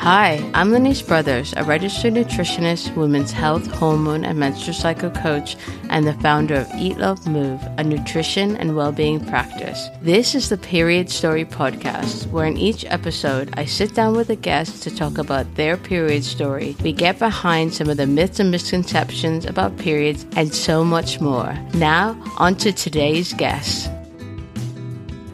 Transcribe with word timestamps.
Hi, 0.00 0.50
I'm 0.54 0.70
Lanice 0.70 1.06
Brothers, 1.06 1.52
a 1.58 1.64
registered 1.64 2.14
nutritionist, 2.14 2.96
women's 2.96 3.32
health, 3.32 3.66
hormone, 3.66 4.24
and 4.24 4.38
menstrual 4.38 4.72
cycle 4.72 5.10
coach, 5.10 5.58
and 5.90 6.06
the 6.06 6.14
founder 6.14 6.54
of 6.54 6.70
Eat 6.74 6.96
Love 6.96 7.26
Move, 7.26 7.60
a 7.76 7.84
nutrition 7.84 8.56
and 8.56 8.74
well-being 8.74 9.22
practice. 9.26 9.90
This 10.00 10.34
is 10.34 10.48
the 10.48 10.56
Period 10.56 11.10
Story 11.10 11.44
podcast, 11.44 12.30
where 12.30 12.46
in 12.46 12.56
each 12.56 12.86
episode 12.86 13.50
I 13.58 13.66
sit 13.66 13.94
down 13.94 14.16
with 14.16 14.30
a 14.30 14.36
guest 14.36 14.82
to 14.84 14.96
talk 14.96 15.18
about 15.18 15.54
their 15.56 15.76
period 15.76 16.24
story. 16.24 16.74
We 16.82 16.94
get 16.94 17.18
behind 17.18 17.74
some 17.74 17.90
of 17.90 17.98
the 17.98 18.06
myths 18.06 18.40
and 18.40 18.50
misconceptions 18.50 19.44
about 19.44 19.76
periods 19.76 20.24
and 20.34 20.54
so 20.54 20.82
much 20.82 21.20
more. 21.20 21.52
Now, 21.74 22.18
on 22.38 22.54
to 22.56 22.72
today's 22.72 23.34
guest. 23.34 23.90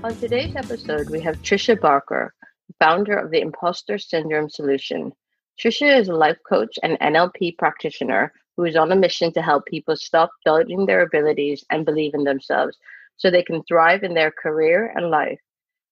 On 0.03 0.13
today's 0.17 0.57
episode, 0.57 1.09
we 1.09 1.21
have 1.21 1.41
Trisha 1.43 1.81
Barker 1.81 2.35
founder 2.79 3.17
of 3.17 3.31
the 3.31 3.41
Imposter 3.41 3.99
Syndrome 3.99 4.51
Solution. 4.51 5.13
Trisha 5.59 5.99
is 5.99 6.09
a 6.09 6.15
life 6.15 6.39
coach 6.49 6.79
and 6.83 6.99
NLP 7.01 7.57
practitioner 7.59 8.33
who 8.57 8.65
is 8.65 8.77
on 8.77 8.93
a 8.93 8.97
mission 8.97 9.33
to 9.33 9.43
help 9.43 9.67
people 9.67 9.97
stop 9.97 10.31
doubting 10.45 10.87
their 10.87 11.03
abilities 11.03 11.65
and 11.71 11.85
believe 11.85 12.15
in 12.15 12.25
themselves 12.25 12.79
so 13.17 13.31
they 13.31 13.43
can 13.43 13.63
thrive 13.65 14.03
in 14.03 14.15
their 14.15 14.31
career 14.31 14.93
and 14.97 15.11
life. 15.11 15.41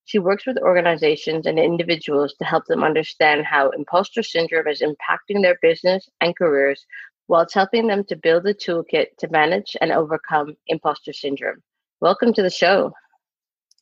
She 0.07 0.19
works 0.19 0.47
with 0.47 0.59
organizations 0.59 1.47
and 1.47 1.59
individuals 1.59 2.35
to 2.35 2.45
help 2.45 2.67
them 2.67 2.85
understand 2.85 3.47
how 3.47 3.71
imposter 3.71 4.23
syndrome 4.23 4.69
is 4.69 4.83
impacting 4.83 5.43
their 5.43 5.59
business 5.63 6.09
and 6.21 6.37
careers, 6.37 6.85
whilst 7.29 7.55
helping 7.55 7.87
them 7.87 8.05
to 8.05 8.17
build 8.17 8.47
a 8.47 8.53
toolkit 8.53 9.17
to 9.19 9.29
manage 9.29 9.77
and 9.81 9.93
overcome 9.93 10.55
imposter 10.67 11.13
syndrome. 11.13 11.63
Welcome 12.01 12.35
to 12.35 12.43
the 12.43 12.51
show. 12.51 12.93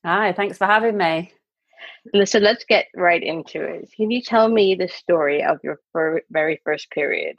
Hi, 0.04 0.32
thanks 0.32 0.58
for 0.58 0.66
having 0.66 0.96
me. 0.96 1.32
So 2.24 2.38
let's 2.38 2.64
get 2.64 2.86
right 2.94 3.22
into 3.22 3.62
it. 3.62 3.90
Can 3.96 4.10
you 4.10 4.22
tell 4.22 4.48
me 4.48 4.74
the 4.74 4.88
story 4.88 5.42
of 5.42 5.58
your 5.62 5.78
fir- 5.92 6.22
very 6.30 6.60
first 6.64 6.90
period? 6.90 7.36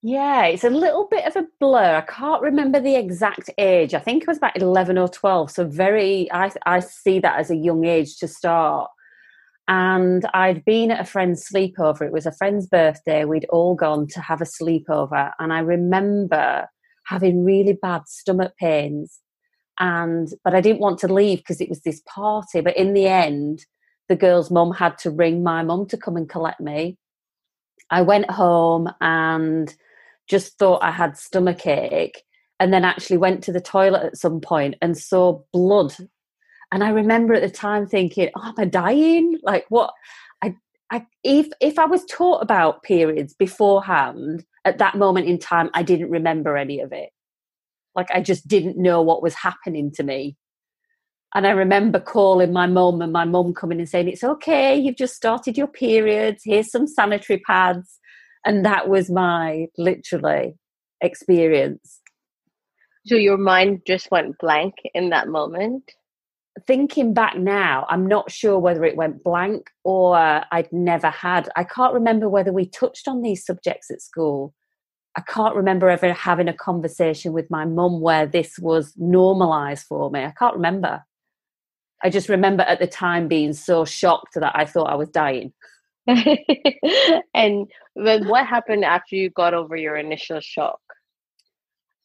Yeah, 0.00 0.46
it's 0.46 0.64
a 0.64 0.70
little 0.70 1.08
bit 1.10 1.26
of 1.26 1.34
a 1.34 1.46
blur. 1.58 1.96
I 1.96 2.02
can't 2.02 2.40
remember 2.40 2.78
the 2.78 2.94
exact 2.94 3.50
age. 3.58 3.94
I 3.94 3.98
think 3.98 4.22
it 4.22 4.28
was 4.28 4.36
about 4.36 4.56
11 4.56 4.96
or 4.96 5.08
12. 5.08 5.50
So, 5.50 5.66
very, 5.66 6.30
I, 6.30 6.52
I 6.66 6.78
see 6.80 7.18
that 7.18 7.40
as 7.40 7.50
a 7.50 7.56
young 7.56 7.84
age 7.84 8.16
to 8.18 8.28
start. 8.28 8.90
And 9.66 10.24
I'd 10.32 10.64
been 10.64 10.92
at 10.92 11.00
a 11.00 11.04
friend's 11.04 11.46
sleepover. 11.52 12.02
It 12.02 12.12
was 12.12 12.26
a 12.26 12.32
friend's 12.32 12.66
birthday. 12.66 13.24
We'd 13.24 13.44
all 13.50 13.74
gone 13.74 14.06
to 14.08 14.20
have 14.20 14.40
a 14.40 14.44
sleepover. 14.44 15.32
And 15.40 15.52
I 15.52 15.58
remember 15.58 16.68
having 17.06 17.44
really 17.44 17.72
bad 17.72 18.02
stomach 18.06 18.52
pains 18.58 19.18
and 19.78 20.28
but 20.44 20.54
I 20.54 20.60
didn't 20.60 20.80
want 20.80 20.98
to 21.00 21.12
leave 21.12 21.38
because 21.38 21.60
it 21.60 21.68
was 21.68 21.80
this 21.82 22.02
party. 22.06 22.60
But 22.60 22.76
in 22.76 22.94
the 22.94 23.06
end, 23.06 23.64
the 24.08 24.16
girl's 24.16 24.50
mum 24.50 24.72
had 24.72 24.98
to 24.98 25.10
ring 25.10 25.42
my 25.42 25.62
mum 25.62 25.86
to 25.86 25.96
come 25.96 26.16
and 26.16 26.28
collect 26.28 26.60
me. 26.60 26.96
I 27.90 28.02
went 28.02 28.30
home 28.30 28.90
and 29.00 29.74
just 30.28 30.58
thought 30.58 30.82
I 30.82 30.90
had 30.90 31.16
stomach 31.16 31.66
ache, 31.66 32.22
and 32.60 32.72
then 32.72 32.84
actually 32.84 33.18
went 33.18 33.42
to 33.44 33.52
the 33.52 33.60
toilet 33.60 34.04
at 34.04 34.16
some 34.18 34.40
point 34.40 34.76
and 34.82 34.96
saw 34.96 35.40
blood. 35.52 35.94
And 36.70 36.84
I 36.84 36.90
remember 36.90 37.34
at 37.34 37.42
the 37.42 37.50
time 37.50 37.86
thinking, 37.86 38.30
"Oh, 38.36 38.48
am 38.48 38.54
I 38.58 38.64
dying? 38.64 39.38
Like 39.42 39.66
what?" 39.68 39.92
I, 40.42 40.54
I, 40.90 41.06
if 41.24 41.48
if 41.60 41.78
I 41.78 41.86
was 41.86 42.04
taught 42.06 42.42
about 42.42 42.82
periods 42.82 43.34
beforehand 43.34 44.44
at 44.64 44.78
that 44.78 44.96
moment 44.96 45.26
in 45.26 45.38
time, 45.38 45.70
I 45.74 45.82
didn't 45.82 46.10
remember 46.10 46.56
any 46.56 46.80
of 46.80 46.92
it. 46.92 47.10
Like 47.98 48.12
I 48.12 48.20
just 48.20 48.46
didn't 48.46 48.78
know 48.78 49.02
what 49.02 49.24
was 49.24 49.34
happening 49.34 49.90
to 49.96 50.04
me. 50.04 50.36
And 51.34 51.44
I 51.44 51.50
remember 51.50 51.98
calling 51.98 52.52
my 52.52 52.68
mum 52.68 53.02
and 53.02 53.12
my 53.12 53.24
mum 53.24 53.54
coming 53.54 53.80
and 53.80 53.88
saying, 53.88 54.06
It's 54.06 54.22
okay, 54.22 54.78
you've 54.78 54.96
just 54.96 55.16
started 55.16 55.58
your 55.58 55.66
periods, 55.66 56.42
here's 56.44 56.70
some 56.70 56.86
sanitary 56.86 57.40
pads. 57.40 57.98
And 58.46 58.64
that 58.64 58.88
was 58.88 59.10
my 59.10 59.66
literally 59.76 60.54
experience. 61.00 62.00
So 63.04 63.16
your 63.16 63.36
mind 63.36 63.80
just 63.84 64.12
went 64.12 64.38
blank 64.38 64.74
in 64.94 65.10
that 65.10 65.26
moment? 65.26 65.90
Thinking 66.68 67.14
back 67.14 67.36
now, 67.36 67.84
I'm 67.90 68.06
not 68.06 68.30
sure 68.30 68.60
whether 68.60 68.84
it 68.84 68.96
went 68.96 69.24
blank 69.24 69.70
or 69.82 70.16
I'd 70.16 70.72
never 70.72 71.10
had. 71.10 71.48
I 71.56 71.64
can't 71.64 71.94
remember 71.94 72.28
whether 72.28 72.52
we 72.52 72.64
touched 72.68 73.08
on 73.08 73.22
these 73.22 73.44
subjects 73.44 73.90
at 73.90 74.02
school. 74.02 74.54
I 75.18 75.22
can't 75.22 75.56
remember 75.56 75.90
ever 75.90 76.12
having 76.12 76.46
a 76.46 76.52
conversation 76.52 77.32
with 77.32 77.50
my 77.50 77.64
mum 77.64 78.00
where 78.00 78.24
this 78.24 78.56
was 78.56 78.94
normalized 78.96 79.84
for 79.88 80.12
me. 80.12 80.20
I 80.20 80.30
can't 80.38 80.54
remember. 80.54 81.02
I 82.04 82.08
just 82.08 82.28
remember 82.28 82.62
at 82.62 82.78
the 82.78 82.86
time 82.86 83.26
being 83.26 83.52
so 83.52 83.84
shocked 83.84 84.34
that 84.34 84.52
I 84.54 84.64
thought 84.64 84.88
I 84.88 84.94
was 84.94 85.08
dying. 85.08 85.52
and 87.34 87.66
what 87.94 88.46
happened 88.46 88.84
after 88.84 89.16
you 89.16 89.28
got 89.28 89.54
over 89.54 89.74
your 89.74 89.96
initial 89.96 90.38
shock? 90.38 90.78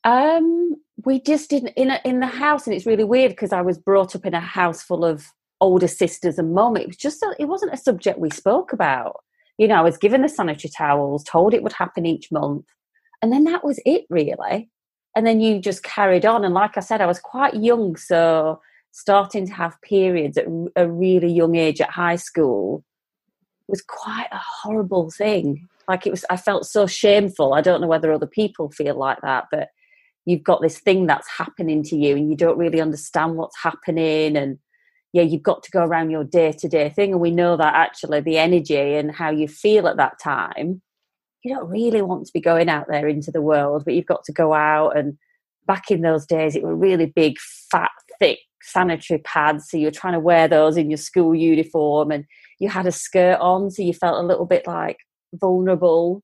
Um, 0.04 0.78
we 1.06 1.22
just 1.22 1.52
didn't 1.52 1.74
in 1.76 1.92
a, 1.92 2.02
in 2.04 2.20
the 2.20 2.26
house, 2.26 2.66
and 2.66 2.76
it's 2.76 2.88
really 2.88 3.04
weird 3.04 3.30
because 3.30 3.54
I 3.54 3.62
was 3.62 3.78
brought 3.78 4.16
up 4.16 4.26
in 4.26 4.34
a 4.34 4.40
house 4.40 4.82
full 4.82 5.06
of 5.06 5.24
older 5.62 5.88
sisters 5.88 6.40
and 6.40 6.56
mum. 6.56 6.78
It 6.78 6.88
was 6.88 6.98
just 6.98 7.22
a, 7.22 7.36
it 7.38 7.46
wasn't 7.46 7.76
a 7.76 7.78
subject 7.78 8.18
we 8.18 8.32
spoke 8.32 8.74
about. 8.74 9.18
You 9.60 9.68
know, 9.68 9.76
I 9.76 9.82
was 9.82 10.00
given 10.00 10.24
the 10.24 10.30
sanitary 10.30 10.72
towels, 10.76 11.24
told 11.24 11.54
it 11.54 11.62
would 11.62 11.74
happen 11.74 12.08
each 12.08 12.32
month, 12.32 12.66
and 13.24 13.32
then 13.32 13.46
that 13.46 13.64
was 13.64 13.80
it, 13.86 14.04
really. 14.10 14.70
And 15.16 15.26
then 15.26 15.40
you 15.40 15.62
just 15.62 15.82
carried 15.82 16.26
on. 16.26 16.44
And 16.44 16.54
like 16.54 16.76
I 16.76 16.82
said, 16.82 17.00
I 17.00 17.06
was 17.06 17.20
quite 17.20 17.54
young. 17.54 17.96
So 17.96 18.60
starting 18.92 19.48
to 19.48 19.54
have 19.54 19.82
periods 19.82 20.38
at 20.38 20.46
a 20.76 20.92
really 20.92 21.32
young 21.32 21.56
age 21.56 21.80
at 21.80 21.90
high 21.90 22.18
school 22.18 22.84
was 23.70 23.82
quite 23.82 24.28
a 24.34 24.42
horrible 24.62 25.10
thing. 25.10 25.70
Like 25.88 26.06
it 26.06 26.10
was, 26.10 26.26
I 26.30 26.36
felt 26.36 26.66
so 26.66 26.86
shameful. 26.86 27.54
I 27.54 27.62
don't 27.62 27.80
know 27.80 27.88
whether 27.88 28.12
other 28.12 28.28
people 28.28 28.70
feel 28.72 28.98
like 28.98 29.22
that, 29.22 29.46
but 29.50 29.70
you've 30.26 30.44
got 30.44 30.62
this 30.62 30.80
thing 30.80 31.08
that's 31.08 31.30
happening 31.30 31.82
to 31.84 31.96
you 31.96 32.18
and 32.18 32.30
you 32.30 32.36
don't 32.36 32.58
really 32.58 32.82
understand 32.82 33.36
what's 33.36 33.58
happening. 33.64 34.36
And 34.36 34.60
yeah, 35.14 35.24
you've 35.24 35.44
got 35.44 35.64
to 35.64 35.72
go 35.72 35.86
around 35.86 36.10
your 36.10 36.26
day 36.26 36.52
to 36.52 36.68
day 36.68 36.90
thing. 36.90 37.14
And 37.14 37.22
we 37.22 37.32
know 37.32 37.56
that 37.56 37.74
actually 37.74 38.20
the 38.20 38.38
energy 38.38 38.96
and 38.96 39.16
how 39.16 39.30
you 39.30 39.48
feel 39.48 39.88
at 39.88 39.96
that 39.96 40.20
time 40.22 40.82
you 41.44 41.54
don't 41.54 41.70
really 41.70 42.02
want 42.02 42.26
to 42.26 42.34
be 42.34 42.42
going 42.42 42.70
out 42.70 42.88
there 42.88 43.08
into 43.08 43.32
the 43.32 43.42
world, 43.42 43.84
but 43.86 43.94
you've 43.94 44.06
got 44.06 44.24
to 44.26 44.32
go 44.32 44.54
out. 44.54 44.98
And 44.98 45.18
back 45.68 45.92
in 45.92 46.02
those 46.02 46.26
days, 46.26 46.56
it 46.56 46.64
were 46.64 46.76
really 46.76 47.06
big, 47.06 47.38
fat, 47.70 47.92
thick 48.20 48.40
sanitary 48.62 49.20
pads. 49.20 49.70
So 49.70 49.78
you're 49.78 49.92
trying 49.92 50.14
to 50.14 50.20
wear 50.20 50.48
those 50.48 50.78
in 50.78 50.90
your 50.90 50.98
school 50.98 51.36
uniform, 51.36 52.12
and 52.12 52.26
you 52.60 52.70
had 52.70 52.86
a 52.86 52.92
skirt 52.92 53.40
on, 53.40 53.70
so 53.70 53.82
you 53.82 53.94
felt 53.94 54.24
a 54.24 54.28
little 54.28 54.46
bit 54.46 54.66
like 54.66 54.98
vulnerable. 55.34 56.24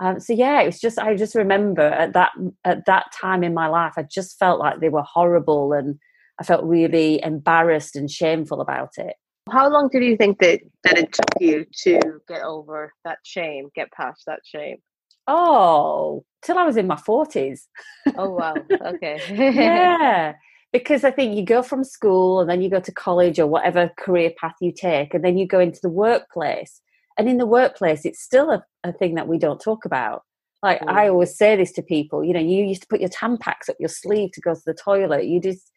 Um, 0.00 0.20
so 0.20 0.32
yeah, 0.32 0.60
it 0.60 0.66
was 0.66 0.80
just 0.80 0.98
I 0.98 1.14
just 1.16 1.34
remember 1.34 1.82
at 1.82 2.12
that 2.12 2.32
at 2.64 2.86
that 2.86 3.06
time 3.20 3.42
in 3.44 3.54
my 3.54 3.68
life, 3.68 3.94
I 3.96 4.02
just 4.02 4.38
felt 4.38 4.60
like 4.60 4.80
they 4.80 4.88
were 4.88 5.02
horrible, 5.02 5.72
and 5.72 5.98
I 6.40 6.44
felt 6.44 6.64
really 6.64 7.22
embarrassed 7.22 7.96
and 7.96 8.10
shameful 8.10 8.60
about 8.60 8.90
it. 8.96 9.14
How 9.50 9.68
long 9.68 9.88
did 9.88 10.04
you 10.04 10.16
think 10.16 10.38
that 10.40 10.60
that 10.84 10.98
it 10.98 11.12
took 11.12 11.40
you 11.40 11.66
to 11.82 12.20
get 12.28 12.42
over 12.42 12.92
that 13.04 13.18
shame, 13.22 13.68
get 13.74 13.92
past 13.92 14.24
that 14.26 14.40
shame? 14.44 14.78
Oh, 15.26 16.24
till 16.42 16.58
I 16.58 16.64
was 16.64 16.76
in 16.76 16.86
my 16.86 16.96
forties. 16.96 17.68
Oh 18.16 18.30
wow. 18.30 18.54
Okay. 18.70 19.20
yeah. 19.54 20.34
Because 20.72 21.04
I 21.04 21.10
think 21.10 21.36
you 21.36 21.44
go 21.44 21.62
from 21.62 21.82
school 21.82 22.40
and 22.40 22.50
then 22.50 22.60
you 22.60 22.68
go 22.68 22.80
to 22.80 22.92
college 22.92 23.38
or 23.38 23.46
whatever 23.46 23.90
career 23.98 24.32
path 24.38 24.54
you 24.60 24.72
take, 24.72 25.14
and 25.14 25.24
then 25.24 25.38
you 25.38 25.46
go 25.46 25.60
into 25.60 25.80
the 25.82 25.90
workplace. 25.90 26.80
And 27.18 27.28
in 27.28 27.38
the 27.38 27.46
workplace, 27.46 28.04
it's 28.04 28.20
still 28.20 28.50
a, 28.50 28.64
a 28.84 28.92
thing 28.92 29.14
that 29.14 29.28
we 29.28 29.38
don't 29.38 29.60
talk 29.60 29.84
about. 29.84 30.22
Like 30.62 30.80
mm. 30.80 30.88
I 30.88 31.08
always 31.08 31.36
say 31.36 31.56
this 31.56 31.72
to 31.72 31.82
people, 31.82 32.24
you 32.24 32.32
know, 32.32 32.40
you 32.40 32.64
used 32.64 32.82
to 32.82 32.88
put 32.88 33.00
your 33.00 33.08
Tampax 33.08 33.68
up 33.68 33.76
your 33.78 33.88
sleeve 33.88 34.32
to 34.32 34.40
go 34.40 34.54
to 34.54 34.62
the 34.64 34.74
toilet. 34.74 35.26
You 35.26 35.40
just 35.40 35.70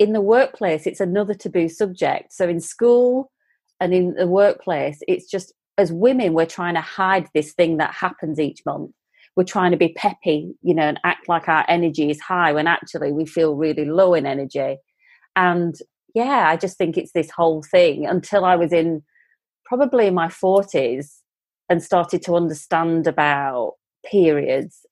in 0.00 0.14
the 0.14 0.20
workplace, 0.22 0.86
it's 0.86 0.98
another 0.98 1.34
taboo 1.34 1.68
subject. 1.68 2.32
So 2.32 2.48
in 2.48 2.58
school 2.58 3.30
and 3.78 3.92
in 3.92 4.14
the 4.14 4.26
workplace, 4.26 4.98
it's 5.06 5.30
just 5.30 5.52
as 5.76 5.92
women, 5.92 6.32
we're 6.32 6.46
trying 6.46 6.74
to 6.74 6.80
hide 6.80 7.28
this 7.34 7.52
thing 7.52 7.76
that 7.76 7.92
happens 7.92 8.40
each 8.40 8.62
month. 8.64 8.92
We're 9.36 9.44
trying 9.44 9.72
to 9.72 9.76
be 9.76 9.92
peppy, 9.92 10.54
you 10.62 10.74
know, 10.74 10.84
and 10.84 10.98
act 11.04 11.28
like 11.28 11.48
our 11.48 11.66
energy 11.68 12.10
is 12.10 12.18
high 12.18 12.50
when 12.52 12.66
actually 12.66 13.12
we 13.12 13.26
feel 13.26 13.54
really 13.54 13.84
low 13.84 14.14
in 14.14 14.24
energy. 14.24 14.78
And 15.36 15.74
yeah, 16.14 16.48
I 16.48 16.56
just 16.56 16.78
think 16.78 16.96
it's 16.96 17.12
this 17.12 17.30
whole 17.30 17.62
thing 17.62 18.06
until 18.06 18.46
I 18.46 18.56
was 18.56 18.72
in 18.72 19.02
probably 19.66 20.06
in 20.06 20.14
my 20.14 20.28
40s 20.28 21.18
and 21.68 21.82
started 21.82 22.22
to 22.22 22.36
understand 22.36 23.06
about 23.06 23.74
periods 24.04 24.86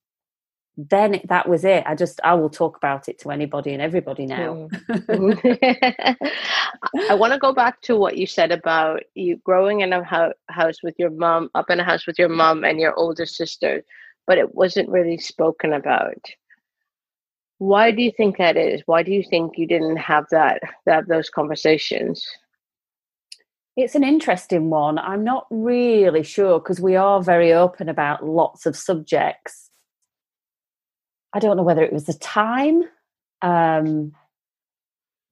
then 0.78 1.14
it, 1.14 1.28
that 1.28 1.48
was 1.48 1.64
it. 1.64 1.82
I 1.86 1.96
just 1.96 2.20
I 2.22 2.34
will 2.34 2.48
talk 2.48 2.76
about 2.76 3.08
it 3.08 3.18
to 3.20 3.32
anybody 3.32 3.72
and 3.72 3.82
everybody 3.82 4.26
now. 4.26 4.68
Mm. 4.88 6.16
I 7.10 7.14
want 7.14 7.32
to 7.32 7.38
go 7.38 7.52
back 7.52 7.82
to 7.82 7.96
what 7.96 8.16
you 8.16 8.28
said 8.28 8.52
about 8.52 9.02
you 9.14 9.38
growing 9.38 9.80
in 9.80 9.92
a 9.92 10.04
ho- 10.04 10.34
house 10.48 10.80
with 10.84 10.94
your 10.96 11.10
mom, 11.10 11.50
up 11.56 11.68
in 11.68 11.80
a 11.80 11.84
house 11.84 12.06
with 12.06 12.16
your 12.16 12.28
mom 12.28 12.64
and 12.64 12.78
your 12.78 12.94
older 12.94 13.26
sister, 13.26 13.82
but 14.28 14.38
it 14.38 14.54
wasn't 14.54 14.88
really 14.88 15.18
spoken 15.18 15.72
about. 15.72 16.24
Why 17.58 17.90
do 17.90 18.00
you 18.00 18.12
think 18.16 18.38
that 18.38 18.56
is? 18.56 18.82
Why 18.86 19.02
do 19.02 19.10
you 19.10 19.24
think 19.28 19.58
you 19.58 19.66
didn't 19.66 19.96
have 19.96 20.26
that 20.30 20.62
that 20.86 21.08
those 21.08 21.28
conversations? 21.28 22.24
It's 23.76 23.96
an 23.96 24.04
interesting 24.04 24.70
one. 24.70 24.96
I'm 24.98 25.24
not 25.24 25.48
really 25.50 26.22
sure 26.22 26.60
because 26.60 26.80
we 26.80 26.94
are 26.94 27.20
very 27.20 27.52
open 27.52 27.88
about 27.88 28.24
lots 28.24 28.64
of 28.64 28.76
subjects. 28.76 29.67
I 31.32 31.38
don't 31.38 31.56
know 31.56 31.62
whether 31.62 31.82
it 31.82 31.92
was 31.92 32.04
the 32.04 32.14
time, 32.14 32.82
um, 33.42 34.12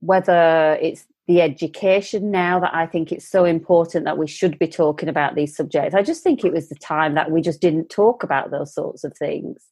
whether 0.00 0.78
it's 0.80 1.06
the 1.26 1.40
education 1.40 2.30
now 2.30 2.60
that 2.60 2.74
I 2.74 2.86
think 2.86 3.10
it's 3.10 3.28
so 3.28 3.44
important 3.44 4.04
that 4.04 4.18
we 4.18 4.28
should 4.28 4.58
be 4.58 4.68
talking 4.68 5.08
about 5.08 5.34
these 5.34 5.56
subjects. 5.56 5.94
I 5.94 6.02
just 6.02 6.22
think 6.22 6.44
it 6.44 6.52
was 6.52 6.68
the 6.68 6.76
time 6.76 7.14
that 7.14 7.30
we 7.30 7.42
just 7.42 7.60
didn't 7.60 7.90
talk 7.90 8.22
about 8.22 8.50
those 8.50 8.72
sorts 8.72 9.02
of 9.02 9.16
things. 9.16 9.64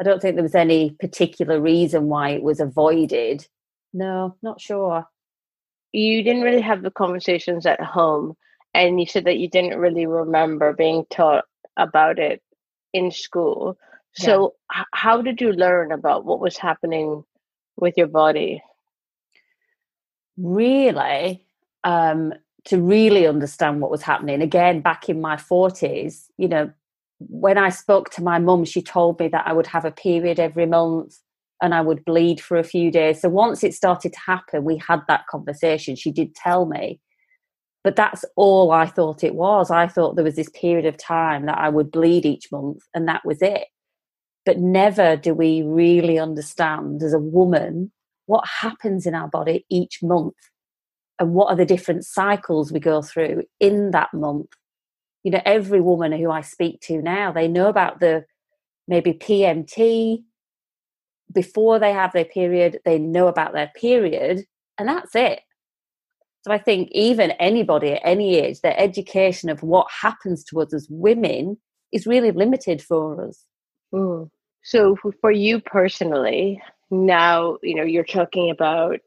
I 0.00 0.04
don't 0.04 0.20
think 0.20 0.34
there 0.34 0.42
was 0.42 0.56
any 0.56 0.96
particular 0.98 1.60
reason 1.60 2.08
why 2.08 2.30
it 2.30 2.42
was 2.42 2.58
avoided. 2.58 3.46
No, 3.92 4.36
not 4.42 4.60
sure. 4.60 5.06
You 5.92 6.24
didn't 6.24 6.42
really 6.42 6.62
have 6.62 6.82
the 6.82 6.90
conversations 6.90 7.66
at 7.66 7.80
home, 7.80 8.34
and 8.74 8.98
you 8.98 9.06
said 9.06 9.26
that 9.26 9.38
you 9.38 9.48
didn't 9.48 9.78
really 9.78 10.06
remember 10.06 10.72
being 10.72 11.04
taught 11.10 11.44
about 11.76 12.18
it 12.18 12.42
in 12.92 13.12
school. 13.12 13.78
So, 14.14 14.54
h- 14.74 14.84
how 14.92 15.22
did 15.22 15.40
you 15.40 15.52
learn 15.52 15.92
about 15.92 16.24
what 16.24 16.40
was 16.40 16.56
happening 16.58 17.24
with 17.76 17.94
your 17.96 18.08
body? 18.08 18.62
Really, 20.36 21.46
um, 21.84 22.32
to 22.66 22.80
really 22.80 23.26
understand 23.26 23.80
what 23.80 23.90
was 23.90 24.02
happening, 24.02 24.40
again, 24.40 24.80
back 24.80 25.08
in 25.08 25.20
my 25.20 25.36
40s, 25.36 26.26
you 26.38 26.48
know, 26.48 26.70
when 27.18 27.58
I 27.58 27.68
spoke 27.68 28.10
to 28.10 28.22
my 28.22 28.38
mum, 28.38 28.64
she 28.64 28.82
told 28.82 29.20
me 29.20 29.28
that 29.28 29.46
I 29.46 29.52
would 29.52 29.66
have 29.68 29.84
a 29.84 29.90
period 29.90 30.40
every 30.40 30.66
month 30.66 31.18
and 31.62 31.74
I 31.74 31.80
would 31.80 32.04
bleed 32.04 32.40
for 32.40 32.56
a 32.56 32.64
few 32.64 32.90
days. 32.90 33.20
So 33.20 33.28
once 33.28 33.62
it 33.62 33.74
started 33.74 34.12
to 34.12 34.20
happen, 34.26 34.64
we 34.64 34.76
had 34.78 35.00
that 35.08 35.26
conversation. 35.28 35.94
She 35.96 36.10
did 36.10 36.34
tell 36.34 36.66
me. 36.66 37.00
But 37.84 37.96
that's 37.96 38.24
all 38.36 38.70
I 38.70 38.86
thought 38.86 39.24
it 39.24 39.34
was. 39.34 39.70
I 39.70 39.86
thought 39.86 40.14
there 40.16 40.24
was 40.24 40.36
this 40.36 40.50
period 40.50 40.86
of 40.86 40.96
time 40.96 41.46
that 41.46 41.58
I 41.58 41.68
would 41.68 41.90
bleed 41.90 42.24
each 42.24 42.50
month 42.50 42.82
and 42.94 43.08
that 43.08 43.24
was 43.24 43.38
it. 43.42 43.66
But 44.44 44.58
never 44.58 45.16
do 45.16 45.34
we 45.34 45.62
really 45.62 46.18
understand 46.18 47.02
as 47.02 47.12
a 47.12 47.18
woman 47.18 47.92
what 48.26 48.44
happens 48.60 49.06
in 49.06 49.14
our 49.14 49.28
body 49.28 49.64
each 49.70 50.02
month 50.02 50.34
and 51.18 51.34
what 51.34 51.48
are 51.48 51.56
the 51.56 51.64
different 51.64 52.04
cycles 52.04 52.72
we 52.72 52.80
go 52.80 53.02
through 53.02 53.44
in 53.60 53.90
that 53.92 54.12
month. 54.12 54.48
You 55.22 55.32
know 55.32 55.42
every 55.44 55.80
woman 55.80 56.10
who 56.12 56.30
i 56.32 56.40
speak 56.40 56.80
to 56.82 57.00
now 57.00 57.30
they 57.30 57.46
know 57.46 57.68
about 57.68 58.00
the 58.00 58.24
maybe 58.88 59.12
pmt 59.12 60.24
before 61.32 61.78
they 61.78 61.92
have 61.92 62.12
their 62.12 62.24
period 62.24 62.80
they 62.84 62.98
know 62.98 63.28
about 63.28 63.52
their 63.52 63.70
period 63.76 64.44
and 64.78 64.88
that's 64.88 65.14
it. 65.14 65.40
So 66.44 66.52
i 66.52 66.58
think 66.58 66.88
even 66.90 67.30
anybody 67.32 67.92
at 67.92 68.00
any 68.02 68.36
age 68.36 68.60
their 68.62 68.78
education 68.78 69.48
of 69.48 69.62
what 69.62 69.86
happens 70.00 70.42
to 70.44 70.60
us 70.60 70.74
as 70.74 70.88
women 70.90 71.58
is 71.92 72.06
really 72.06 72.32
limited 72.32 72.82
for 72.82 73.28
us 73.28 73.44
mm. 73.92 74.30
so 74.62 74.96
for 75.20 75.30
you 75.30 75.60
personally 75.60 76.62
now 76.90 77.56
you 77.62 77.74
know 77.74 77.84
you're 77.84 78.04
talking 78.04 78.50
about 78.50 79.00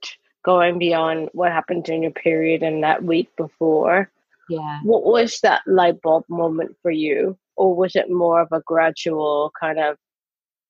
going 0.43 0.77
beyond 0.77 1.29
what 1.33 1.51
happened 1.51 1.83
during 1.83 2.03
your 2.03 2.11
period 2.11 2.61
and 2.63 2.83
that 2.83 3.03
week 3.03 3.29
before 3.35 4.09
yeah. 4.49 4.79
What 4.83 5.03
was 5.03 5.39
that 5.41 5.61
light 5.65 6.01
bulb 6.01 6.25
moment 6.29 6.75
for 6.81 6.91
you? 6.91 7.37
Or 7.55 7.75
was 7.75 7.95
it 7.95 8.11
more 8.11 8.41
of 8.41 8.49
a 8.51 8.61
gradual 8.61 9.51
kind 9.59 9.79
of 9.79 9.97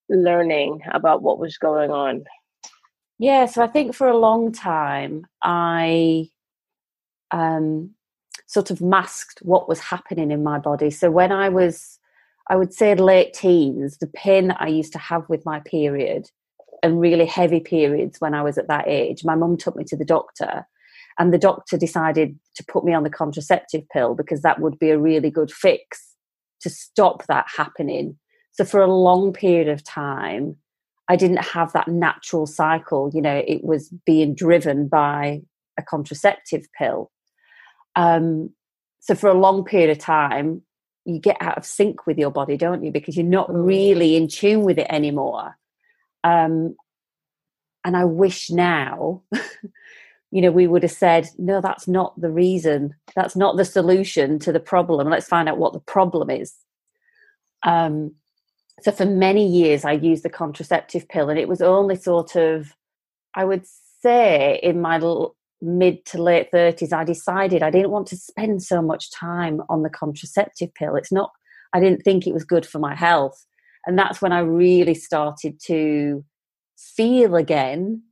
learning 0.10 0.82
about 0.92 1.22
what 1.22 1.40
was 1.40 1.58
going 1.58 1.92
on? 1.92 2.26
Yeah, 3.18 3.46
so 3.46 3.64
I 3.64 3.68
think 3.68 3.96
for 3.96 4.08
a 4.08 4.18
long 4.18 4.52
time 4.52 5.26
I 5.42 6.30
um, 7.32 7.92
sort 8.46 8.72
of 8.72 8.82
masked 8.82 9.40
what 9.42 9.68
was 9.68 9.80
happening 9.80 10.32
in 10.32 10.44
my 10.44 10.60
body. 10.60 10.92
So 10.92 11.10
when 11.10 11.32
I 11.32 11.50
was, 11.50 12.00
I 12.50 12.56
would 12.56 12.74
say 12.74 12.94
late 12.96 13.34
teens, 13.34 13.98
the 13.98 14.08
pain 14.08 14.48
that 14.48 14.62
I 14.62 14.68
used 14.68 14.94
to 14.94 15.00
have 15.00 15.28
with 15.30 15.46
my 15.46 15.62
period 15.62 16.30
and 16.84 17.00
really 17.00 17.26
heavy 17.26 17.60
periods 17.60 18.22
when 18.22 18.34
I 18.34 18.44
was 18.44 18.58
at 18.58 18.68
that 18.68 18.88
age, 18.88 19.24
my 19.24 19.36
mum 19.36 19.58
took 19.58 19.76
me 19.76 19.84
to 19.86 19.98
the 19.98 20.06
doctor 20.06 20.68
and 21.18 21.34
the 21.34 21.38
doctor 21.38 21.78
decided 21.78 22.38
to 22.56 22.64
put 22.66 22.84
me 22.84 22.94
on 22.94 23.04
the 23.04 23.10
contraceptive 23.10 23.88
pill 23.90 24.16
because 24.16 24.42
that 24.42 24.60
would 24.60 24.78
be 24.78 24.90
a 24.90 25.00
really 25.00 25.32
good 25.32 25.52
fix 25.52 26.14
to 26.62 26.70
stop 26.70 27.26
that 27.28 27.46
happening. 27.56 28.18
So 28.52 28.66
for 28.66 28.82
a 28.82 28.94
long 28.94 29.34
period 29.34 29.70
of 29.70 29.84
time, 29.84 30.58
I 31.08 31.16
didn't 31.16 31.44
have 31.44 31.74
that 31.74 31.88
natural 31.88 32.46
cycle. 32.46 33.12
You 33.14 33.22
know, 33.22 33.44
it 33.48 33.64
was 33.64 33.90
being 34.06 34.36
driven 34.36 34.88
by 34.88 35.42
a 35.78 35.84
contraceptive 35.84 36.66
pill. 36.78 37.12
Um, 37.96 38.52
so 39.00 39.16
for 39.16 39.30
a 39.30 39.34
long 39.34 39.64
period 39.64 39.90
of 39.90 40.00
time, 40.00 40.64
you 41.06 41.20
get 41.20 41.38
out 41.40 41.58
of 41.58 41.66
sync 41.66 42.06
with 42.06 42.18
your 42.18 42.32
body, 42.32 42.58
don't 42.58 42.84
you? 42.84 42.92
Because 42.92 43.16
you're 43.16 43.26
not 43.26 43.54
really 43.54 44.16
in 44.16 44.28
tune 44.28 44.64
with 44.64 44.80
it 44.80 44.88
anymore. 44.90 45.58
Um, 46.24 46.76
and 47.84 47.96
I 47.96 48.06
wish 48.06 48.50
now 48.50 49.22
you 50.36 50.42
know, 50.42 50.52
we 50.52 50.68
would 50.68 50.84
have 50.84 50.92
said, 50.92 51.30
no, 51.38 51.62
that's 51.62 51.88
not 51.88 52.20
the 52.20 52.30
reason. 52.30 52.94
That's 53.16 53.38
not 53.38 53.56
the 53.56 53.64
solution 53.64 54.38
to 54.40 54.52
the 54.52 54.60
problem. 54.60 55.10
Let's 55.10 55.30
find 55.30 55.48
out 55.48 55.58
what 55.58 55.72
the 55.72 55.80
problem 55.80 56.30
is. 56.30 56.54
Um, 57.64 58.16
so 58.82 58.92
for 58.92 59.06
many 59.06 59.48
years, 59.48 59.86
I 59.86 59.94
used 59.94 60.24
the 60.24 60.30
contraceptive 60.30 61.08
pill, 61.08 61.30
and 61.30 61.40
it 61.40 61.48
was 61.48 61.62
only 61.62 61.96
sort 61.96 62.36
of, 62.36 62.74
I 63.34 63.46
would 63.46 63.66
say, 64.02 64.60
in 64.62 64.82
my 64.82 64.98
mid 65.66 66.06
to 66.06 66.22
late 66.22 66.52
30s, 66.52 66.94
I 66.94 67.04
decided 67.04 67.64
I 67.64 67.72
didn't 67.72 67.92
want 67.92 68.08
to 68.08 68.18
spend 68.18 68.64
so 68.64 68.82
much 68.82 69.12
time 69.12 69.62
on 69.70 69.84
the 69.84 69.90
contraceptive 69.90 70.74
pill. 70.76 70.96
It's 70.96 71.12
not, 71.12 71.32
I 71.74 71.80
didn't 71.80 72.04
think 72.04 72.26
it 72.28 72.34
was 72.34 72.44
good 72.44 72.66
for 72.66 72.80
my 72.80 72.96
health. 72.96 73.46
And 73.86 73.98
that's 73.98 74.22
when 74.22 74.32
I 74.32 74.40
really 74.40 74.94
started 74.94 75.60
to 75.66 76.24
feel 76.78 77.36
again 77.36 78.04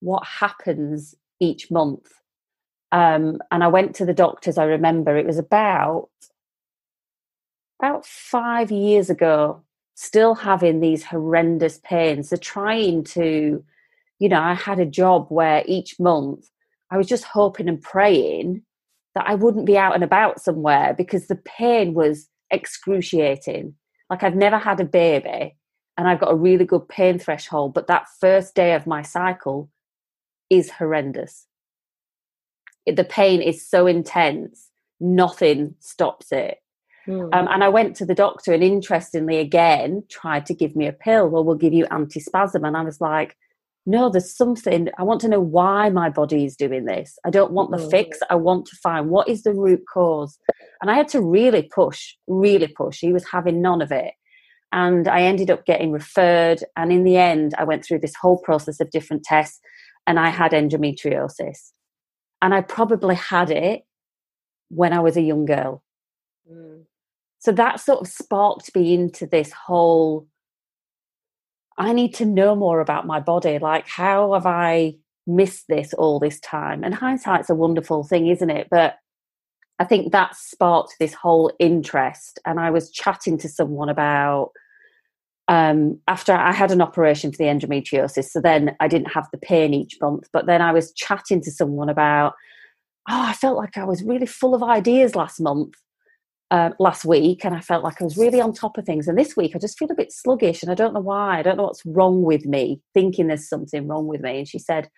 what 0.00 0.24
happens 0.26 1.14
each 1.40 1.70
month. 1.70 2.06
Um, 2.92 3.38
and 3.50 3.62
I 3.62 3.68
went 3.68 3.94
to 3.96 4.06
the 4.06 4.14
doctors. 4.14 4.58
I 4.58 4.64
remember 4.64 5.16
it 5.16 5.26
was 5.26 5.38
about 5.38 6.08
about 7.80 8.04
five 8.06 8.70
years 8.70 9.08
ago. 9.08 9.62
Still 9.94 10.34
having 10.34 10.80
these 10.80 11.04
horrendous 11.04 11.78
pains. 11.82 12.30
So 12.30 12.36
trying 12.36 13.04
to, 13.04 13.64
you 14.18 14.28
know, 14.28 14.40
I 14.40 14.54
had 14.54 14.78
a 14.78 14.86
job 14.86 15.26
where 15.28 15.64
each 15.66 15.98
month 15.98 16.48
I 16.90 16.96
was 16.96 17.06
just 17.06 17.24
hoping 17.24 17.68
and 17.68 17.80
praying 17.80 18.62
that 19.14 19.24
I 19.26 19.34
wouldn't 19.34 19.66
be 19.66 19.76
out 19.76 19.94
and 19.94 20.04
about 20.04 20.40
somewhere 20.40 20.94
because 20.96 21.26
the 21.26 21.36
pain 21.36 21.94
was 21.94 22.28
excruciating. 22.50 23.74
Like 24.10 24.22
I've 24.22 24.36
never 24.36 24.58
had 24.58 24.80
a 24.80 24.84
baby 24.84 25.56
and 25.96 26.08
I've 26.08 26.20
got 26.20 26.32
a 26.32 26.36
really 26.36 26.64
good 26.64 26.88
pain 26.88 27.18
threshold, 27.18 27.74
but 27.74 27.88
that 27.88 28.06
first 28.20 28.54
day 28.54 28.74
of 28.74 28.86
my 28.86 29.02
cycle 29.02 29.70
is 30.48 30.70
horrendous. 30.70 31.46
The 32.86 33.04
pain 33.04 33.42
is 33.42 33.68
so 33.68 33.86
intense, 33.86 34.70
nothing 35.00 35.74
stops 35.80 36.32
it. 36.32 36.58
Mm. 37.06 37.34
Um, 37.34 37.48
and 37.48 37.64
I 37.64 37.68
went 37.68 37.96
to 37.96 38.06
the 38.06 38.14
doctor, 38.14 38.52
and 38.52 38.62
interestingly, 38.62 39.38
again, 39.38 40.04
tried 40.08 40.46
to 40.46 40.54
give 40.54 40.76
me 40.76 40.86
a 40.86 40.92
pill. 40.92 41.28
Well, 41.28 41.42
we'll 41.42 41.56
give 41.56 41.72
you 41.72 41.86
antispasm. 41.86 42.66
And 42.66 42.76
I 42.76 42.82
was 42.82 43.00
like, 43.00 43.36
no, 43.88 44.10
there's 44.10 44.36
something. 44.36 44.90
I 44.98 45.02
want 45.02 45.22
to 45.22 45.28
know 45.28 45.40
why 45.40 45.88
my 45.88 46.10
body 46.10 46.44
is 46.44 46.56
doing 46.56 46.84
this. 46.84 47.18
I 47.24 47.30
don't 47.30 47.52
want 47.52 47.70
the 47.70 47.78
mm. 47.78 47.90
fix. 47.90 48.18
I 48.28 48.34
want 48.34 48.66
to 48.66 48.76
find 48.76 49.08
what 49.08 49.28
is 49.28 49.44
the 49.44 49.54
root 49.54 49.80
cause. 49.90 50.38
And 50.82 50.90
I 50.90 50.94
had 50.94 51.08
to 51.08 51.22
really 51.22 51.70
push, 51.74 52.14
really 52.26 52.68
push. 52.68 52.98
He 53.00 53.14
was 53.14 53.24
having 53.32 53.62
none 53.62 53.80
of 53.80 53.90
it. 53.90 54.12
And 54.72 55.08
I 55.08 55.22
ended 55.22 55.50
up 55.50 55.64
getting 55.64 55.90
referred. 55.90 56.62
And 56.76 56.92
in 56.92 57.04
the 57.04 57.16
end, 57.16 57.54
I 57.56 57.64
went 57.64 57.82
through 57.82 58.00
this 58.00 58.14
whole 58.14 58.38
process 58.42 58.78
of 58.78 58.90
different 58.90 59.24
tests 59.24 59.58
and 60.06 60.20
I 60.20 60.28
had 60.28 60.52
endometriosis. 60.52 61.70
And 62.42 62.52
I 62.52 62.60
probably 62.60 63.14
had 63.14 63.50
it 63.50 63.84
when 64.68 64.92
I 64.92 65.00
was 65.00 65.16
a 65.16 65.22
young 65.22 65.46
girl. 65.46 65.82
Mm. 66.50 66.82
So 67.38 67.52
that 67.52 67.80
sort 67.80 68.02
of 68.02 68.08
sparked 68.08 68.76
me 68.76 68.92
into 68.92 69.26
this 69.26 69.50
whole 69.50 70.28
I 71.78 71.92
need 71.92 72.14
to 72.14 72.26
know 72.26 72.54
more 72.56 72.80
about 72.80 73.06
my 73.06 73.20
body. 73.20 73.58
Like, 73.58 73.86
how 73.86 74.34
have 74.34 74.46
I 74.46 74.96
missed 75.26 75.66
this 75.68 75.94
all 75.94 76.18
this 76.18 76.40
time? 76.40 76.82
And 76.82 76.94
hindsight's 76.94 77.50
a 77.50 77.54
wonderful 77.54 78.02
thing, 78.02 78.26
isn't 78.26 78.50
it? 78.50 78.66
But 78.70 78.96
I 79.78 79.84
think 79.84 80.10
that 80.10 80.34
sparked 80.34 80.96
this 80.98 81.14
whole 81.14 81.52
interest. 81.60 82.40
And 82.44 82.58
I 82.58 82.70
was 82.70 82.90
chatting 82.90 83.38
to 83.38 83.48
someone 83.48 83.88
about 83.88 84.50
um, 85.46 85.98
after 86.08 86.34
I 86.34 86.52
had 86.52 86.72
an 86.72 86.82
operation 86.82 87.32
for 87.32 87.38
the 87.38 87.44
endometriosis, 87.44 88.24
so 88.24 88.40
then 88.40 88.76
I 88.80 88.88
didn't 88.88 89.12
have 89.12 89.28
the 89.32 89.38
pain 89.38 89.72
each 89.72 89.96
month. 90.00 90.28
But 90.32 90.46
then 90.46 90.60
I 90.60 90.72
was 90.72 90.92
chatting 90.92 91.40
to 91.42 91.50
someone 91.50 91.88
about, 91.88 92.34
oh, 93.08 93.22
I 93.22 93.32
felt 93.32 93.56
like 93.56 93.78
I 93.78 93.84
was 93.84 94.02
really 94.02 94.26
full 94.26 94.54
of 94.54 94.62
ideas 94.62 95.16
last 95.16 95.40
month, 95.40 95.74
uh, 96.50 96.70
last 96.78 97.04
week, 97.04 97.44
and 97.44 97.54
I 97.54 97.60
felt 97.60 97.84
like 97.84 98.00
I 98.00 98.04
was 98.04 98.16
really 98.16 98.40
on 98.40 98.52
top 98.52 98.78
of 98.78 98.84
things. 98.84 99.06
And 99.06 99.18
this 99.18 99.36
week, 99.36 99.54
I 99.54 99.58
just 99.58 99.78
feel 99.78 99.90
a 99.90 99.94
bit 99.94 100.12
sluggish, 100.12 100.62
and 100.62 100.70
I 100.70 100.74
don't 100.74 100.94
know 100.94 101.00
why. 101.00 101.38
I 101.38 101.42
don't 101.42 101.56
know 101.56 101.64
what's 101.64 101.84
wrong 101.84 102.22
with 102.22 102.46
me, 102.46 102.80
thinking 102.94 103.26
there's 103.26 103.48
something 103.48 103.86
wrong 103.86 104.06
with 104.06 104.20
me. 104.20 104.38
And 104.38 104.48
she 104.48 104.58
said, 104.58 104.88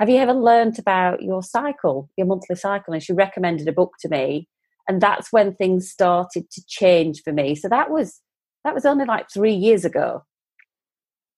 have 0.00 0.08
you 0.08 0.16
ever 0.16 0.32
learned 0.32 0.78
about 0.78 1.22
your 1.22 1.42
cycle, 1.42 2.08
your 2.16 2.26
monthly 2.26 2.56
cycle? 2.56 2.94
And 2.94 3.02
she 3.02 3.12
recommended 3.12 3.68
a 3.68 3.72
book 3.72 3.96
to 4.00 4.08
me. 4.08 4.48
And 4.88 5.00
that's 5.00 5.30
when 5.30 5.54
things 5.54 5.90
started 5.90 6.50
to 6.50 6.62
change 6.66 7.22
for 7.22 7.32
me. 7.34 7.54
So 7.54 7.68
that 7.68 7.90
was 7.90 8.20
that 8.64 8.74
was 8.74 8.86
only 8.86 9.04
like 9.04 9.26
three 9.30 9.52
years 9.52 9.84
ago. 9.84 10.24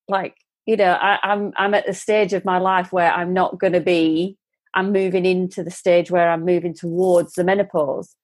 Like, 0.07 0.35
you 0.65 0.77
know, 0.77 0.93
I, 0.93 1.19
I'm 1.23 1.51
I'm 1.57 1.73
at 1.73 1.85
the 1.85 1.93
stage 1.93 2.31
of 2.31 2.45
my 2.45 2.57
life 2.57 2.93
where 2.93 3.11
I'm 3.11 3.33
not 3.33 3.59
gonna 3.59 3.81
be 3.81 4.37
I'm 4.73 4.91
moving 4.91 5.25
into 5.25 5.63
the 5.63 5.71
stage 5.71 6.09
where 6.09 6.29
I'm 6.31 6.45
moving 6.45 6.73
towards 6.73 7.33
the 7.33 7.43
menopause. 7.43 8.15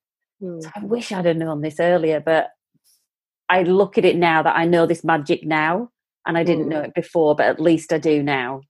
Mm. 0.41 0.63
So 0.63 0.69
I 0.75 0.83
wish 0.83 1.11
I'd 1.11 1.25
have 1.25 1.37
known 1.37 1.61
this 1.61 1.79
earlier, 1.79 2.19
but 2.19 2.49
I 3.49 3.63
look 3.63 3.97
at 3.97 4.05
it 4.05 4.15
now 4.15 4.43
that 4.43 4.55
I 4.55 4.65
know 4.65 4.85
this 4.85 5.03
magic 5.03 5.45
now 5.45 5.89
and 6.25 6.37
I 6.37 6.43
didn't 6.43 6.65
mm. 6.65 6.69
know 6.69 6.81
it 6.81 6.93
before, 6.93 7.35
but 7.35 7.47
at 7.47 7.59
least 7.59 7.91
I 7.91 7.97
do 7.97 8.23
now 8.23 8.61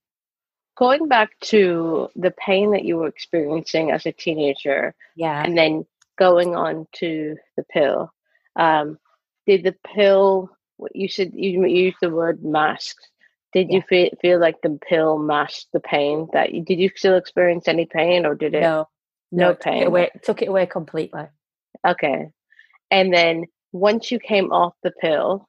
going 0.80 1.10
back 1.10 1.38
to 1.42 2.08
the 2.16 2.32
pain 2.32 2.72
that 2.72 2.86
you 2.86 2.96
were 2.96 3.08
experiencing 3.08 3.92
as 3.92 4.06
a 4.06 4.12
teenager 4.14 4.96
yeah 5.16 5.44
and 5.44 5.58
then 5.58 5.86
going 6.18 6.56
on 6.56 6.88
to 6.94 7.36
the 7.58 7.64
pill 7.64 8.12
um, 8.56 8.98
did 9.46 9.64
the 9.64 9.76
pill 9.94 10.50
you 10.94 11.10
said 11.10 11.32
you 11.36 11.66
used 11.66 11.98
the 12.02 12.10
word 12.10 12.44
masks 12.44 13.06
did 13.52 13.68
yeah. 13.70 13.76
you 13.76 13.84
feel, 13.90 14.10
feel 14.22 14.40
like 14.40 14.56
the 14.64 14.80
pill 14.88 15.18
masked 15.18 15.68
the 15.74 15.80
pain 15.82 16.28
that 16.34 16.54
you 16.54 16.64
did 16.64 16.80
you 16.80 16.90
still 16.96 17.18
experience 17.18 17.68
any 17.68 17.86
pain 17.86 18.26
or 18.26 18.34
did 18.34 18.56
it 18.56 18.62
no 18.62 18.88
no, 19.32 19.50
no 19.50 19.54
pain 19.54 19.84
it, 19.84 19.88
away, 19.88 20.10
took 20.24 20.42
it 20.42 20.48
away 20.48 20.66
completely 20.66 21.26
okay 21.88 22.28
and 22.92 23.14
then 23.14 23.46
once 23.72 24.12
you 24.12 24.20
came 24.20 24.52
off 24.52 24.74
the 24.84 24.92
pill 25.02 25.48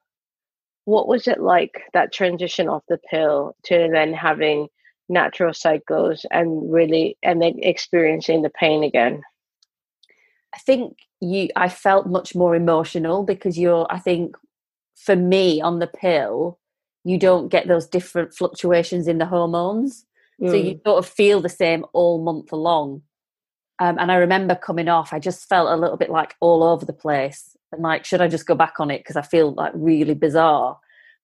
what 0.84 1.08
was 1.08 1.28
it 1.28 1.40
like 1.40 1.82
that 1.92 2.12
transition 2.12 2.68
off 2.68 2.82
the 2.88 2.98
pill 3.10 3.54
to 3.64 3.88
then 3.92 4.12
having 4.12 4.68
natural 5.08 5.52
cycles 5.52 6.24
and 6.30 6.72
really 6.72 7.16
and 7.22 7.42
then 7.42 7.54
experiencing 7.58 8.42
the 8.42 8.50
pain 8.50 8.84
again 8.84 9.22
i 10.54 10.58
think 10.58 10.98
you 11.20 11.48
i 11.56 11.68
felt 11.68 12.06
much 12.06 12.34
more 12.34 12.54
emotional 12.54 13.24
because 13.24 13.58
you're 13.58 13.86
i 13.90 13.98
think 13.98 14.36
for 14.96 15.16
me 15.16 15.60
on 15.60 15.80
the 15.80 15.86
pill 15.86 16.58
you 17.04 17.18
don't 17.18 17.48
get 17.48 17.66
those 17.66 17.86
different 17.86 18.32
fluctuations 18.32 19.08
in 19.08 19.18
the 19.18 19.26
hormones 19.26 20.06
mm. 20.40 20.48
so 20.48 20.54
you 20.54 20.76
mm. 20.76 20.84
sort 20.84 20.98
of 20.98 21.10
feel 21.10 21.40
the 21.40 21.48
same 21.48 21.84
all 21.92 22.22
month 22.22 22.52
long 22.52 23.02
um, 23.80 23.98
and 23.98 24.12
i 24.12 24.14
remember 24.14 24.54
coming 24.54 24.88
off 24.88 25.12
i 25.12 25.18
just 25.18 25.48
felt 25.48 25.70
a 25.70 25.76
little 25.76 25.96
bit 25.96 26.10
like 26.10 26.36
all 26.40 26.62
over 26.62 26.84
the 26.84 26.92
place 26.92 27.56
and 27.72 27.82
like 27.82 28.04
should 28.04 28.20
i 28.20 28.28
just 28.28 28.46
go 28.46 28.54
back 28.54 28.74
on 28.78 28.90
it 28.90 28.98
because 28.98 29.16
i 29.16 29.22
feel 29.22 29.52
like 29.54 29.72
really 29.74 30.14
bizarre 30.14 30.78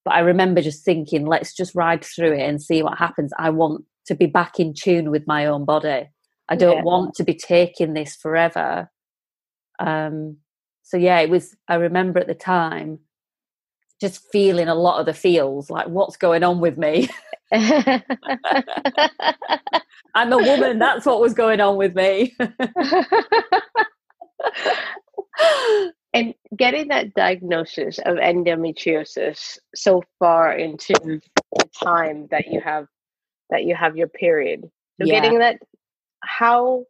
but 0.07 0.13
I 0.13 0.19
remember 0.19 0.61
just 0.61 0.85
thinking, 0.85 1.25
let's 1.25 1.53
just 1.53 1.75
ride 1.75 2.01
through 2.01 2.31
it 2.31 2.47
and 2.47 2.61
see 2.61 2.81
what 2.81 2.97
happens. 2.97 3.33
I 3.37 3.49
want 3.49 3.83
to 4.05 4.15
be 4.15 4.25
back 4.25 4.57
in 4.57 4.73
tune 4.73 5.11
with 5.11 5.27
my 5.27 5.45
own 5.47 5.65
body. 5.65 6.07
I 6.47 6.55
don't 6.55 6.77
yeah. 6.77 6.83
want 6.83 7.15
to 7.15 7.25
be 7.25 7.33
taking 7.33 7.93
this 7.93 8.15
forever. 8.15 8.89
Um, 9.79 10.37
so 10.81 10.95
yeah, 10.95 11.19
it 11.19 11.29
was. 11.29 11.57
I 11.67 11.75
remember 11.75 12.21
at 12.21 12.27
the 12.27 12.35
time 12.35 12.99
just 13.99 14.23
feeling 14.31 14.69
a 14.69 14.75
lot 14.75 15.01
of 15.01 15.07
the 15.07 15.13
feels 15.13 15.69
like 15.69 15.89
what's 15.89 16.15
going 16.15 16.41
on 16.41 16.61
with 16.61 16.77
me. 16.77 17.09
I'm 20.15 20.33
a 20.33 20.37
woman. 20.37 20.79
That's 20.79 21.05
what 21.05 21.21
was 21.21 21.33
going 21.33 21.61
on 21.61 21.77
with 21.77 21.95
me. 21.95 22.35
and 26.13 26.33
getting 26.55 26.87
that 26.89 27.13
diagnosis 27.13 27.99
of 27.99 28.17
endometriosis 28.17 29.57
so 29.75 30.03
far 30.19 30.53
into 30.53 30.93
the 31.03 31.21
time 31.83 32.27
that 32.31 32.47
you 32.47 32.59
have 32.59 32.87
that 33.49 33.63
you 33.63 33.75
have 33.75 33.95
your 33.95 34.07
period 34.07 34.61
so 34.99 35.07
yeah. 35.07 35.19
getting 35.19 35.39
that 35.39 35.57
how 36.21 36.83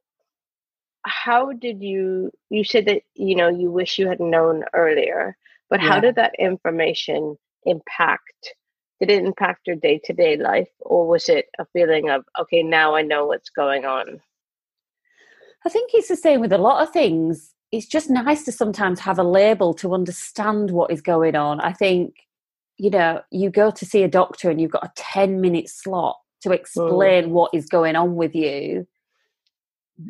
how 1.03 1.51
did 1.53 1.81
you 1.81 2.31
you 2.49 2.63
said 2.63 2.85
that 2.85 3.01
you 3.15 3.35
know 3.35 3.49
you 3.49 3.69
wish 3.69 3.97
you 3.99 4.07
had 4.07 4.19
known 4.19 4.63
earlier 4.73 5.37
but 5.69 5.81
yeah. 5.81 5.87
how 5.87 5.99
did 5.99 6.15
that 6.15 6.33
information 6.39 7.35
impact 7.65 8.55
did 8.99 9.09
it 9.09 9.23
impact 9.23 9.67
your 9.67 9.75
day-to-day 9.75 10.37
life 10.37 10.69
or 10.81 11.07
was 11.07 11.29
it 11.29 11.45
a 11.59 11.65
feeling 11.73 12.09
of 12.09 12.23
okay 12.39 12.63
now 12.63 12.95
i 12.95 13.01
know 13.01 13.25
what's 13.25 13.49
going 13.49 13.85
on 13.85 14.19
i 15.65 15.69
think 15.69 15.91
it's 15.93 16.07
the 16.07 16.15
same 16.15 16.39
with 16.41 16.51
a 16.51 16.57
lot 16.57 16.81
of 16.81 16.91
things 16.91 17.53
it's 17.71 17.85
just 17.85 18.09
nice 18.09 18.43
to 18.45 18.51
sometimes 18.51 18.99
have 19.01 19.19
a 19.19 19.23
label 19.23 19.73
to 19.75 19.93
understand 19.93 20.71
what 20.71 20.91
is 20.91 21.01
going 21.01 21.35
on. 21.35 21.59
I 21.59 21.73
think, 21.73 22.15
you 22.77 22.89
know, 22.89 23.21
you 23.31 23.49
go 23.49 23.71
to 23.71 23.85
see 23.85 24.03
a 24.03 24.07
doctor 24.07 24.49
and 24.49 24.61
you've 24.61 24.71
got 24.71 24.85
a 24.85 24.91
10 24.95 25.41
minute 25.41 25.69
slot 25.69 26.17
to 26.43 26.51
explain 26.51 27.25
mm. 27.25 27.29
what 27.29 27.51
is 27.53 27.67
going 27.67 27.95
on 27.95 28.15
with 28.15 28.35
you. 28.35 28.87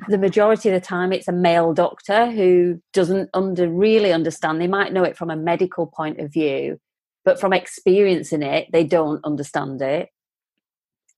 The 0.10 0.18
majority 0.18 0.70
of 0.70 0.76
the 0.76 0.86
time, 0.86 1.14
it's 1.14 1.30
a 1.30 1.34
male 1.34 1.74
doctor 1.74 2.30
who 2.30 2.82
doesn't 2.92 3.30
under 3.34 3.70
really 3.70 4.12
understand. 4.12 4.60
They 4.60 4.68
might 4.68 4.92
know 4.92 5.04
it 5.04 5.18
from 5.18 5.30
a 5.30 5.38
medical 5.38 5.88
point 5.88 6.20
of 6.20 6.32
view, 6.32 6.80
but 7.28 7.42
from 7.42 7.52
experiencing 7.52 8.42
it, 8.42 8.70
they 8.72 8.86
don't 8.86 9.20
understand 9.26 9.82
it. 9.82 10.08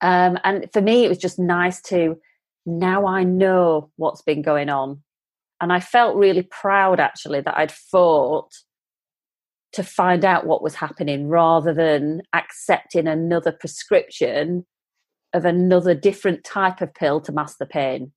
Um, 0.01 0.39
and 0.43 0.65
for 0.73 0.81
me, 0.81 1.05
it 1.05 1.07
was 1.07 1.19
just 1.19 1.37
nice 1.37 1.83
to 1.83 2.17
now 2.65 3.05
I 3.05 3.23
know 3.23 3.91
what's 3.95 4.23
been 4.23 4.41
going 4.41 4.69
on 4.69 5.03
and 5.61 5.71
I 5.71 5.79
felt 5.79 6.15
really 6.15 6.41
proud 6.41 6.99
actually 6.99 7.41
that 7.41 7.55
I'd 7.55 7.71
fought 7.71 8.49
to 9.73 9.83
find 9.83 10.25
out 10.25 10.47
what 10.47 10.63
was 10.63 10.73
happening 10.73 11.27
rather 11.27 11.75
than 11.75 12.23
accepting 12.33 13.05
another 13.05 13.51
prescription 13.51 14.65
of 15.35 15.45
another 15.45 15.93
different 15.93 16.43
type 16.43 16.81
of 16.81 16.91
pill 16.95 17.21
to 17.21 17.31
mask 17.31 17.59
the 17.59 17.67
pain. 17.67 18.13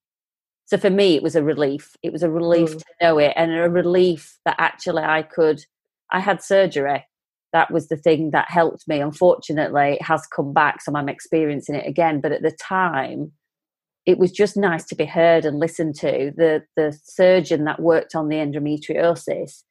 So 0.64 0.78
for 0.78 0.88
me, 0.88 1.14
it 1.14 1.22
was 1.22 1.36
a 1.36 1.44
relief. 1.44 1.94
It 2.02 2.10
was 2.10 2.22
a 2.22 2.30
relief 2.30 2.70
mm. 2.70 2.78
to 2.78 2.86
know 3.02 3.18
it 3.18 3.34
and 3.36 3.52
a 3.52 3.68
relief 3.68 4.38
that 4.46 4.56
actually 4.58 5.02
I 5.02 5.20
could, 5.20 5.60
I 6.10 6.20
had 6.20 6.42
surgery. 6.42 7.04
That 7.52 7.70
was 7.70 7.88
the 7.88 7.96
thing 7.96 8.30
that 8.30 8.50
helped 8.50 8.88
me. 8.88 9.00
Unfortunately, 9.00 9.94
it 9.94 10.02
has 10.02 10.26
come 10.26 10.52
back, 10.52 10.80
so 10.80 10.92
I'm 10.94 11.08
experiencing 11.08 11.74
it 11.74 11.86
again. 11.86 12.20
But 12.20 12.32
at 12.32 12.42
the 12.42 12.50
time, 12.52 13.32
it 14.06 14.18
was 14.18 14.32
just 14.32 14.56
nice 14.56 14.84
to 14.86 14.94
be 14.94 15.04
heard 15.04 15.44
and 15.44 15.58
listened 15.58 15.94
to. 15.96 16.32
The 16.36 16.62
the 16.76 16.98
surgeon 17.04 17.64
that 17.64 17.80
worked 17.80 18.14
on 18.14 18.28
the 18.28 18.36
endometriosis, 18.36 19.62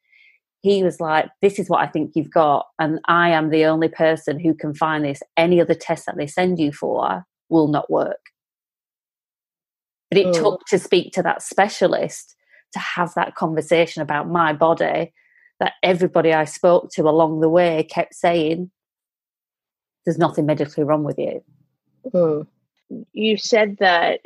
he 0.62 0.84
was 0.84 1.00
like, 1.00 1.30
"This 1.42 1.58
is 1.58 1.70
what 1.70 1.82
I 1.82 1.88
think 1.88 2.12
you've 2.16 2.32
got, 2.32 2.68
and 2.80 3.00
I 3.06 3.30
am 3.30 3.50
the 3.50 3.66
only 3.66 3.90
person 3.90 4.40
who 4.40 4.54
can 4.54 4.74
find 4.74 5.04
this. 5.04 5.24
Any 5.36 5.60
other 5.60 5.74
test 5.74 6.06
that 6.06 6.18
they 6.18 6.28
send 6.28 6.60
you 6.60 6.72
for 6.72 7.26
will 7.50 7.68
not 7.68 7.90
work." 7.90 8.20
But 10.12 10.20
it 10.20 10.28
oh. 10.28 10.34
took 10.34 10.66
to 10.68 10.78
speak 10.78 11.14
to 11.14 11.24
that 11.24 11.42
specialist 11.42 12.36
to 12.74 12.80
have 12.80 13.14
that 13.16 13.36
conversation 13.36 14.02
about 14.02 14.30
my 14.30 14.54
body. 14.54 15.14
That 15.62 15.74
everybody 15.82 16.34
I 16.34 16.44
spoke 16.44 16.92
to 16.96 17.04
along 17.04 17.40
the 17.40 17.50
way 17.50 17.84
kept 17.84 18.14
saying, 18.14 18.72
"There's 20.04 20.18
nothing 20.18 20.46
medically 20.46 20.84
wrong 20.84 21.06
with 21.06 21.18
you." 21.18 21.44
Oh 22.14 22.46
you 23.14 23.38
said 23.38 23.78
that 23.80 24.20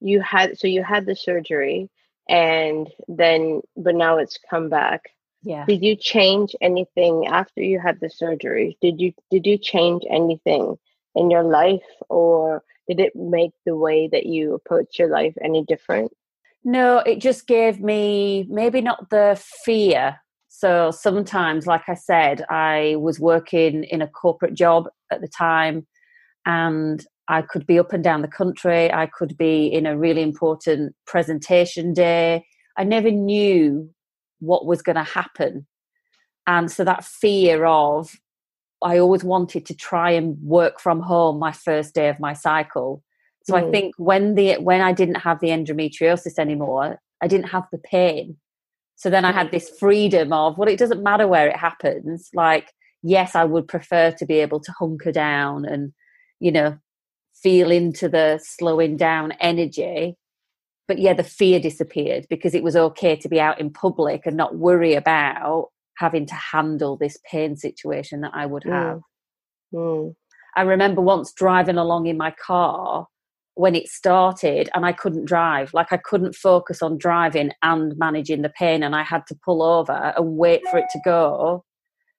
you 0.00 0.20
had 0.20 0.58
so 0.58 0.66
you 0.66 0.82
had 0.82 1.06
the 1.06 1.16
surgery 1.16 1.90
and 2.28 2.88
then 3.08 3.60
but 3.76 3.94
now 3.94 4.18
it's 4.18 4.38
come 4.50 4.68
back. 4.68 5.10
Yeah. 5.42 5.64
Did 5.66 5.82
you 5.82 5.96
change 5.96 6.54
anything 6.60 7.26
after 7.26 7.62
you 7.62 7.78
had 7.78 8.00
the 8.00 8.10
surgery? 8.10 8.76
Did 8.80 9.00
you 9.00 9.12
did 9.30 9.46
you 9.46 9.58
change 9.58 10.02
anything 10.08 10.76
in 11.14 11.30
your 11.30 11.44
life 11.44 11.82
or 12.08 12.62
did 12.88 13.00
it 13.00 13.14
make 13.16 13.52
the 13.66 13.76
way 13.76 14.08
that 14.08 14.26
you 14.26 14.54
approach 14.54 14.98
your 14.98 15.08
life 15.08 15.34
any 15.42 15.64
different? 15.64 16.12
No 16.64 16.98
it 16.98 17.20
just 17.20 17.46
gave 17.46 17.80
me 17.80 18.46
maybe 18.48 18.80
not 18.80 19.10
the 19.10 19.40
fear 19.64 20.20
so 20.58 20.90
sometimes 20.90 21.66
like 21.66 21.88
i 21.88 21.94
said 21.94 22.44
i 22.50 22.94
was 22.98 23.20
working 23.20 23.84
in 23.84 24.02
a 24.02 24.08
corporate 24.08 24.54
job 24.54 24.88
at 25.10 25.20
the 25.20 25.28
time 25.28 25.86
and 26.46 27.04
I 27.28 27.42
could 27.42 27.66
be 27.66 27.78
up 27.78 27.92
and 27.92 28.02
down 28.02 28.22
the 28.22 28.28
country. 28.28 28.90
I 28.90 29.06
could 29.06 29.36
be 29.36 29.66
in 29.66 29.84
a 29.84 29.98
really 29.98 30.22
important 30.22 30.96
presentation 31.06 31.92
day. 31.92 32.46
I 32.78 32.84
never 32.84 33.10
knew 33.10 33.90
what 34.40 34.64
was 34.64 34.82
going 34.82 34.96
to 34.96 35.04
happen. 35.04 35.66
And 36.46 36.70
so 36.70 36.84
that 36.84 37.04
fear 37.04 37.66
of, 37.66 38.12
I 38.82 38.98
always 38.98 39.24
wanted 39.24 39.66
to 39.66 39.74
try 39.74 40.12
and 40.12 40.38
work 40.40 40.80
from 40.80 41.00
home 41.00 41.38
my 41.38 41.52
first 41.52 41.94
day 41.94 42.08
of 42.08 42.18
my 42.18 42.32
cycle. 42.32 43.02
So 43.44 43.54
mm. 43.54 43.66
I 43.66 43.70
think 43.70 43.94
when 43.98 44.34
the 44.34 44.54
when 44.54 44.80
I 44.80 44.92
didn't 44.92 45.16
have 45.16 45.40
the 45.40 45.48
endometriosis 45.48 46.38
anymore, 46.38 46.98
I 47.20 47.26
didn't 47.26 47.48
have 47.48 47.64
the 47.72 47.78
pain. 47.78 48.36
So 48.98 49.10
then 49.10 49.24
I 49.24 49.32
had 49.32 49.50
this 49.50 49.70
freedom 49.70 50.32
of, 50.32 50.58
well, 50.58 50.68
it 50.68 50.78
doesn't 50.78 51.02
matter 51.02 51.26
where 51.26 51.48
it 51.48 51.56
happens. 51.56 52.28
Like, 52.34 52.72
yes, 53.02 53.34
I 53.34 53.44
would 53.44 53.66
prefer 53.66 54.10
to 54.10 54.26
be 54.26 54.40
able 54.40 54.60
to 54.60 54.72
hunker 54.72 55.12
down 55.12 55.64
and, 55.64 55.92
you 56.40 56.52
know, 56.52 56.78
feel 57.42 57.70
into 57.70 58.08
the 58.08 58.40
slowing 58.42 58.96
down 58.96 59.32
energy 59.40 60.16
but 60.88 60.98
yeah 60.98 61.12
the 61.12 61.22
fear 61.22 61.60
disappeared 61.60 62.26
because 62.28 62.54
it 62.54 62.64
was 62.64 62.74
okay 62.74 63.14
to 63.14 63.28
be 63.28 63.40
out 63.40 63.60
in 63.60 63.70
public 63.70 64.26
and 64.26 64.36
not 64.36 64.56
worry 64.56 64.94
about 64.94 65.68
having 65.98 66.26
to 66.26 66.34
handle 66.34 66.96
this 66.96 67.18
pain 67.30 67.56
situation 67.56 68.22
that 68.22 68.32
i 68.34 68.44
would 68.44 68.64
mm. 68.64 68.72
have 68.72 69.00
mm. 69.72 70.08
Mm. 70.08 70.14
i 70.56 70.62
remember 70.62 71.00
once 71.00 71.32
driving 71.32 71.76
along 71.76 72.06
in 72.06 72.16
my 72.16 72.32
car 72.44 73.06
when 73.58 73.74
it 73.74 73.88
started 73.88 74.70
and 74.72 74.86
I 74.86 74.92
couldn't 74.92 75.24
drive. 75.24 75.74
Like 75.74 75.92
I 75.92 75.96
couldn't 75.96 76.36
focus 76.36 76.80
on 76.80 76.96
driving 76.96 77.50
and 77.60 77.98
managing 77.98 78.42
the 78.42 78.50
pain 78.50 78.84
and 78.84 78.94
I 78.94 79.02
had 79.02 79.26
to 79.26 79.38
pull 79.44 79.64
over 79.64 80.14
and 80.16 80.36
wait 80.36 80.62
for 80.70 80.78
it 80.78 80.86
to 80.92 81.00
go. 81.04 81.64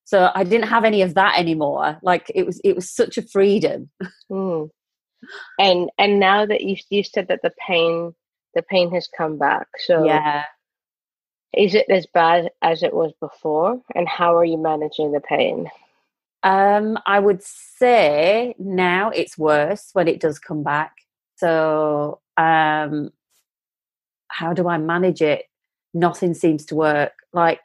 So 0.04 0.32
I 0.36 0.44
didn't 0.44 0.68
have 0.68 0.84
any 0.84 1.02
of 1.02 1.14
that 1.14 1.40
anymore. 1.40 1.98
Like 2.04 2.30
it 2.36 2.46
was 2.46 2.60
it 2.66 2.76
was 2.76 2.90
such 2.90 3.18
a 3.18 3.24
freedom. 3.24 3.90
Mm. 4.32 4.70
And 5.60 5.90
and 5.98 6.20
now 6.20 6.46
that 6.46 6.62
you 6.62 6.78
you 6.90 7.04
said 7.04 7.28
that 7.28 7.42
the 7.42 7.52
pain 7.68 8.14
the 8.54 8.62
pain 8.62 8.92
has 8.92 9.10
come 9.18 9.38
back. 9.38 9.68
So 9.86 10.06
Yeah. 10.06 10.44
Is 11.58 11.74
it 11.74 11.90
as 11.90 12.06
bad 12.14 12.50
as 12.62 12.84
it 12.84 12.94
was 12.94 13.12
before? 13.20 13.82
And 13.96 14.08
how 14.08 14.38
are 14.38 14.46
you 14.46 14.58
managing 14.58 15.12
the 15.14 15.20
pain? 15.20 15.70
Um, 16.44 16.98
I 17.06 17.20
would 17.20 17.42
say 17.44 18.56
now 18.60 19.10
it's 19.10 19.38
worse 19.38 19.90
when 19.94 20.08
it 20.08 20.20
does 20.20 20.38
come 20.38 20.64
back. 20.64 20.94
So, 21.40 22.20
um, 22.38 23.12
how 24.28 24.54
do 24.54 24.68
I 24.68 24.78
manage 24.78 25.22
it? 25.22 25.46
Nothing 25.94 26.34
seems 26.34 26.66
to 26.66 26.76
work. 26.76 27.14
Like, 27.34 27.62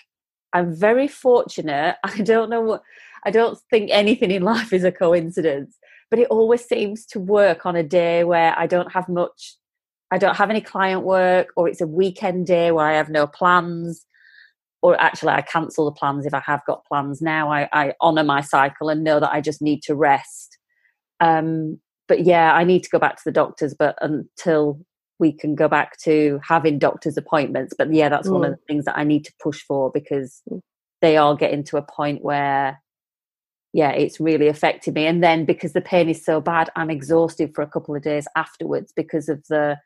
I'm 0.52 0.72
very 0.72 1.08
fortunate. 1.08 1.96
I 2.04 2.18
don't 2.22 2.50
know 2.50 2.60
what, 2.60 2.82
I 3.24 3.30
don't 3.30 3.58
think 3.70 3.90
anything 3.92 4.30
in 4.30 4.42
life 4.42 4.72
is 4.72 4.84
a 4.84 4.92
coincidence, 4.92 5.76
but 6.10 6.18
it 6.18 6.28
always 6.28 6.64
seems 6.64 7.04
to 7.06 7.20
work 7.20 7.66
on 7.66 7.74
a 7.76 7.82
day 7.82 8.22
where 8.24 8.56
I 8.56 8.66
don't 8.66 8.92
have 8.92 9.08
much, 9.08 9.56
I 10.10 10.18
don't 10.18 10.36
have 10.36 10.50
any 10.50 10.60
client 10.60 11.02
work, 11.02 11.48
or 11.56 11.68
it's 11.68 11.80
a 11.80 11.86
weekend 11.86 12.46
day 12.46 12.70
where 12.70 12.86
I 12.86 12.94
have 12.94 13.10
no 13.10 13.26
plans 13.26 14.06
or 14.82 15.00
actually 15.00 15.30
I 15.30 15.40
cancel 15.40 15.86
the 15.86 15.92
plans 15.92 16.26
if 16.26 16.34
I 16.34 16.40
have 16.40 16.60
got 16.66 16.84
plans 16.84 17.22
now. 17.22 17.50
I, 17.50 17.68
I 17.72 17.94
honor 18.02 18.22
my 18.22 18.42
cycle 18.42 18.90
and 18.90 19.02
know 19.02 19.18
that 19.18 19.32
I 19.32 19.40
just 19.40 19.62
need 19.62 19.82
to 19.84 19.94
rest. 19.94 20.58
Um, 21.20 21.80
but 22.08 22.24
yeah, 22.24 22.52
I 22.54 22.64
need 22.64 22.82
to 22.84 22.90
go 22.90 22.98
back 22.98 23.16
to 23.16 23.22
the 23.24 23.32
doctors, 23.32 23.74
but 23.74 23.96
until 24.00 24.80
we 25.18 25.32
can 25.32 25.54
go 25.54 25.68
back 25.68 25.96
to 25.98 26.40
having 26.46 26.78
doctor's 26.78 27.16
appointments. 27.16 27.74
But 27.76 27.92
yeah, 27.92 28.08
that's 28.08 28.28
mm. 28.28 28.32
one 28.32 28.44
of 28.44 28.52
mm. 28.52 28.56
the 28.56 28.66
things 28.66 28.84
that 28.84 28.98
I 28.98 29.04
need 29.04 29.24
to 29.24 29.32
push 29.40 29.62
for 29.62 29.90
because 29.90 30.42
mm. 30.50 30.60
they 31.00 31.16
are 31.16 31.36
getting 31.36 31.64
to 31.64 31.76
a 31.76 31.82
point 31.82 32.22
where, 32.22 32.82
yeah, 33.72 33.90
it's 33.90 34.20
really 34.20 34.48
affecting 34.48 34.94
me. 34.94 35.06
And 35.06 35.22
then 35.22 35.44
because 35.44 35.72
the 35.72 35.80
pain 35.80 36.08
is 36.08 36.24
so 36.24 36.40
bad, 36.40 36.70
I'm 36.76 36.90
exhausted 36.90 37.54
for 37.54 37.62
a 37.62 37.68
couple 37.68 37.94
of 37.94 38.02
days 38.02 38.26
afterwards 38.36 38.92
because 38.94 39.28
of 39.28 39.44
the 39.48 39.78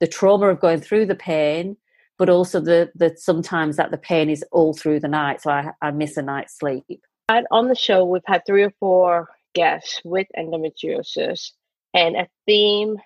the 0.00 0.08
trauma 0.08 0.48
of 0.48 0.58
going 0.58 0.80
through 0.80 1.06
the 1.06 1.14
pain 1.14 1.76
but 2.22 2.28
also 2.28 2.60
the 2.60 2.88
the 2.94 3.12
sometimes 3.16 3.76
that 3.76 3.90
the 3.90 3.98
pain 3.98 4.30
is 4.30 4.44
all 4.52 4.74
through 4.74 5.00
the 5.00 5.08
night, 5.08 5.40
so 5.42 5.50
I, 5.50 5.72
I 5.80 5.90
miss 5.90 6.16
a 6.16 6.22
night's 6.22 6.56
sleep. 6.56 7.00
And 7.28 7.48
on 7.50 7.66
the 7.66 7.74
show, 7.74 8.04
we've 8.04 8.22
had 8.26 8.42
three 8.46 8.62
or 8.62 8.72
four 8.78 9.28
guests 9.54 10.00
with 10.04 10.26
endometriosis, 10.38 11.50
and 11.94 12.16
a 12.16 12.28
theme 12.46 12.96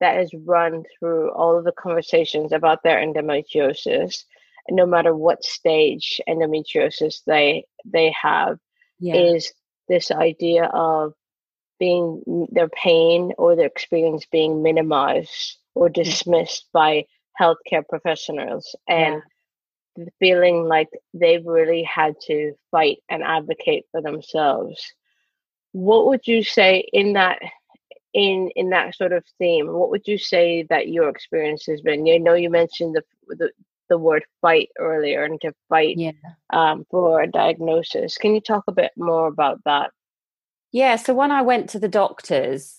that 0.00 0.20
is 0.20 0.32
run 0.44 0.84
through 0.98 1.30
all 1.32 1.58
of 1.58 1.64
the 1.64 1.72
conversations 1.72 2.52
about 2.52 2.82
their 2.82 2.98
endometriosis, 2.98 4.24
no 4.70 4.86
matter 4.86 5.14
what 5.14 5.44
stage 5.44 6.20
endometriosis 6.28 7.22
they 7.26 7.64
they 7.84 8.14
have, 8.20 8.58
yeah. 9.00 9.14
is 9.14 9.52
this 9.88 10.10
idea 10.10 10.64
of 10.66 11.14
being 11.78 12.48
their 12.52 12.68
pain 12.68 13.32
or 13.38 13.56
their 13.56 13.66
experience 13.66 14.26
being 14.30 14.62
minimized 14.62 15.56
or 15.74 15.88
dismissed 15.88 16.66
by 16.72 17.04
healthcare 17.40 17.86
professionals 17.88 18.74
and 18.88 19.22
yeah. 19.96 20.04
feeling 20.18 20.64
like 20.64 20.88
they've 21.14 21.46
really 21.46 21.84
had 21.84 22.16
to 22.20 22.52
fight 22.72 22.98
and 23.08 23.22
advocate 23.22 23.84
for 23.92 24.02
themselves 24.02 24.92
what 25.72 26.06
would 26.06 26.26
you 26.26 26.42
say 26.42 26.84
in 26.92 27.12
that 27.12 27.38
in 28.14 28.50
in 28.56 28.70
that 28.70 28.94
sort 28.94 29.12
of 29.12 29.24
theme 29.38 29.72
what 29.72 29.90
would 29.90 30.06
you 30.06 30.18
say 30.18 30.66
that 30.70 30.88
your 30.88 31.08
experience 31.08 31.66
has 31.66 31.80
been? 31.80 32.06
You 32.06 32.18
know 32.18 32.34
you 32.34 32.50
mentioned 32.50 32.94
the 32.94 33.02
the, 33.36 33.50
the 33.88 33.98
word 33.98 34.24
fight 34.40 34.68
earlier 34.78 35.24
and 35.24 35.40
to 35.40 35.52
fight 35.68 35.96
yeah. 35.98 36.12
um, 36.50 36.84
for 36.90 37.22
a 37.22 37.26
diagnosis. 37.26 38.16
Can 38.16 38.34
you 38.34 38.40
talk 38.40 38.64
a 38.68 38.72
bit 38.72 38.92
more 38.96 39.26
about 39.26 39.60
that? 39.64 39.90
Yeah 40.72 40.96
so 40.96 41.14
when 41.14 41.30
i 41.30 41.42
went 41.42 41.68
to 41.70 41.78
the 41.78 41.88
doctors 41.88 42.78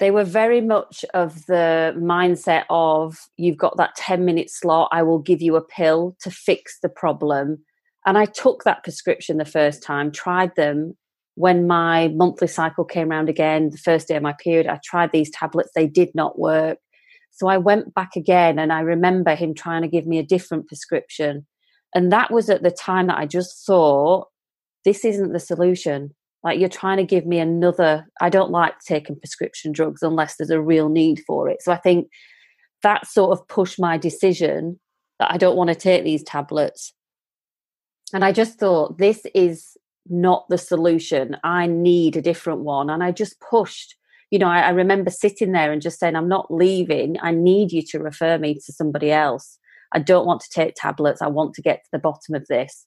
they 0.00 0.10
were 0.10 0.24
very 0.24 0.62
much 0.62 1.04
of 1.12 1.44
the 1.46 1.94
mindset 1.96 2.64
of 2.70 3.28
you've 3.36 3.58
got 3.58 3.76
that 3.76 3.94
10 3.96 4.24
minute 4.24 4.50
slot 4.50 4.88
i 4.90 5.02
will 5.02 5.18
give 5.18 5.40
you 5.40 5.54
a 5.54 5.62
pill 5.62 6.16
to 6.20 6.30
fix 6.30 6.80
the 6.80 6.88
problem 6.88 7.58
and 8.06 8.18
i 8.18 8.24
took 8.24 8.64
that 8.64 8.82
prescription 8.82 9.36
the 9.36 9.44
first 9.44 9.82
time 9.82 10.10
tried 10.10 10.54
them 10.56 10.96
when 11.40 11.66
my 11.66 12.08
monthly 12.08 12.46
cycle 12.46 12.84
came 12.84 13.10
around 13.10 13.30
again 13.30 13.70
the 13.70 13.78
first 13.78 14.08
day 14.08 14.16
of 14.16 14.22
my 14.22 14.34
period 14.34 14.66
i 14.66 14.78
tried 14.84 15.10
these 15.10 15.30
tablets. 15.30 15.70
They 15.74 15.86
did 15.86 16.10
not 16.14 16.38
work. 16.38 16.78
So 17.30 17.48
i 17.48 17.56
went 17.56 17.94
back 17.94 18.10
again 18.14 18.58
and 18.58 18.70
i 18.70 18.80
remember 18.80 19.34
him 19.34 19.54
trying 19.54 19.80
to 19.80 19.88
give 19.88 20.06
me 20.06 20.18
a 20.18 20.22
different 20.34 20.68
prescription. 20.68 21.46
And 21.94 22.12
that 22.12 22.30
was 22.30 22.50
at 22.50 22.62
the 22.62 22.70
time 22.70 23.06
that 23.06 23.18
i 23.18 23.24
just 23.24 23.64
thought 23.66 24.28
this 24.84 25.04
isn't 25.04 25.32
the 25.32 25.40
solution. 25.40 26.14
Like 26.44 26.58
you're 26.58 26.68
trying 26.68 26.98
to 26.98 27.04
give 27.04 27.24
me 27.24 27.38
another 27.38 28.06
i 28.20 28.28
don't 28.28 28.50
like 28.50 28.74
taking 28.86 29.18
prescription 29.18 29.72
drugs 29.72 30.02
unless 30.02 30.36
there's 30.36 30.50
a 30.50 30.60
real 30.60 30.90
need 30.90 31.22
for 31.26 31.48
it. 31.48 31.62
So 31.62 31.72
i 31.72 31.78
think 31.78 32.08
that 32.82 33.06
sort 33.06 33.32
of 33.32 33.48
pushed 33.48 33.80
my 33.80 33.96
decision 33.96 34.78
that 35.18 35.32
i 35.32 35.38
don't 35.38 35.56
want 35.56 35.68
to 35.68 35.74
take 35.74 36.04
these 36.04 36.22
tablets. 36.22 36.92
And 38.12 38.26
i 38.26 38.30
just 38.30 38.58
thought 38.58 38.98
this 38.98 39.24
is 39.34 39.69
not 40.08 40.48
the 40.48 40.58
solution. 40.58 41.36
I 41.44 41.66
need 41.66 42.16
a 42.16 42.22
different 42.22 42.60
one. 42.60 42.90
And 42.90 43.02
i 43.02 43.10
just 43.12 43.40
pushed 43.40 43.96
you 44.30 44.38
know 44.38 44.48
I, 44.48 44.60
I 44.60 44.70
remember 44.70 45.10
sitting 45.10 45.52
there 45.52 45.72
and 45.72 45.82
just 45.82 45.98
saying 45.98 46.16
i'm 46.16 46.28
not 46.28 46.52
leaving. 46.52 47.16
I 47.20 47.32
need 47.32 47.72
you 47.72 47.82
to 47.90 47.98
refer 47.98 48.38
me 48.38 48.54
to 48.54 48.72
somebody 48.72 49.10
else. 49.10 49.58
I 49.92 49.98
don't 49.98 50.26
want 50.26 50.40
to 50.42 50.50
take 50.50 50.74
tablets. 50.76 51.20
I 51.20 51.26
want 51.26 51.54
to 51.54 51.62
get 51.62 51.82
to 51.84 51.90
the 51.92 51.98
bottom 51.98 52.34
of 52.34 52.46
this. 52.48 52.86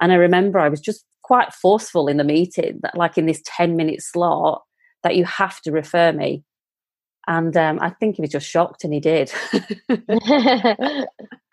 And 0.00 0.12
i 0.12 0.16
remember 0.16 0.58
i 0.58 0.68
was 0.68 0.80
just 0.80 1.04
quite 1.22 1.52
forceful 1.52 2.06
in 2.06 2.18
the 2.18 2.24
meeting 2.24 2.78
that 2.82 2.96
like 2.96 3.18
in 3.18 3.26
this 3.26 3.42
10 3.44 3.76
minute 3.76 4.00
slot 4.00 4.62
that 5.02 5.16
you 5.16 5.24
have 5.24 5.60
to 5.62 5.72
refer 5.72 6.12
me. 6.12 6.44
And 7.26 7.56
um, 7.56 7.78
i 7.80 7.90
think 7.90 8.16
he 8.16 8.22
was 8.22 8.30
just 8.30 8.48
shocked 8.48 8.84
and 8.84 8.94
he 8.94 9.00
did 9.00 9.32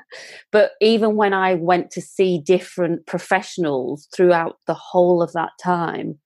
but 0.51 0.71
even 0.81 1.15
when 1.15 1.33
i 1.33 1.53
went 1.55 1.91
to 1.91 2.01
see 2.01 2.37
different 2.39 3.05
professionals 3.05 4.07
throughout 4.15 4.57
the 4.67 4.73
whole 4.73 5.21
of 5.21 5.33
that 5.33 5.51
time 5.61 6.17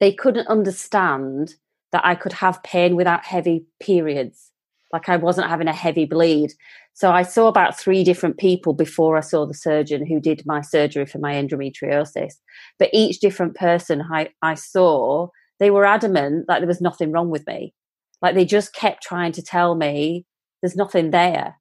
they 0.00 0.12
couldn't 0.12 0.48
understand 0.48 1.54
that 1.92 2.04
i 2.04 2.14
could 2.14 2.32
have 2.32 2.62
pain 2.62 2.96
without 2.96 3.24
heavy 3.24 3.64
periods 3.80 4.50
like 4.92 5.08
i 5.08 5.16
wasn't 5.16 5.48
having 5.48 5.68
a 5.68 5.72
heavy 5.72 6.04
bleed 6.04 6.52
so 6.98 7.12
I 7.12 7.22
saw 7.22 7.46
about 7.46 7.78
three 7.78 8.02
different 8.02 8.38
people 8.38 8.72
before 8.72 9.16
I 9.16 9.20
saw 9.20 9.46
the 9.46 9.54
surgeon 9.54 10.04
who 10.04 10.18
did 10.18 10.44
my 10.44 10.60
surgery 10.60 11.06
for 11.06 11.18
my 11.18 11.34
endometriosis. 11.34 12.34
But 12.76 12.90
each 12.92 13.20
different 13.20 13.54
person 13.54 14.02
I, 14.12 14.30
I 14.42 14.54
saw, 14.54 15.28
they 15.60 15.70
were 15.70 15.84
adamant 15.84 16.46
that 16.48 16.58
there 16.58 16.66
was 16.66 16.80
nothing 16.80 17.12
wrong 17.12 17.30
with 17.30 17.46
me. 17.46 17.72
Like 18.20 18.34
they 18.34 18.44
just 18.44 18.74
kept 18.74 19.04
trying 19.04 19.30
to 19.34 19.42
tell 19.42 19.76
me 19.76 20.26
there's 20.60 20.74
nothing 20.74 21.12
there. 21.12 21.54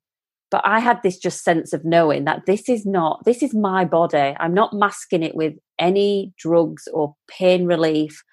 But 0.49 0.61
I 0.65 0.79
had 0.79 1.01
this 1.03 1.17
just 1.17 1.43
sense 1.43 1.73
of 1.73 1.83
knowing 1.83 2.23
that 2.23 2.45
this 2.45 2.69
is 2.69 2.85
not, 2.85 3.25
this 3.25 3.43
is 3.43 3.53
my 3.53 3.83
body. 3.83 4.35
I'm 4.39 4.53
not 4.53 4.73
masking 4.73 5.23
it 5.23 5.35
with 5.35 5.55
any 5.77 6.33
drugs 6.37 6.87
or 6.93 7.15
pain 7.27 7.65
relief. 7.65 8.23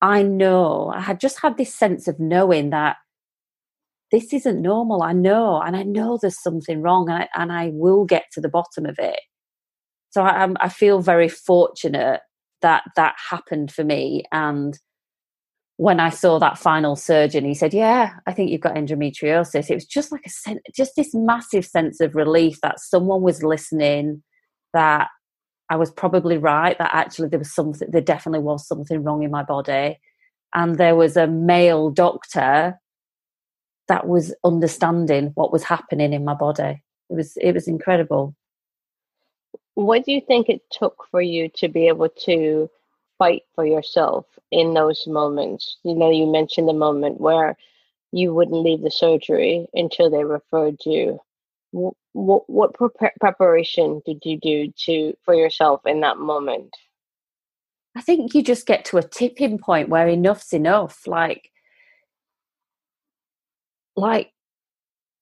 I 0.00 0.22
know, 0.22 0.90
I 0.94 1.00
had 1.00 1.20
just 1.20 1.40
had 1.40 1.58
this 1.58 1.74
sense 1.74 2.08
of 2.08 2.18
knowing 2.18 2.70
that 2.70 2.96
this 4.10 4.32
isn't 4.32 4.60
normal. 4.60 5.02
I 5.02 5.12
know, 5.12 5.60
and 5.60 5.76
I 5.76 5.82
know 5.82 6.18
there's 6.20 6.42
something 6.42 6.82
wrong, 6.82 7.08
and 7.08 7.22
I, 7.22 7.28
and 7.34 7.52
I 7.52 7.70
will 7.72 8.04
get 8.04 8.24
to 8.32 8.40
the 8.40 8.48
bottom 8.48 8.84
of 8.84 8.98
it. 8.98 9.20
So 10.10 10.22
I, 10.22 10.48
I 10.60 10.68
feel 10.68 11.00
very 11.00 11.28
fortunate 11.28 12.20
that 12.60 12.84
that 12.96 13.14
happened 13.30 13.72
for 13.72 13.84
me. 13.84 14.24
And 14.30 14.78
when 15.82 15.98
I 15.98 16.10
saw 16.10 16.38
that 16.38 16.58
final 16.58 16.94
surgeon, 16.94 17.44
he 17.44 17.54
said, 17.54 17.74
"Yeah, 17.74 18.12
I 18.24 18.32
think 18.32 18.50
you've 18.50 18.60
got 18.60 18.76
endometriosis." 18.76 19.68
It 19.68 19.74
was 19.74 19.84
just 19.84 20.12
like 20.12 20.24
a 20.24 20.30
sense, 20.30 20.60
just 20.72 20.94
this 20.94 21.12
massive 21.12 21.66
sense 21.66 22.00
of 22.00 22.14
relief 22.14 22.60
that 22.60 22.78
someone 22.78 23.22
was 23.22 23.42
listening, 23.42 24.22
that 24.74 25.08
I 25.68 25.74
was 25.74 25.90
probably 25.90 26.38
right, 26.38 26.78
that 26.78 26.94
actually 26.94 27.30
there 27.30 27.40
was 27.40 27.52
something, 27.52 27.88
there 27.90 28.00
definitely 28.00 28.44
was 28.44 28.64
something 28.64 29.02
wrong 29.02 29.24
in 29.24 29.32
my 29.32 29.42
body, 29.42 29.98
and 30.54 30.78
there 30.78 30.94
was 30.94 31.16
a 31.16 31.26
male 31.26 31.90
doctor 31.90 32.78
that 33.88 34.06
was 34.06 34.32
understanding 34.44 35.32
what 35.34 35.52
was 35.52 35.64
happening 35.64 36.12
in 36.12 36.24
my 36.24 36.34
body. 36.34 36.80
It 37.10 37.16
was 37.16 37.36
it 37.38 37.54
was 37.54 37.66
incredible. 37.66 38.36
What 39.74 40.04
do 40.04 40.12
you 40.12 40.20
think 40.20 40.48
it 40.48 40.62
took 40.70 41.08
for 41.10 41.20
you 41.20 41.48
to 41.56 41.66
be 41.66 41.88
able 41.88 42.10
to 42.26 42.70
fight 43.22 43.42
for 43.54 43.64
yourself 43.64 44.26
in 44.50 44.74
those 44.74 45.06
moments? 45.06 45.78
You 45.84 45.94
know, 45.94 46.10
you 46.10 46.26
mentioned 46.26 46.68
the 46.68 46.72
moment 46.72 47.20
where 47.20 47.56
you 48.10 48.34
wouldn't 48.34 48.62
leave 48.62 48.82
the 48.82 48.90
surgery 48.90 49.66
until 49.74 50.10
they 50.10 50.24
referred 50.24 50.78
you. 50.84 51.20
What 51.70 51.94
what, 52.48 52.74
pre- 52.74 53.10
preparation 53.20 54.02
did 54.04 54.22
you 54.24 54.38
do 54.38 54.72
to 54.84 55.14
for 55.24 55.34
yourself 55.34 55.80
in 55.86 56.00
that 56.00 56.18
moment? 56.18 56.74
I 57.96 58.00
think 58.00 58.34
you 58.34 58.42
just 58.42 58.66
get 58.66 58.84
to 58.86 58.98
a 58.98 59.02
tipping 59.02 59.58
point 59.58 59.88
where 59.88 60.08
enough's 60.08 60.52
enough. 60.52 61.06
Like 61.06 61.50
like 63.96 64.32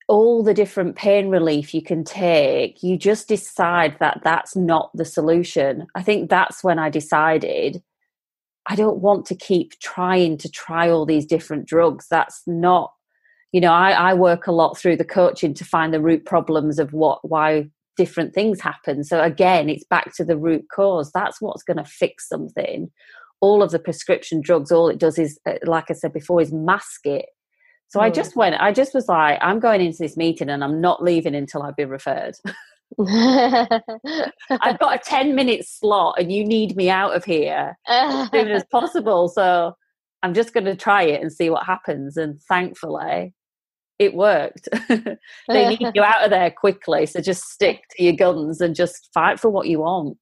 all 0.07 0.43
the 0.43 0.53
different 0.53 0.97
pain 0.97 1.29
relief 1.29 1.73
you 1.73 1.81
can 1.81 2.03
take, 2.03 2.83
you 2.83 2.97
just 2.97 3.29
decide 3.29 3.95
that 3.99 4.19
that's 4.23 4.57
not 4.57 4.91
the 4.93 5.05
solution. 5.05 5.87
I 5.95 6.03
think 6.03 6.29
that's 6.29 6.63
when 6.63 6.79
I 6.79 6.89
decided 6.89 7.81
I 8.67 8.75
don't 8.75 8.99
want 8.99 9.25
to 9.27 9.35
keep 9.35 9.79
trying 9.79 10.37
to 10.37 10.49
try 10.49 10.89
all 10.89 11.05
these 11.05 11.25
different 11.25 11.67
drugs. 11.67 12.07
That's 12.09 12.41
not, 12.45 12.93
you 13.51 13.61
know, 13.61 13.71
I, 13.73 13.91
I 13.91 14.13
work 14.13 14.47
a 14.47 14.51
lot 14.51 14.77
through 14.77 14.97
the 14.97 15.05
coaching 15.05 15.53
to 15.55 15.65
find 15.65 15.93
the 15.93 16.01
root 16.01 16.25
problems 16.25 16.79
of 16.79 16.93
what, 16.93 17.27
why 17.27 17.69
different 17.97 18.33
things 18.33 18.61
happen. 18.61 19.03
So 19.03 19.21
again, 19.21 19.69
it's 19.69 19.83
back 19.83 20.15
to 20.15 20.25
the 20.25 20.37
root 20.37 20.65
cause. 20.73 21.11
That's 21.11 21.41
what's 21.41 21.63
going 21.63 21.77
to 21.77 21.85
fix 21.85 22.29
something. 22.29 22.91
All 23.39 23.63
of 23.63 23.71
the 23.71 23.79
prescription 23.79 24.41
drugs, 24.41 24.71
all 24.71 24.89
it 24.89 24.99
does 24.99 25.17
is, 25.17 25.39
uh, 25.47 25.53
like 25.63 25.89
I 25.89 25.93
said 25.93 26.13
before, 26.13 26.41
is 26.41 26.53
mask 26.53 27.05
it 27.05 27.25
so 27.91 27.99
mm. 27.99 28.03
I 28.03 28.09
just 28.09 28.35
went, 28.35 28.55
I 28.59 28.71
just 28.71 28.93
was 28.93 29.07
like, 29.09 29.37
I'm 29.41 29.59
going 29.59 29.81
into 29.81 29.97
this 29.99 30.15
meeting 30.15 30.49
and 30.49 30.63
I'm 30.63 30.79
not 30.79 31.03
leaving 31.03 31.35
until 31.35 31.61
I've 31.61 31.75
been 31.75 31.89
referred. 31.89 32.35
I've 32.99 34.79
got 34.79 34.95
a 34.95 35.01
10 35.03 35.35
minute 35.35 35.65
slot 35.65 36.15
and 36.19 36.31
you 36.31 36.45
need 36.45 36.75
me 36.75 36.89
out 36.89 37.15
of 37.15 37.23
here 37.23 37.77
as 37.87 38.29
soon 38.29 38.49
as 38.49 38.63
possible. 38.71 39.29
So 39.29 39.75
I'm 40.23 40.33
just 40.33 40.53
going 40.53 40.65
to 40.65 40.75
try 40.75 41.03
it 41.03 41.21
and 41.21 41.31
see 41.31 41.49
what 41.49 41.65
happens. 41.65 42.17
And 42.17 42.41
thankfully, 42.41 43.33
it 43.99 44.13
worked. 44.13 44.67
they 45.47 45.69
need 45.69 45.91
you 45.93 46.03
out 46.03 46.23
of 46.23 46.31
there 46.31 46.51
quickly. 46.51 47.05
So 47.05 47.21
just 47.21 47.49
stick 47.49 47.83
to 47.91 48.03
your 48.03 48.13
guns 48.13 48.59
and 48.61 48.75
just 48.75 49.09
fight 49.13 49.39
for 49.39 49.49
what 49.49 49.67
you 49.67 49.79
want. 49.79 50.17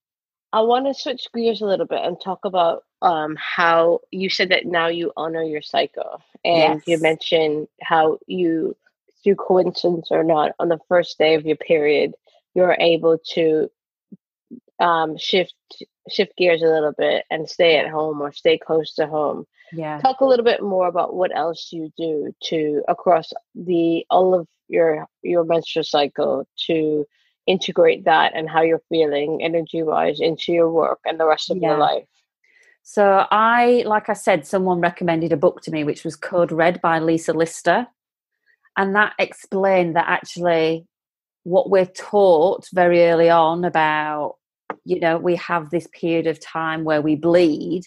I 0.51 0.61
want 0.61 0.87
to 0.87 0.99
switch 0.99 1.27
gears 1.33 1.61
a 1.61 1.65
little 1.65 1.85
bit 1.85 2.03
and 2.03 2.19
talk 2.19 2.39
about 2.43 2.83
um, 3.01 3.37
how 3.39 3.99
you 4.11 4.29
said 4.29 4.49
that 4.49 4.65
now 4.65 4.87
you 4.87 5.11
honor 5.15 5.43
your 5.43 5.61
cycle, 5.61 6.21
and 6.43 6.81
yes. 6.85 6.87
you 6.87 6.99
mentioned 6.99 7.67
how 7.81 8.17
you, 8.27 8.75
through 9.23 9.35
coincidence 9.35 10.07
or 10.09 10.23
not, 10.23 10.53
on 10.59 10.69
the 10.69 10.79
first 10.89 11.17
day 11.17 11.35
of 11.35 11.45
your 11.45 11.55
period, 11.55 12.13
you're 12.53 12.77
able 12.79 13.17
to 13.33 13.69
um, 14.79 15.17
shift 15.17 15.53
shift 16.09 16.35
gears 16.37 16.61
a 16.61 16.67
little 16.67 16.93
bit 16.97 17.25
and 17.29 17.49
stay 17.49 17.77
at 17.77 17.89
home 17.89 18.21
or 18.21 18.31
stay 18.31 18.57
close 18.57 18.93
to 18.95 19.07
home. 19.07 19.45
Yeah. 19.71 19.99
Talk 19.99 20.21
a 20.21 20.25
little 20.25 20.45
bit 20.45 20.63
more 20.63 20.87
about 20.87 21.13
what 21.13 21.35
else 21.35 21.69
you 21.71 21.91
do 21.97 22.33
to 22.45 22.83
across 22.87 23.31
the 23.53 24.05
all 24.09 24.33
of 24.33 24.47
your 24.67 25.05
your 25.21 25.43
menstrual 25.43 25.83
cycle 25.83 26.47
to 26.67 27.05
integrate 27.45 28.05
that 28.05 28.33
and 28.35 28.49
how 28.49 28.61
you're 28.61 28.81
feeling 28.89 29.41
energy 29.41 29.83
wise 29.83 30.19
into 30.19 30.53
your 30.53 30.71
work 30.71 30.99
and 31.05 31.19
the 31.19 31.27
rest 31.27 31.49
of 31.49 31.57
yeah. 31.57 31.69
your 31.69 31.77
life. 31.77 32.05
So 32.83 33.25
I, 33.29 33.83
like 33.85 34.09
I 34.09 34.13
said, 34.13 34.47
someone 34.47 34.79
recommended 34.79 35.33
a 35.33 35.37
book 35.37 35.61
to 35.63 35.71
me 35.71 35.83
which 35.83 36.03
was 36.03 36.15
Code 36.15 36.51
Red 36.51 36.81
by 36.81 36.99
Lisa 36.99 37.33
Lister. 37.33 37.87
And 38.77 38.95
that 38.95 39.13
explained 39.19 39.95
that 39.95 40.05
actually 40.07 40.87
what 41.43 41.69
we're 41.69 41.85
taught 41.85 42.67
very 42.73 43.05
early 43.05 43.29
on 43.29 43.63
about, 43.63 44.35
you 44.85 44.99
know, 44.99 45.17
we 45.17 45.35
have 45.37 45.69
this 45.69 45.87
period 45.99 46.27
of 46.27 46.39
time 46.39 46.83
where 46.83 47.01
we 47.01 47.15
bleed. 47.15 47.83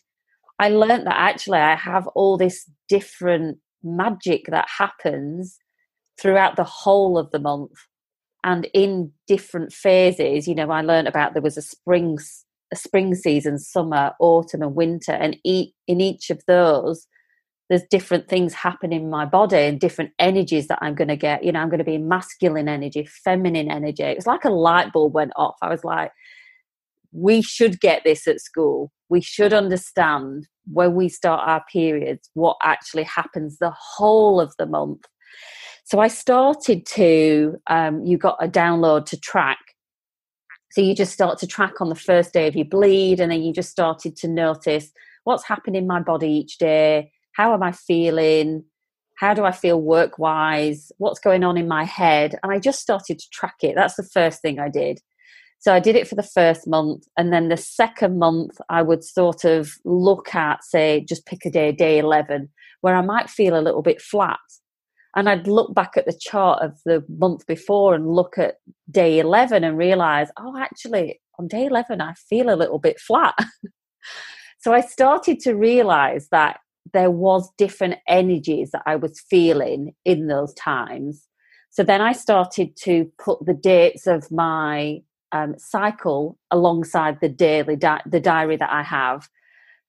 I 0.59 0.69
learned 0.69 1.07
that 1.07 1.19
actually 1.19 1.59
I 1.59 1.75
have 1.75 2.07
all 2.09 2.37
this 2.37 2.69
different 2.89 3.59
magic 3.83 4.47
that 4.49 4.69
happens 4.79 5.59
throughout 6.21 6.57
the 6.57 6.65
whole 6.65 7.19
of 7.19 7.31
the 7.31 7.39
month 7.39 7.73
and 8.45 8.69
in 8.75 9.13
different 9.27 9.73
phases 9.73 10.47
you 10.47 10.55
know 10.55 10.71
i 10.71 10.81
learned 10.81 11.09
about 11.09 11.33
there 11.33 11.43
was 11.43 11.57
a 11.57 11.63
spring 11.63 12.19
a 12.73 12.77
spring 12.77 13.15
season 13.15 13.59
summer 13.59 14.13
autumn 14.21 14.63
and 14.63 14.75
winter 14.75 15.13
and 15.13 15.37
in 15.45 16.01
each 16.01 16.31
of 16.31 16.43
those 16.47 17.07
there's 17.73 17.89
different 17.91 18.29
things 18.29 18.55
happening 18.55 19.03
in 19.03 19.11
my 19.11 19.25
body 19.25 19.57
and 19.57 19.81
different 19.81 20.11
energies 20.19 20.69
that 20.69 20.79
i'm 20.83 20.95
going 20.95 21.09
to 21.09 21.17
get 21.17 21.43
you 21.43 21.51
know 21.51 21.61
i'm 21.61 21.69
going 21.69 21.79
to 21.79 21.85
be 21.85 21.99
masculine 21.99 22.69
energy 22.69 23.09
feminine 23.25 23.71
energy 23.71 24.03
it's 24.03 24.27
like 24.27 24.45
a 24.45 24.51
light 24.51 24.93
bulb 24.93 25.15
went 25.15 25.33
off 25.37 25.57
i 25.63 25.69
was 25.69 25.85
like 25.85 26.13
we 27.13 27.43
should 27.43 27.81
get 27.81 28.03
this 28.05 28.27
at 28.29 28.41
school 28.41 28.93
we 29.09 29.21
should 29.21 29.53
understand 29.53 30.47
when 30.73 30.95
we 30.95 31.09
start 31.09 31.41
our 31.47 31.63
periods 31.73 32.31
what 32.35 32.57
actually 32.63 33.05
happens 33.05 33.59
the 33.59 33.73
whole 33.77 34.41
of 34.41 34.55
the 34.59 34.67
month 34.67 35.03
so 35.85 35.99
I 35.99 36.09
started 36.09 36.87
to, 36.87 37.57
um, 37.67 38.05
you 38.05 38.17
got 38.17 38.37
a 38.41 38.49
download 38.49 39.07
to 39.07 39.21
track. 39.21 39.59
So 40.71 40.81
you 40.81 40.95
just 40.95 41.13
start 41.13 41.39
to 41.41 41.47
track 41.47 41.81
on 41.81 41.89
the 41.89 41.95
first 41.95 42.33
day 42.33 42.47
of 42.49 42.57
your 42.57 42.65
bleed, 42.65 43.21
and 43.21 43.31
then 43.31 43.43
you 43.43 43.53
just 43.53 43.71
started 43.71 44.17
to 44.17 44.29
notice 44.29 44.91
what's 45.25 45.45
happening 45.45 45.83
in 45.83 45.87
my 45.87 46.01
body 46.01 46.29
each 46.29 46.59
day. 46.59 47.13
How 47.33 47.55
am 47.55 47.63
I 47.63 47.73
feeling? 47.73 48.65
How 49.17 49.35
do 49.35 49.45
I 49.45 49.53
feel 49.53 49.81
work 49.81 50.19
wise? 50.19 50.91
What's 50.99 51.21
going 51.21 51.45
on 51.45 51.57
in 51.57 51.69
my 51.69 51.85
head? 51.85 52.39
And 52.43 52.53
I 52.53 52.59
just 52.59 52.81
started 52.81 53.19
to 53.19 53.31
track 53.31 53.57
it. 53.63 53.75
That's 53.75 53.97
the 53.97 54.09
first 54.13 54.43
thing 54.43 54.59
I 54.59 54.69
did. 54.69 55.01
So 55.61 55.73
I 55.73 55.79
did 55.79 55.95
it 55.95 56.09
for 56.09 56.17
the 56.17 56.25
first 56.25 56.67
month. 56.67 57.05
And 57.17 57.33
then 57.33 57.49
the 57.49 57.57
second 57.57 58.19
month, 58.19 58.61
I 58.69 58.83
would 58.83 59.05
sort 59.05 59.45
of 59.45 59.75
look 59.85 60.35
at, 60.35 60.65
say, 60.65 61.05
just 61.09 61.25
pick 61.25 61.45
a 61.47 61.51
day, 61.51 61.71
day 61.71 61.99
11, 61.99 62.49
where 62.81 62.97
I 62.97 63.03
might 63.03 63.31
feel 63.31 63.57
a 63.57 63.63
little 63.63 63.83
bit 63.83 64.03
flat 64.03 64.41
and 65.15 65.29
I'd 65.29 65.47
look 65.47 65.75
back 65.75 65.97
at 65.97 66.07
the 66.07 66.19
chart 66.19 66.63
of 66.63 66.79
the 66.85 67.05
month 67.09 67.47
before 67.47 67.95
and 67.95 68.09
look 68.09 68.39
at 68.39 68.57
day 68.91 69.19
11 69.19 69.63
and 69.63 69.77
realize, 69.77 70.29
oh, 70.39 70.57
actually, 70.57 71.21
on 71.39 71.49
day 71.49 71.67
11, 71.67 72.01
I 72.01 72.15
feel 72.15 72.53
a 72.53 72.57
little 72.57 72.79
bit 72.79 72.99
flat. 72.99 73.35
so 74.59 74.73
I 74.73 74.81
started 74.81 75.41
to 75.41 75.55
realize 75.55 76.29
that 76.31 76.61
there 76.93 77.11
was 77.11 77.51
different 77.57 77.97
energies 78.09 78.71
that 78.73 78.83
I 78.87 78.97
was 78.97 79.21
feeling 79.21 79.95
in 80.05 80.27
those 80.27 80.53
times. 80.55 81.27
So 81.71 81.83
then 81.83 82.01
I 82.01 82.13
started 82.13 82.77
to 82.83 83.11
put 83.19 83.45
the 83.45 83.55
dates 83.55 84.07
of 84.07 84.31
my 84.31 85.01
um, 85.33 85.55
cycle 85.59 86.39
alongside 86.51 87.21
the 87.21 87.29
daily 87.29 87.77
di- 87.77 88.03
the 88.05 88.21
diary 88.21 88.57
that 88.57 88.71
I 88.71 88.83
have. 88.83 89.29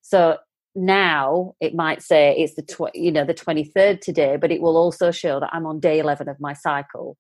So 0.02 0.38
now 0.76 1.54
it 1.60 1.76
might 1.76 2.02
say 2.02 2.36
it's 2.38 2.56
the 2.56 2.62
tw- 2.62 2.96
you 2.96 3.12
know 3.12 3.24
the 3.24 3.34
23rd 3.34 4.00
today 4.02 4.38
but 4.38 4.52
it 4.52 4.62
will 4.62 4.76
also 4.76 5.12
show 5.12 5.40
that 5.40 5.50
i'm 5.54 5.68
on 5.68 5.80
day 5.80 6.00
11 6.00 6.28
of 6.28 6.40
my 6.40 6.54
cycle 6.54 7.16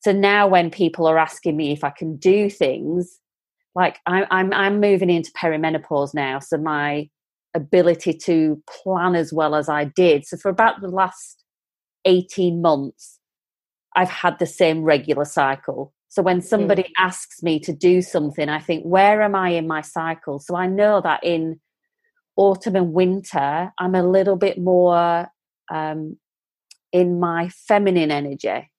so 0.00 0.10
now 0.10 0.48
when 0.48 0.70
people 0.70 1.06
are 1.06 1.18
asking 1.18 1.56
me 1.56 1.72
if 1.72 1.84
i 1.84 1.90
can 1.90 2.16
do 2.16 2.50
things 2.50 3.20
like 3.76 4.00
I'm, 4.06 4.26
I'm 4.30 4.52
i'm 4.52 4.80
moving 4.80 5.08
into 5.08 5.30
perimenopause 5.32 6.14
now 6.14 6.40
so 6.40 6.58
my 6.58 7.08
ability 7.54 8.12
to 8.12 8.62
plan 8.68 9.14
as 9.14 9.32
well 9.32 9.54
as 9.54 9.68
i 9.68 9.84
did 9.84 10.24
so 10.26 10.36
for 10.36 10.48
about 10.48 10.80
the 10.80 10.88
last 10.88 11.44
18 12.04 12.62
months 12.62 13.18
i've 13.96 14.10
had 14.10 14.38
the 14.38 14.46
same 14.46 14.82
regular 14.82 15.24
cycle 15.24 15.92
so 16.08 16.22
when 16.22 16.40
somebody 16.40 16.82
mm. 16.82 16.90
asks 16.98 17.42
me 17.42 17.58
to 17.60 17.72
do 17.72 18.02
something 18.02 18.48
i 18.48 18.60
think 18.60 18.84
where 18.84 19.22
am 19.22 19.34
i 19.34 19.50
in 19.50 19.66
my 19.66 19.80
cycle 19.80 20.38
so 20.38 20.54
i 20.54 20.66
know 20.66 21.00
that 21.00 21.22
in 21.24 21.60
autumn 22.40 22.74
and 22.74 22.94
winter, 22.94 23.70
I'm 23.78 23.94
a 23.94 24.02
little 24.02 24.36
bit 24.36 24.58
more 24.58 25.28
um, 25.70 26.16
in 26.90 27.20
my 27.20 27.50
feminine 27.50 28.10
energy. 28.10 28.70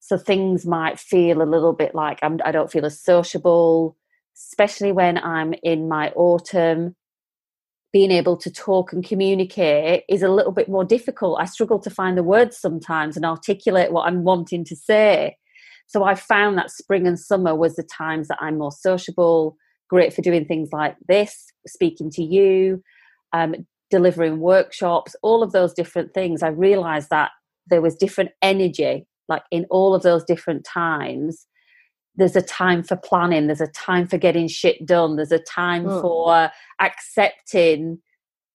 So 0.00 0.18
things 0.18 0.66
might 0.66 0.98
feel 0.98 1.40
a 1.40 1.44
little 1.44 1.72
bit 1.72 1.94
like 1.94 2.18
I'm, 2.22 2.40
I 2.44 2.50
don't 2.50 2.70
feel 2.70 2.84
as 2.84 3.00
sociable, 3.00 3.96
especially 4.36 4.90
when 4.90 5.18
I'm 5.18 5.54
in 5.62 5.88
my 5.88 6.10
autumn. 6.10 6.96
Being 7.92 8.10
able 8.10 8.36
to 8.38 8.50
talk 8.50 8.92
and 8.92 9.04
communicate 9.04 10.04
is 10.08 10.22
a 10.22 10.28
little 10.28 10.52
bit 10.52 10.68
more 10.68 10.84
difficult. 10.84 11.40
I 11.40 11.46
struggle 11.46 11.78
to 11.80 11.90
find 11.90 12.16
the 12.16 12.22
words 12.22 12.58
sometimes 12.58 13.16
and 13.16 13.24
articulate 13.24 13.92
what 13.92 14.06
I'm 14.06 14.24
wanting 14.24 14.64
to 14.66 14.76
say. 14.76 15.36
So 15.86 16.04
I 16.04 16.14
found 16.14 16.58
that 16.58 16.70
spring 16.70 17.06
and 17.06 17.18
summer 17.18 17.54
was 17.54 17.76
the 17.76 17.84
times 17.84 18.28
that 18.28 18.38
I'm 18.40 18.58
more 18.58 18.72
sociable, 18.72 19.56
great 19.88 20.12
for 20.12 20.20
doing 20.20 20.44
things 20.44 20.70
like 20.72 20.96
this, 21.08 21.46
speaking 21.66 22.10
to 22.10 22.22
you, 22.22 22.82
um, 23.32 23.54
delivering 23.90 24.40
workshops, 24.40 25.14
all 25.22 25.42
of 25.42 25.52
those 25.52 25.72
different 25.72 26.12
things, 26.12 26.42
I 26.42 26.48
realized 26.48 27.10
that 27.10 27.30
there 27.68 27.80
was 27.82 27.96
different 27.96 28.30
energy, 28.42 29.06
like 29.28 29.42
in 29.50 29.66
all 29.70 29.94
of 29.94 30.02
those 30.02 30.24
different 30.24 30.64
times. 30.64 31.46
There's 32.16 32.36
a 32.36 32.42
time 32.42 32.82
for 32.82 32.96
planning, 32.96 33.46
there's 33.46 33.60
a 33.60 33.66
time 33.68 34.06
for 34.06 34.18
getting 34.18 34.48
shit 34.48 34.84
done, 34.86 35.16
there's 35.16 35.32
a 35.32 35.38
time 35.38 35.86
oh. 35.86 36.00
for 36.00 36.50
accepting 36.80 37.98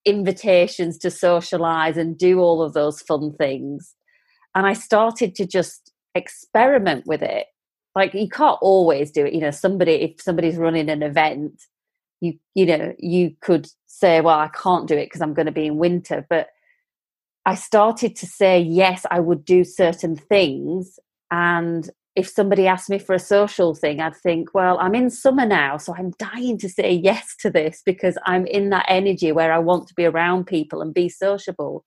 invitations 0.03 0.97
to 0.97 1.11
socialize 1.11 1.97
and 1.97 2.17
do 2.17 2.39
all 2.39 2.61
of 2.61 2.73
those 2.73 3.01
fun 3.01 3.33
things. 3.33 3.95
And 4.55 4.65
I 4.65 4.73
started 4.73 5.35
to 5.35 5.45
just 5.45 5.91
experiment 6.15 7.05
with 7.05 7.21
it. 7.21 7.47
Like 7.93 8.13
you 8.13 8.29
can't 8.29 8.57
always 8.61 9.11
do 9.11 9.25
it. 9.25 9.33
You 9.33 9.41
know, 9.41 9.51
somebody, 9.51 9.93
if 9.93 10.21
somebody's 10.21 10.57
running 10.57 10.89
an 10.89 11.03
event, 11.03 11.61
you 12.21 12.33
you 12.55 12.65
know 12.65 12.93
you 12.99 13.35
could 13.41 13.67
say 13.87 14.21
well 14.21 14.39
i 14.39 14.47
can't 14.49 14.87
do 14.87 14.95
it 14.95 15.07
because 15.07 15.21
i'm 15.21 15.33
going 15.33 15.47
to 15.47 15.51
be 15.51 15.65
in 15.65 15.77
winter 15.77 16.25
but 16.29 16.47
i 17.45 17.55
started 17.55 18.15
to 18.15 18.25
say 18.25 18.59
yes 18.59 19.05
i 19.11 19.19
would 19.19 19.43
do 19.43 19.63
certain 19.63 20.15
things 20.15 20.97
and 21.31 21.89
if 22.15 22.27
somebody 22.27 22.67
asked 22.67 22.89
me 22.89 22.99
for 22.99 23.13
a 23.13 23.19
social 23.19 23.73
thing 23.73 23.99
i'd 23.99 24.15
think 24.15 24.53
well 24.53 24.77
i'm 24.79 24.95
in 24.95 25.09
summer 25.09 25.45
now 25.45 25.77
so 25.77 25.93
i'm 25.97 26.11
dying 26.19 26.57
to 26.57 26.69
say 26.69 26.91
yes 26.91 27.35
to 27.39 27.49
this 27.49 27.81
because 27.85 28.17
i'm 28.25 28.45
in 28.47 28.69
that 28.69 28.85
energy 28.87 29.31
where 29.31 29.51
i 29.51 29.57
want 29.59 29.87
to 29.87 29.93
be 29.95 30.05
around 30.05 30.45
people 30.45 30.81
and 30.81 30.93
be 30.93 31.07
sociable 31.09 31.85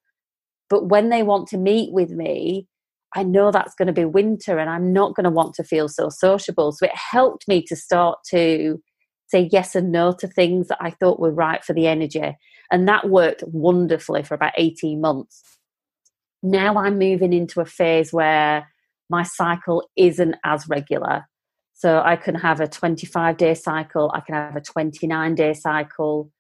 but 0.71 0.89
when 0.89 1.11
they 1.11 1.23
want 1.23 1.49
to 1.49 1.59
meet 1.59 1.93
with 1.93 2.11
me 2.11 2.67
I 3.15 3.23
know 3.23 3.51
that's 3.51 3.75
going 3.75 3.87
to 3.87 3.93
be 3.93 4.05
winter 4.05 4.59
and 4.59 4.69
I'm 4.69 4.93
not 4.93 5.15
going 5.15 5.25
to 5.25 5.31
want 5.31 5.55
to 5.55 5.65
feel 5.65 5.89
so 5.89 6.09
sociable. 6.09 6.73
So 6.73 6.87
it 6.87 6.97
helped 6.97 7.47
me 7.47 7.63
to 7.69 7.77
start 7.77 8.19
to 8.31 8.83
say 9.29 9.49
yes 9.53 9.75
and 9.75 9.93
no 9.93 10.13
to 10.13 10.27
things 10.27 10.69
that 10.69 10.79
I 10.81 10.91
thought 10.91 11.21
were 11.21 11.31
right 11.31 11.65
for 11.65 11.73
the 11.73 11.87
energy. 11.87 12.37
And 12.73 12.89
that 12.89 13.09
worked 13.09 13.45
wonderfully 13.47 14.25
for 14.25 14.35
about 14.35 14.53
18 14.57 15.01
months. 15.01 15.43
Now 16.43 16.77
I'm 16.77 16.99
moving 16.99 17.33
into 17.33 17.61
a 17.61 17.65
phase 17.65 18.13
where 18.13 18.69
my 19.11 19.23
cycle 19.23 19.89
isn't 19.97 20.37
as 20.45 20.69
regular. 20.69 21.27
So 21.75 22.01
I 22.05 22.17
can 22.17 22.35
have 22.37 22.61
a 22.61 22.69
25 22.69 23.37
day 23.37 23.55
cycle, 23.55 24.11
I 24.15 24.21
can 24.21 24.35
have 24.35 24.57
a 24.57 24.61
29 24.61 25.35
day 25.35 25.55
cycle. 25.55 26.31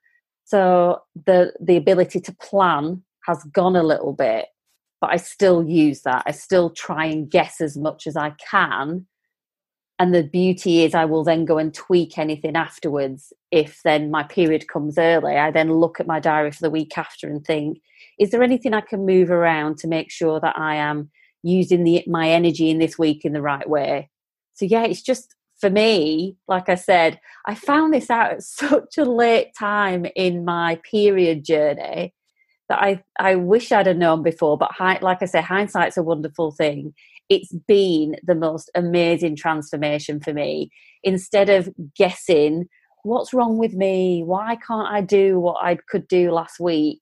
So 0.44 1.00
the 1.26 1.52
the 1.60 1.76
ability 1.76 2.20
to 2.20 2.34
plan 2.34 3.02
has 3.26 3.42
gone 3.44 3.76
a 3.76 3.82
little 3.82 4.12
bit, 4.12 4.46
but 5.00 5.10
I 5.10 5.16
still 5.16 5.64
use 5.64 6.02
that. 6.02 6.22
I 6.26 6.30
still 6.32 6.70
try 6.70 7.06
and 7.06 7.30
guess 7.30 7.60
as 7.60 7.76
much 7.76 8.06
as 8.06 8.16
I 8.16 8.30
can. 8.50 9.06
And 9.98 10.14
the 10.14 10.24
beauty 10.24 10.82
is 10.82 10.94
I 10.94 11.04
will 11.04 11.24
then 11.24 11.44
go 11.44 11.56
and 11.58 11.72
tweak 11.72 12.18
anything 12.18 12.56
afterwards. 12.56 13.32
If 13.50 13.80
then 13.84 14.10
my 14.10 14.24
period 14.24 14.66
comes 14.66 14.98
early, 14.98 15.36
I 15.36 15.50
then 15.50 15.72
look 15.72 16.00
at 16.00 16.06
my 16.06 16.20
diary 16.20 16.50
for 16.50 16.62
the 16.62 16.70
week 16.70 16.98
after 16.98 17.28
and 17.28 17.44
think, 17.44 17.78
is 18.18 18.30
there 18.30 18.42
anything 18.42 18.74
I 18.74 18.80
can 18.80 19.06
move 19.06 19.30
around 19.30 19.78
to 19.78 19.88
make 19.88 20.10
sure 20.10 20.40
that 20.40 20.58
I 20.58 20.76
am 20.76 21.10
using 21.44 21.84
the 21.84 22.02
my 22.08 22.30
energy 22.30 22.70
in 22.70 22.78
this 22.78 22.98
week 22.98 23.24
in 23.24 23.32
the 23.32 23.42
right 23.42 23.68
way? 23.68 24.10
So 24.54 24.64
yeah, 24.64 24.84
it's 24.84 25.02
just 25.02 25.34
for 25.60 25.70
me, 25.70 26.36
like 26.48 26.68
I 26.68 26.74
said, 26.74 27.20
I 27.46 27.54
found 27.54 27.94
this 27.94 28.10
out 28.10 28.32
at 28.32 28.42
such 28.42 28.98
a 28.98 29.04
late 29.04 29.52
time 29.58 30.06
in 30.16 30.44
my 30.44 30.80
period 30.90 31.44
journey 31.44 32.14
that 32.68 32.82
I, 32.82 33.02
I 33.18 33.34
wish 33.36 33.72
I'd 33.72 33.86
have 33.86 33.96
known 33.96 34.22
before. 34.22 34.56
But 34.56 34.70
like 35.02 35.22
I 35.22 35.26
say, 35.26 35.42
hindsight's 35.42 35.96
a 35.96 36.02
wonderful 36.02 36.50
thing. 36.50 36.94
It's 37.28 37.52
been 37.66 38.16
the 38.22 38.34
most 38.34 38.70
amazing 38.74 39.36
transformation 39.36 40.20
for 40.20 40.32
me. 40.32 40.70
Instead 41.02 41.50
of 41.50 41.68
guessing, 41.96 42.66
what's 43.02 43.34
wrong 43.34 43.58
with 43.58 43.74
me? 43.74 44.22
Why 44.24 44.56
can't 44.56 44.88
I 44.88 45.00
do 45.00 45.38
what 45.40 45.64
I 45.64 45.78
could 45.88 46.08
do 46.08 46.30
last 46.30 46.58
week? 46.58 47.00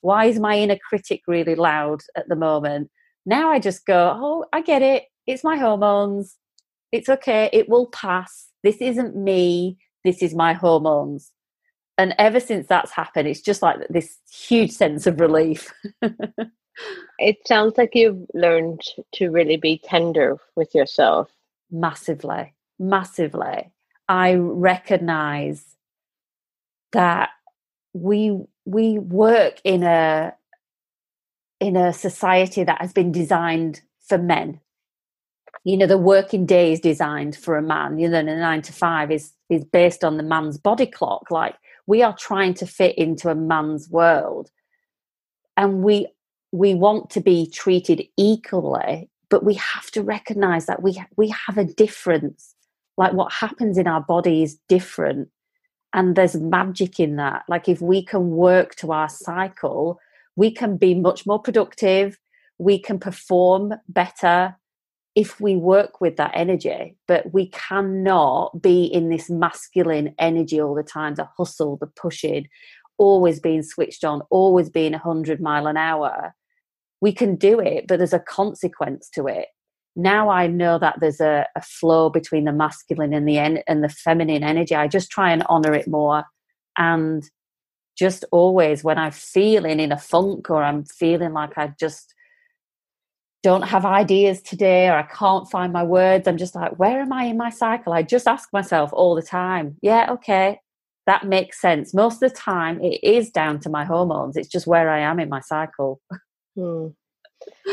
Why 0.00 0.26
is 0.26 0.38
my 0.38 0.58
inner 0.58 0.78
critic 0.88 1.22
really 1.26 1.54
loud 1.54 2.02
at 2.16 2.28
the 2.28 2.36
moment? 2.36 2.90
Now 3.26 3.50
I 3.50 3.58
just 3.58 3.84
go, 3.84 4.16
oh, 4.16 4.44
I 4.52 4.62
get 4.62 4.82
it. 4.82 5.04
It's 5.26 5.44
my 5.44 5.56
hormones. 5.56 6.36
It's 6.92 7.08
okay. 7.08 7.50
It 7.52 7.68
will 7.68 7.86
pass. 7.88 8.48
This 8.62 8.76
isn't 8.76 9.16
me. 9.16 9.76
This 10.04 10.22
is 10.22 10.34
my 10.34 10.52
hormones 10.52 11.32
and 11.98 12.14
ever 12.18 12.40
since 12.40 12.66
that's 12.66 12.90
happened 12.90 13.28
it's 13.28 13.40
just 13.40 13.62
like 13.62 13.78
this 13.88 14.18
huge 14.30 14.70
sense 14.70 15.06
of 15.06 15.20
relief 15.20 15.72
it 17.18 17.36
sounds 17.46 17.76
like 17.76 17.90
you've 17.94 18.26
learned 18.34 18.80
to 19.12 19.30
really 19.30 19.56
be 19.56 19.80
tender 19.84 20.36
with 20.54 20.74
yourself 20.74 21.30
massively 21.70 22.52
massively 22.78 23.70
i 24.08 24.34
recognize 24.34 25.76
that 26.92 27.30
we 27.92 28.38
we 28.64 28.98
work 28.98 29.60
in 29.64 29.82
a 29.82 30.32
in 31.60 31.76
a 31.76 31.92
society 31.92 32.64
that 32.64 32.80
has 32.80 32.92
been 32.92 33.12
designed 33.12 33.82
for 34.06 34.18
men. 34.18 34.60
You 35.64 35.76
know 35.76 35.86
the 35.86 35.98
working 35.98 36.46
day 36.46 36.72
is 36.72 36.80
designed 36.80 37.36
for 37.36 37.56
a 37.56 37.62
man. 37.62 37.98
You 37.98 38.08
know 38.08 38.24
the 38.24 38.36
nine 38.36 38.62
to 38.62 38.72
five 38.72 39.10
is 39.10 39.32
is 39.48 39.64
based 39.64 40.04
on 40.04 40.16
the 40.16 40.22
man's 40.22 40.58
body 40.58 40.86
clock. 40.86 41.30
Like 41.30 41.56
we 41.86 42.02
are 42.02 42.16
trying 42.16 42.54
to 42.54 42.66
fit 42.66 42.96
into 42.96 43.30
a 43.30 43.34
man's 43.34 43.88
world. 43.88 44.50
And 45.56 45.82
we 45.82 46.06
we 46.52 46.74
want 46.74 47.10
to 47.10 47.20
be 47.20 47.50
treated 47.50 48.04
equally 48.16 49.10
but 49.28 49.44
we 49.44 49.54
have 49.54 49.90
to 49.92 50.02
recognize 50.02 50.66
that 50.66 50.82
we 50.82 51.02
we 51.16 51.28
have 51.46 51.58
a 51.58 51.64
difference. 51.64 52.54
Like 52.96 53.12
what 53.12 53.32
happens 53.32 53.76
in 53.76 53.86
our 53.86 54.00
body 54.00 54.42
is 54.42 54.58
different 54.68 55.28
and 55.92 56.16
there's 56.16 56.36
magic 56.36 56.98
in 56.98 57.16
that. 57.16 57.44
Like 57.48 57.68
if 57.68 57.80
we 57.80 58.02
can 58.02 58.30
work 58.30 58.74
to 58.76 58.92
our 58.92 59.08
cycle 59.08 60.00
we 60.36 60.50
can 60.50 60.76
be 60.76 60.94
much 60.94 61.26
more 61.26 61.40
productive 61.40 62.18
we 62.58 62.78
can 62.78 62.98
perform 62.98 63.74
better 63.88 64.56
if 65.14 65.40
we 65.40 65.56
work 65.56 66.00
with 66.00 66.16
that 66.16 66.32
energy, 66.34 66.94
but 67.08 67.32
we 67.32 67.48
cannot 67.48 68.60
be 68.60 68.84
in 68.84 69.08
this 69.08 69.30
masculine 69.30 70.14
energy 70.18 70.60
all 70.60 70.74
the 70.74 70.82
time 70.82 71.14
the 71.14 71.28
hustle, 71.38 71.78
the 71.78 71.86
pushing, 71.86 72.48
always 72.98 73.40
being 73.40 73.62
switched 73.62 74.04
on, 74.04 74.20
always 74.30 74.68
being 74.68 74.92
100 74.92 75.40
mile 75.40 75.66
an 75.66 75.78
hour. 75.78 76.34
We 77.00 77.12
can 77.12 77.36
do 77.36 77.60
it, 77.60 77.86
but 77.86 77.98
there's 77.98 78.12
a 78.12 78.18
consequence 78.18 79.08
to 79.14 79.26
it. 79.26 79.48
Now 79.96 80.28
I 80.28 80.46
know 80.46 80.78
that 80.78 80.96
there's 81.00 81.20
a, 81.20 81.46
a 81.56 81.62
flow 81.62 82.10
between 82.10 82.44
the 82.44 82.52
masculine 82.52 83.14
and 83.14 83.26
the 83.26 83.38
en- 83.38 83.62
and 83.66 83.82
the 83.82 83.88
feminine 83.88 84.44
energy. 84.44 84.74
I 84.74 84.86
just 84.86 85.10
try 85.10 85.32
and 85.32 85.42
honor 85.48 85.72
it 85.72 85.88
more, 85.88 86.24
and 86.76 87.22
just 87.96 88.24
always 88.30 88.84
when 88.84 88.98
I'm 88.98 89.12
feeling 89.12 89.80
in 89.80 89.92
a 89.92 89.98
funk 89.98 90.50
or 90.50 90.62
I'm 90.62 90.84
feeling 90.84 91.32
like 91.32 91.56
I 91.56 91.72
just 91.80 92.14
don't 93.42 93.62
have 93.62 93.84
ideas 93.84 94.42
today 94.42 94.88
or 94.88 94.94
I 94.94 95.04
can't 95.04 95.50
find 95.50 95.72
my 95.72 95.82
words. 95.82 96.26
I'm 96.26 96.36
just 96.36 96.54
like, 96.54 96.78
where 96.78 97.00
am 97.00 97.12
I 97.12 97.24
in 97.24 97.36
my 97.36 97.50
cycle? 97.50 97.92
I 97.92 98.02
just 98.02 98.26
ask 98.26 98.52
myself 98.52 98.90
all 98.92 99.14
the 99.14 99.22
time, 99.22 99.76
yeah, 99.80 100.12
okay, 100.12 100.60
that 101.06 101.26
makes 101.26 101.60
sense. 101.60 101.94
Most 101.94 102.22
of 102.22 102.30
the 102.30 102.36
time, 102.36 102.80
it 102.82 103.02
is 103.02 103.30
down 103.30 103.60
to 103.60 103.70
my 103.70 103.84
hormones. 103.84 104.36
It's 104.36 104.48
just 104.48 104.66
where 104.66 104.90
I 104.90 105.00
am 105.00 105.20
in 105.20 105.28
my 105.28 105.40
cycle. 105.40 106.00
Hmm. 106.56 106.88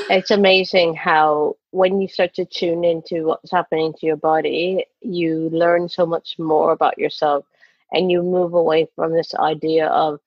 It's 0.10 0.30
amazing 0.30 0.94
how, 0.96 1.56
when 1.72 2.00
you 2.02 2.08
start 2.08 2.36
to 2.36 2.46
tune 2.46 2.84
into 2.84 3.24
what's 3.26 3.52
happening 3.52 3.94
to 3.94 4.06
your 4.06 4.18
body, 4.18 4.86
you 5.02 5.50
learn 5.52 5.90
so 5.90 6.06
much 6.06 6.36
more 6.38 6.72
about 6.72 7.00
yourself 7.00 7.46
and 7.94 8.12
you 8.12 8.22
move 8.22 8.54
away 8.54 8.88
from 8.96 9.14
this 9.14 9.34
idea 9.36 9.88
of 9.88 10.20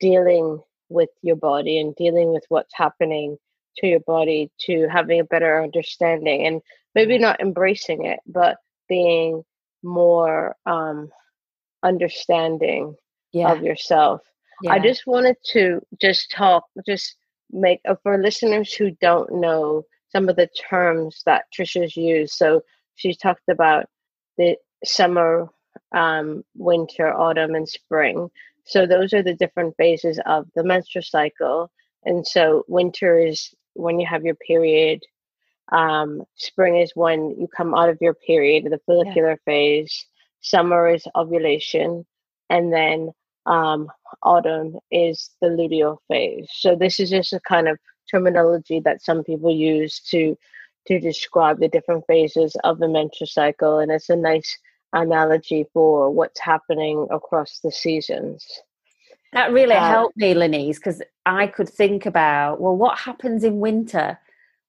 dealing 0.00 0.60
with 0.88 1.10
your 1.22 1.36
body 1.36 1.78
and 1.78 1.94
dealing 1.96 2.32
with 2.32 2.44
what's 2.48 2.74
happening 2.74 3.36
to 3.76 3.86
your 3.86 4.00
body 4.00 4.50
to 4.60 4.88
having 4.88 5.20
a 5.20 5.24
better 5.24 5.62
understanding 5.62 6.46
and 6.46 6.60
maybe 6.94 7.18
not 7.18 7.40
embracing 7.40 8.04
it 8.04 8.20
but 8.26 8.58
being 8.88 9.42
more 9.82 10.54
um 10.66 11.10
understanding 11.82 12.94
yeah. 13.32 13.52
of 13.52 13.62
yourself 13.62 14.20
yeah. 14.62 14.72
i 14.72 14.78
just 14.78 15.06
wanted 15.06 15.36
to 15.44 15.80
just 16.00 16.30
talk 16.30 16.64
just 16.86 17.16
make 17.50 17.80
uh, 17.88 17.94
for 18.02 18.22
listeners 18.22 18.72
who 18.72 18.90
don't 19.00 19.32
know 19.32 19.82
some 20.10 20.28
of 20.28 20.36
the 20.36 20.48
terms 20.70 21.22
that 21.26 21.44
trisha's 21.54 21.96
used 21.96 22.34
so 22.34 22.62
she 22.94 23.14
talked 23.14 23.48
about 23.48 23.86
the 24.38 24.56
summer 24.84 25.48
um, 25.94 26.44
winter 26.54 27.12
autumn 27.12 27.54
and 27.54 27.68
spring 27.68 28.28
so 28.64 28.86
those 28.86 29.12
are 29.12 29.22
the 29.22 29.34
different 29.34 29.74
phases 29.76 30.18
of 30.26 30.46
the 30.54 30.64
menstrual 30.64 31.02
cycle 31.02 31.70
and 32.04 32.26
so 32.26 32.64
winter 32.68 33.18
is 33.18 33.54
when 33.74 34.00
you 34.00 34.06
have 34.06 34.24
your 34.24 34.34
period. 34.34 35.02
Um, 35.72 36.22
spring 36.36 36.76
is 36.76 36.92
when 36.94 37.30
you 37.38 37.48
come 37.54 37.74
out 37.74 37.88
of 37.88 37.98
your 38.00 38.14
period, 38.14 38.64
the 38.64 38.80
follicular 38.86 39.30
yeah. 39.30 39.36
phase. 39.44 40.06
Summer 40.40 40.88
is 40.88 41.06
ovulation, 41.16 42.04
and 42.50 42.72
then 42.72 43.10
um, 43.46 43.90
autumn 44.22 44.78
is 44.90 45.30
the 45.40 45.48
luteal 45.48 45.98
phase. 46.08 46.48
So 46.52 46.76
this 46.76 47.00
is 47.00 47.10
just 47.10 47.32
a 47.32 47.40
kind 47.40 47.66
of 47.66 47.78
terminology 48.10 48.80
that 48.80 49.02
some 49.02 49.24
people 49.24 49.50
use 49.50 50.00
to 50.10 50.36
to 50.86 51.00
describe 51.00 51.60
the 51.60 51.68
different 51.68 52.04
phases 52.06 52.54
of 52.62 52.78
the 52.78 52.88
menstrual 52.88 53.26
cycle, 53.26 53.78
and 53.78 53.90
it's 53.90 54.10
a 54.10 54.16
nice 54.16 54.58
analogy 54.94 55.66
for 55.72 56.10
what's 56.10 56.40
happening 56.40 57.06
across 57.10 57.60
the 57.60 57.70
seasons. 57.70 58.46
That 59.32 59.52
really 59.52 59.74
uh, 59.74 59.86
helped 59.86 60.16
me, 60.16 60.32
Lanice, 60.32 60.78
because 60.78 61.02
I 61.26 61.48
could 61.48 61.68
think 61.68 62.06
about, 62.06 62.60
well, 62.60 62.76
what 62.76 62.98
happens 62.98 63.42
in 63.42 63.58
winter? 63.58 64.18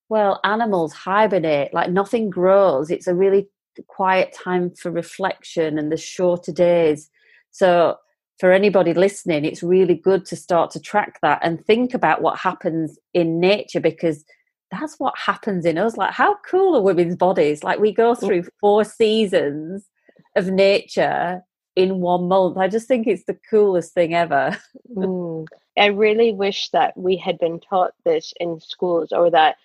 Well, 0.09 0.39
animals 0.43 0.91
hibernate, 0.91 1.73
like 1.73 1.91
nothing 1.91 2.29
grows. 2.29 2.89
It's 2.89 3.07
a 3.07 3.15
really 3.15 3.47
quiet 3.87 4.33
time 4.33 4.71
for 4.71 4.91
reflection 4.91 5.77
and 5.77 5.91
the 5.91 5.97
shorter 5.97 6.51
days. 6.51 7.09
So, 7.51 7.97
for 8.39 8.51
anybody 8.51 8.93
listening, 8.93 9.45
it's 9.45 9.63
really 9.63 9.95
good 9.95 10.25
to 10.25 10.35
start 10.35 10.71
to 10.71 10.79
track 10.79 11.19
that 11.21 11.39
and 11.41 11.63
think 11.65 11.93
about 11.93 12.21
what 12.21 12.37
happens 12.37 12.99
in 13.13 13.39
nature 13.39 13.79
because 13.79 14.25
that's 14.71 14.95
what 14.97 15.17
happens 15.17 15.65
in 15.65 15.77
us. 15.77 15.95
Like, 15.95 16.11
how 16.11 16.35
cool 16.49 16.75
are 16.75 16.81
women's 16.81 17.15
bodies? 17.15 17.63
Like, 17.63 17.79
we 17.79 17.93
go 17.93 18.13
through 18.13 18.43
four 18.59 18.83
seasons 18.83 19.87
of 20.35 20.47
nature 20.47 21.43
in 21.75 21.99
one 21.99 22.27
month. 22.27 22.57
I 22.57 22.67
just 22.67 22.87
think 22.87 23.07
it's 23.07 23.25
the 23.25 23.37
coolest 23.49 23.93
thing 23.93 24.13
ever. 24.13 24.57
mm. 24.95 25.45
I 25.77 25.87
really 25.87 26.31
wish 26.33 26.69
that 26.69 26.95
we 26.97 27.17
had 27.17 27.37
been 27.37 27.59
taught 27.59 27.93
this 28.05 28.33
in 28.39 28.59
schools 28.61 29.11
or 29.11 29.29
that 29.31 29.57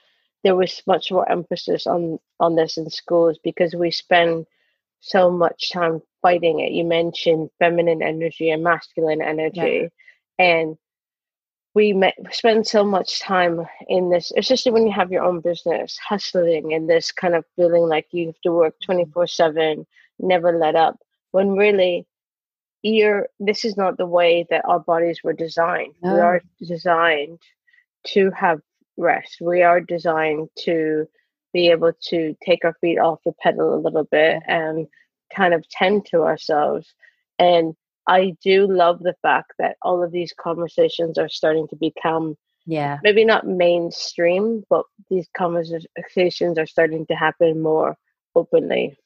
there 0.43 0.57
was 0.57 0.83
much 0.87 1.13
more 1.13 1.31
emphasis 1.31 1.87
on 1.87 2.19
on 2.41 2.57
this 2.57 2.77
in 2.77 2.89
schools 2.91 3.39
because 3.43 3.75
we 3.75 3.91
spend 3.91 4.47
so 5.01 5.31
much 5.31 5.71
time 5.71 6.03
fighting 6.23 6.61
it. 6.61 6.73
You 6.73 6.85
mentioned 6.85 7.51
feminine 7.59 8.03
energy 8.03 8.51
and 8.51 8.63
masculine 8.63 9.23
energy. 9.23 9.91
Yeah. 10.39 10.45
And 10.45 10.79
we 11.75 11.93
may 11.93 12.13
spend 12.33 12.67
so 12.67 12.85
much 12.85 13.21
time 13.21 13.67
in 13.89 14.11
this, 14.11 14.33
especially 14.37 14.73
when 14.73 14.87
you 14.87 14.93
have 14.93 15.13
your 15.13 15.23
own 15.23 15.41
business, 15.41 15.97
hustling 15.99 16.73
and 16.75 16.89
this 16.89 17.13
kind 17.13 17.35
of 17.35 17.45
feeling 17.57 17.83
like 17.83 18.07
you 18.11 18.27
have 18.27 18.41
to 18.43 18.53
work 18.53 18.75
24 18.85 19.27
7, 19.27 19.87
never 20.23 20.59
let 20.59 20.77
up, 20.77 20.99
when 21.33 21.53
really 21.53 22.07
you're, 22.83 23.29
this 23.39 23.65
is 23.65 23.77
not 23.77 23.99
the 23.99 24.07
way 24.07 24.47
that 24.51 24.65
our 24.67 24.81
bodies 24.81 25.21
were 25.23 25.33
designed. 25.33 25.95
No. 26.03 26.15
We 26.15 26.21
are 26.21 26.43
designed 26.67 27.41
to 28.09 28.31
have 28.31 28.61
rest. 28.97 29.39
We 29.41 29.63
are 29.63 29.81
designed 29.81 30.49
to 30.61 31.07
be 31.53 31.69
able 31.69 31.93
to 32.09 32.37
take 32.45 32.65
our 32.65 32.75
feet 32.81 32.99
off 32.99 33.21
the 33.25 33.33
pedal 33.41 33.75
a 33.75 33.81
little 33.81 34.05
bit 34.05 34.37
mm. 34.37 34.43
and 34.49 34.87
kind 35.35 35.55
of 35.55 35.69
tend 35.69 36.07
to 36.07 36.23
ourselves. 36.23 36.95
And 37.39 37.75
I 38.07 38.37
do 38.43 38.67
love 38.67 39.01
the 39.01 39.15
fact 39.23 39.53
that 39.59 39.77
all 39.83 40.03
of 40.03 40.13
these 40.13 40.33
conversations 40.33 41.19
are 41.19 41.29
starting 41.29 41.69
to 41.69 41.77
become 41.77 42.37
yeah 42.67 42.99
maybe 43.03 43.25
not 43.25 43.47
mainstream 43.47 44.63
but 44.69 44.85
these 45.09 45.27
conversations 45.35 46.59
are 46.59 46.67
starting 46.67 47.07
to 47.07 47.15
happen 47.15 47.63
more 47.63 47.97
openly 48.35 48.97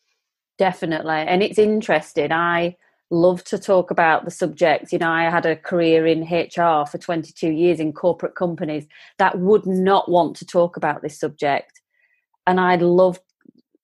definitely 0.58 1.14
and 1.14 1.42
it's 1.42 1.58
interesting 1.58 2.32
i 2.32 2.76
love 3.10 3.44
to 3.44 3.58
talk 3.58 3.90
about 3.90 4.24
the 4.24 4.30
subject 4.30 4.92
you 4.92 4.98
know 4.98 5.10
i 5.10 5.24
had 5.24 5.46
a 5.46 5.56
career 5.56 6.06
in 6.06 6.22
hr 6.22 6.86
for 6.86 6.98
22 6.98 7.50
years 7.50 7.80
in 7.80 7.92
corporate 7.92 8.34
companies 8.34 8.86
that 9.18 9.38
would 9.38 9.66
not 9.66 10.10
want 10.10 10.36
to 10.36 10.46
talk 10.46 10.76
about 10.76 11.02
this 11.02 11.18
subject 11.18 11.80
and 12.46 12.60
i 12.60 12.76
love 12.76 13.20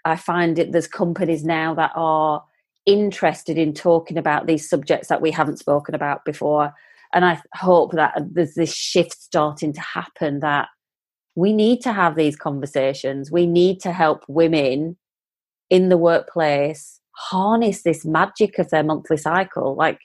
i 0.04 0.16
find 0.16 0.58
it 0.58 0.72
there's 0.72 0.88
companies 0.88 1.44
now 1.44 1.74
that 1.74 1.92
are 1.94 2.42
interested 2.86 3.58
in 3.58 3.74
talking 3.74 4.16
about 4.16 4.46
these 4.46 4.68
subjects 4.68 5.08
that 5.08 5.20
we 5.20 5.30
haven't 5.30 5.58
spoken 5.58 5.94
about 5.94 6.24
before. 6.24 6.74
And 7.12 7.24
I 7.24 7.40
hope 7.54 7.92
that 7.92 8.14
there's 8.32 8.54
this 8.54 8.74
shift 8.74 9.20
starting 9.20 9.72
to 9.72 9.80
happen 9.80 10.40
that 10.40 10.68
we 11.34 11.52
need 11.52 11.80
to 11.82 11.92
have 11.92 12.16
these 12.16 12.36
conversations. 12.36 13.30
We 13.30 13.46
need 13.46 13.80
to 13.80 13.92
help 13.92 14.24
women 14.28 14.96
in 15.70 15.88
the 15.88 15.96
workplace 15.96 17.00
harness 17.20 17.82
this 17.82 18.04
magic 18.04 18.58
of 18.58 18.70
their 18.70 18.82
monthly 18.82 19.16
cycle. 19.16 19.74
Like, 19.76 19.98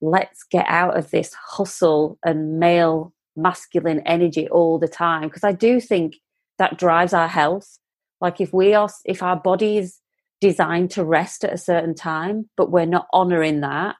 let's 0.00 0.44
get 0.44 0.66
out 0.68 0.96
of 0.96 1.10
this 1.10 1.34
hustle 1.34 2.18
and 2.24 2.58
male 2.58 3.12
masculine 3.34 4.00
energy 4.06 4.48
all 4.48 4.78
the 4.78 4.88
time. 4.88 5.22
Because 5.22 5.44
I 5.44 5.52
do 5.52 5.80
think 5.80 6.14
that 6.58 6.78
drives 6.78 7.12
our 7.12 7.28
health. 7.28 7.78
Like, 8.20 8.40
if 8.40 8.52
we 8.52 8.74
are, 8.74 8.88
if 9.04 9.22
our 9.22 9.36
body 9.36 9.78
is 9.78 9.98
designed 10.40 10.90
to 10.92 11.04
rest 11.04 11.44
at 11.44 11.52
a 11.52 11.58
certain 11.58 11.94
time, 11.94 12.48
but 12.56 12.70
we're 12.70 12.86
not 12.86 13.08
honoring 13.12 13.60
that, 13.62 13.96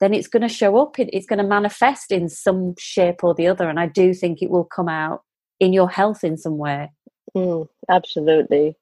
then 0.00 0.14
it's 0.14 0.28
going 0.28 0.42
to 0.42 0.48
show 0.48 0.78
up. 0.78 0.98
It's 0.98 1.26
going 1.26 1.38
to 1.38 1.44
manifest 1.44 2.12
in 2.12 2.28
some 2.28 2.74
shape 2.78 3.24
or 3.24 3.34
the 3.34 3.48
other. 3.48 3.68
And 3.68 3.80
I 3.80 3.86
do 3.86 4.14
think 4.14 4.40
it 4.40 4.50
will 4.50 4.64
come 4.64 4.88
out 4.88 5.22
in 5.60 5.72
your 5.72 5.88
health 5.88 6.24
in 6.24 6.36
some 6.36 6.58
way. 6.58 6.92
Mm, 7.36 7.66
absolutely. 7.90 8.76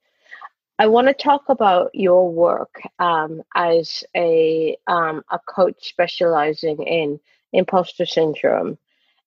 I 0.81 0.87
want 0.87 1.09
to 1.09 1.13
talk 1.13 1.51
about 1.51 1.91
your 1.93 2.33
work 2.33 2.81
um, 2.99 3.43
as 3.55 4.03
a 4.17 4.79
um, 4.87 5.23
a 5.31 5.39
coach 5.41 5.77
specializing 5.91 6.83
in 6.85 7.21
imposter 7.53 8.07
syndrome, 8.07 8.79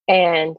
and 0.07 0.57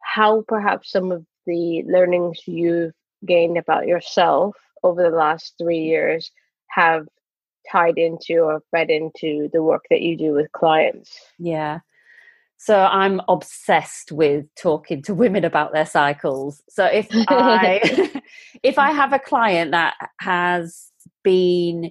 how 0.00 0.42
perhaps 0.48 0.90
some 0.90 1.12
of 1.12 1.24
the 1.46 1.84
learnings 1.86 2.40
you've 2.46 2.92
gained 3.24 3.56
about 3.56 3.86
yourself 3.86 4.56
over 4.82 5.08
the 5.08 5.16
last 5.16 5.54
three 5.58 5.84
years 5.84 6.32
have 6.66 7.06
tied 7.70 7.96
into 7.96 8.40
or 8.40 8.64
fed 8.72 8.90
into 8.90 9.48
the 9.52 9.62
work 9.62 9.84
that 9.90 10.02
you 10.02 10.16
do 10.16 10.32
with 10.32 10.50
clients? 10.50 11.20
Yeah. 11.38 11.78
So 12.64 12.78
I'm 12.78 13.20
obsessed 13.26 14.12
with 14.12 14.46
talking 14.54 15.02
to 15.02 15.14
women 15.14 15.44
about 15.44 15.72
their 15.72 15.84
cycles. 15.84 16.62
So 16.68 16.84
if 16.84 17.08
I 17.10 18.22
if 18.62 18.78
I 18.78 18.92
have 18.92 19.12
a 19.12 19.18
client 19.18 19.72
that 19.72 19.94
has 20.20 20.92
been 21.24 21.90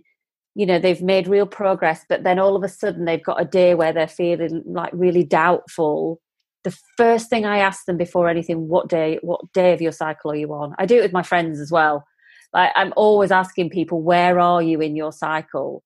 you 0.56 0.66
know 0.66 0.80
they've 0.80 1.02
made 1.02 1.28
real 1.28 1.46
progress 1.46 2.06
but 2.08 2.24
then 2.24 2.40
all 2.40 2.56
of 2.56 2.64
a 2.64 2.70
sudden 2.70 3.04
they've 3.04 3.24
got 3.24 3.42
a 3.42 3.46
day 3.46 3.76
where 3.76 3.92
they're 3.92 4.08
feeling 4.08 4.64
like 4.66 4.92
really 4.94 5.24
doubtful 5.24 6.20
the 6.66 6.78
first 6.98 7.30
thing 7.30 7.46
i 7.46 7.58
ask 7.60 7.86
them 7.86 7.96
before 7.96 8.28
anything 8.28 8.68
what 8.68 8.90
day 8.90 9.18
what 9.22 9.40
day 9.54 9.72
of 9.72 9.82
your 9.82 9.94
cycle 9.94 10.32
are 10.32 10.36
you 10.36 10.54
on? 10.54 10.76
I 10.78 10.86
do 10.86 10.98
it 10.98 11.04
with 11.04 11.14
my 11.14 11.24
friends 11.24 11.60
as 11.60 11.72
well. 11.72 12.06
Like 12.54 12.72
i'm 12.76 12.94
always 12.96 13.32
asking 13.32 13.70
people 13.70 14.02
where 14.02 14.40
are 14.40 14.62
you 14.62 14.80
in 14.80 14.96
your 14.96 15.12
cycle? 15.12 15.84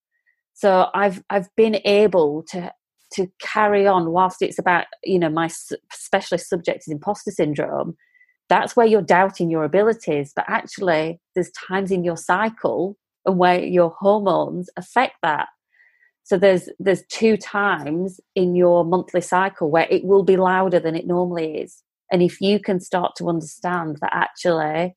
So 0.54 0.90
i've 0.94 1.24
i've 1.32 1.50
been 1.56 1.80
able 1.86 2.44
to 2.50 2.72
to 3.16 3.28
carry 3.40 3.88
on 3.88 4.12
whilst 4.12 4.42
it's 4.42 4.60
about 4.60 4.86
you 5.04 5.20
know 5.20 5.30
my 5.30 5.50
specialist 5.92 6.50
subject 6.50 6.84
is 6.86 6.92
imposter 6.92 7.32
syndrome 7.32 7.96
that's 8.50 8.76
where 8.76 8.86
you're 8.86 9.02
doubting 9.02 9.50
your 9.50 9.64
abilities. 9.64 10.34
But 10.36 10.46
actually 10.48 11.20
there's 11.34 11.52
times 11.52 11.92
in 11.92 12.04
your 12.04 12.18
cycle 12.18 12.98
and 13.26 13.38
where 13.38 13.60
your 13.60 13.96
hormones 14.00 14.70
affect 14.78 15.16
that. 15.24 15.48
So 16.24 16.38
there's 16.38 16.70
there's 16.80 17.04
two 17.10 17.38
times 17.38 18.20
in 18.36 18.56
your 18.56 18.84
monthly 18.84 19.22
cycle 19.22 19.70
where 19.70 19.88
it 19.90 20.04
will 20.04 20.24
be 20.24 20.38
louder 20.38 20.80
than 20.80 20.96
it 20.96 21.08
normally 21.08 21.58
is. 21.58 21.84
And 22.12 22.22
if 22.22 22.40
you 22.40 22.60
can 22.60 22.80
start 22.80 23.16
to 23.18 23.30
understand 23.30 23.98
that 24.02 24.14
actually 24.14 24.96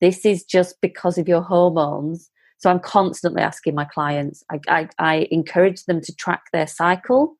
this 0.00 0.24
is 0.24 0.44
just 0.44 0.80
because 0.80 1.18
of 1.18 1.28
your 1.28 1.42
hormones. 1.42 2.30
So 2.58 2.70
I'm 2.70 2.80
constantly 2.80 3.42
asking 3.42 3.74
my 3.74 3.84
clients, 3.84 4.44
I, 4.50 4.60
I, 4.68 4.88
I 4.98 5.28
encourage 5.30 5.84
them 5.84 6.00
to 6.02 6.14
track 6.14 6.44
their 6.52 6.66
cycle 6.66 7.36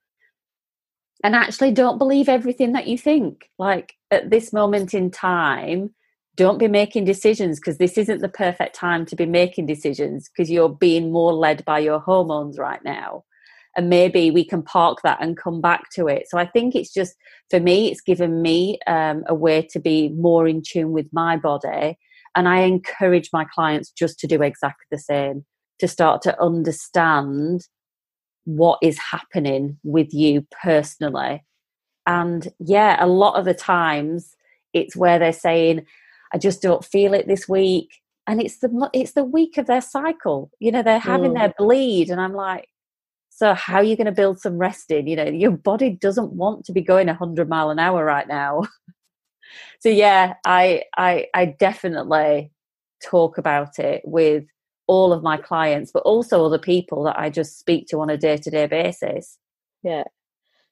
and 1.22 1.34
actually 1.34 1.72
don't 1.72 1.98
believe 1.98 2.28
everything 2.28 2.72
that 2.72 2.86
you 2.86 2.96
think. 2.96 3.50
Like 3.58 3.94
at 4.10 4.30
this 4.30 4.52
moment 4.52 4.94
in 4.94 5.10
time, 5.10 5.94
don't 6.36 6.58
be 6.58 6.68
making 6.68 7.04
decisions 7.04 7.58
because 7.58 7.78
this 7.78 7.98
isn't 7.98 8.20
the 8.20 8.28
perfect 8.28 8.74
time 8.74 9.04
to 9.06 9.16
be 9.16 9.26
making 9.26 9.66
decisions 9.66 10.30
because 10.30 10.50
you're 10.50 10.68
being 10.68 11.12
more 11.12 11.32
led 11.32 11.64
by 11.64 11.78
your 11.80 11.98
hormones 11.98 12.58
right 12.58 12.82
now. 12.84 13.24
And 13.76 13.88
maybe 13.88 14.30
we 14.30 14.44
can 14.44 14.62
park 14.62 14.98
that 15.04 15.18
and 15.20 15.36
come 15.36 15.60
back 15.60 15.90
to 15.94 16.08
it. 16.08 16.24
So 16.28 16.38
I 16.38 16.46
think 16.46 16.74
it's 16.74 16.92
just, 16.92 17.14
for 17.50 17.60
me, 17.60 17.90
it's 17.90 18.00
given 18.00 18.42
me 18.42 18.78
um, 18.86 19.22
a 19.28 19.34
way 19.34 19.62
to 19.70 19.78
be 19.78 20.08
more 20.10 20.48
in 20.48 20.62
tune 20.62 20.92
with 20.92 21.06
my 21.12 21.36
body 21.36 21.96
and 22.36 22.48
I 22.48 22.60
encourage 22.60 23.30
my 23.32 23.44
clients 23.44 23.90
just 23.90 24.18
to 24.20 24.26
do 24.26 24.42
exactly 24.42 24.86
the 24.90 24.98
same, 24.98 25.44
to 25.80 25.88
start 25.88 26.22
to 26.22 26.40
understand 26.40 27.62
what 28.56 28.78
is 28.82 28.98
happening 28.98 29.78
with 29.84 30.12
you 30.12 30.46
personally. 30.62 31.44
And 32.06 32.48
yeah, 32.58 32.96
a 32.98 33.06
lot 33.06 33.38
of 33.38 33.44
the 33.44 33.54
times 33.54 34.36
it's 34.72 34.96
where 34.96 35.18
they're 35.18 35.32
saying, 35.32 35.86
I 36.32 36.38
just 36.38 36.62
don't 36.62 36.84
feel 36.84 37.14
it 37.14 37.26
this 37.26 37.48
week. 37.48 37.90
And 38.26 38.40
it's 38.40 38.58
the 38.58 38.90
it's 38.92 39.12
the 39.12 39.24
week 39.24 39.58
of 39.58 39.66
their 39.66 39.80
cycle. 39.80 40.50
You 40.60 40.72
know, 40.72 40.82
they're 40.82 40.98
having 40.98 41.32
mm. 41.32 41.38
their 41.38 41.54
bleed. 41.58 42.10
And 42.10 42.20
I'm 42.20 42.34
like, 42.34 42.68
so 43.30 43.54
how 43.54 43.76
are 43.76 43.82
you 43.82 43.96
going 43.96 44.06
to 44.06 44.12
build 44.12 44.40
some 44.40 44.58
rest 44.58 44.90
in? 44.90 45.06
You 45.06 45.16
know, 45.16 45.24
your 45.24 45.52
body 45.52 45.90
doesn't 45.90 46.32
want 46.32 46.64
to 46.66 46.72
be 46.72 46.82
going 46.82 47.06
100 47.06 47.48
mile 47.48 47.70
an 47.70 47.78
hour 47.78 48.04
right 48.04 48.28
now. 48.28 48.62
so 49.80 49.88
yeah, 49.88 50.34
I 50.44 50.84
I 50.96 51.26
I 51.34 51.46
definitely 51.46 52.52
talk 53.02 53.38
about 53.38 53.78
it 53.78 54.02
with 54.04 54.44
all 54.90 55.12
of 55.12 55.22
my 55.22 55.36
clients, 55.36 55.92
but 55.92 56.02
also 56.02 56.44
other 56.44 56.58
people 56.58 57.04
that 57.04 57.16
I 57.16 57.30
just 57.30 57.60
speak 57.60 57.86
to 57.88 58.00
on 58.00 58.10
a 58.10 58.16
day 58.16 58.36
to 58.38 58.50
day 58.50 58.66
basis. 58.66 59.38
Yeah. 59.84 60.02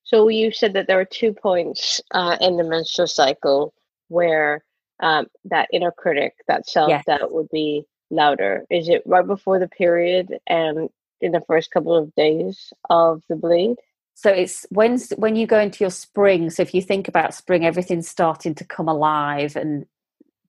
So 0.02 0.26
you 0.28 0.50
said 0.50 0.72
that 0.72 0.88
there 0.88 0.98
are 0.98 1.04
two 1.04 1.32
points 1.32 2.00
uh, 2.10 2.36
in 2.40 2.56
the 2.56 2.64
menstrual 2.64 3.06
cycle 3.06 3.72
where 4.08 4.64
um, 5.00 5.26
that 5.44 5.68
inner 5.72 5.92
critic, 5.92 6.34
that 6.48 6.68
self 6.68 6.88
yes. 6.88 7.04
that 7.06 7.30
would 7.30 7.48
be 7.50 7.84
louder. 8.10 8.64
Is 8.70 8.88
it 8.88 9.02
right 9.06 9.26
before 9.26 9.60
the 9.60 9.68
period 9.68 10.36
and 10.48 10.88
in 11.20 11.30
the 11.30 11.44
first 11.46 11.70
couple 11.70 11.96
of 11.96 12.12
days 12.16 12.72
of 12.90 13.22
the 13.28 13.36
bleed? 13.36 13.76
so 14.14 14.30
it's 14.30 14.66
when 14.70 14.98
when 15.14 15.36
you 15.36 15.46
go 15.46 15.60
into 15.60 15.84
your 15.84 15.92
spring 15.92 16.50
so 16.50 16.60
if 16.60 16.74
you 16.74 16.82
think 16.82 17.06
about 17.06 17.32
spring 17.32 17.64
everything's 17.64 18.08
starting 18.08 18.52
to 18.52 18.64
come 18.64 18.88
alive 18.88 19.54
and 19.54 19.86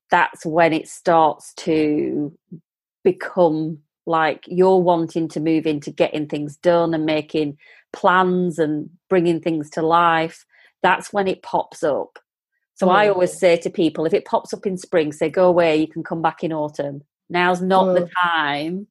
that's 0.10 0.44
when 0.44 0.74
it 0.74 0.88
starts 0.88 1.54
to 1.54 2.36
become 3.04 3.80
like 4.06 4.44
you're 4.48 4.80
wanting 4.82 5.28
to 5.30 5.40
move 5.40 5.68
into 5.68 5.92
getting 5.92 6.28
things 6.28 6.58
done 6.58 6.94
and 6.94 7.06
making 7.06 7.58
plans 7.94 8.58
and 8.58 8.90
bringing 9.08 9.40
things 9.40 9.70
to 9.70 9.82
life 9.82 10.46
that's 10.82 11.12
when 11.12 11.28
it 11.28 11.44
pops 11.44 11.84
up. 11.84 12.18
So 12.76 12.88
mm. 12.88 12.92
i 12.92 13.08
always 13.08 13.38
say 13.38 13.58
to 13.58 13.70
people 13.70 14.06
if 14.06 14.14
it 14.14 14.26
pops 14.26 14.54
up 14.54 14.66
in 14.66 14.78
spring 14.78 15.12
say 15.12 15.30
go 15.30 15.48
away 15.48 15.78
you 15.78 15.88
can 15.88 16.04
come 16.04 16.22
back 16.22 16.44
in 16.44 16.52
autumn. 16.52 17.04
Now's 17.30 17.62
not 17.62 17.88
mm. 17.88 18.00
the 18.00 18.10
time 18.22 18.88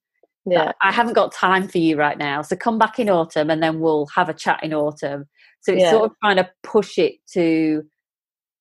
yeah. 0.46 0.72
I 0.80 0.92
haven't 0.92 1.14
got 1.14 1.32
time 1.32 1.68
for 1.68 1.78
you 1.78 1.96
right 1.96 2.16
now 2.16 2.42
so 2.42 2.56
come 2.56 2.78
back 2.78 2.98
in 2.98 3.10
autumn 3.10 3.50
and 3.50 3.62
then 3.62 3.80
we'll 3.80 4.06
have 4.14 4.28
a 4.28 4.34
chat 4.34 4.62
in 4.62 4.72
autumn. 4.72 5.26
So 5.60 5.72
it's 5.72 5.82
yeah. 5.82 5.90
sort 5.90 6.10
of 6.10 6.16
trying 6.22 6.36
to 6.36 6.48
push 6.62 6.98
it 6.98 7.14
to 7.32 7.84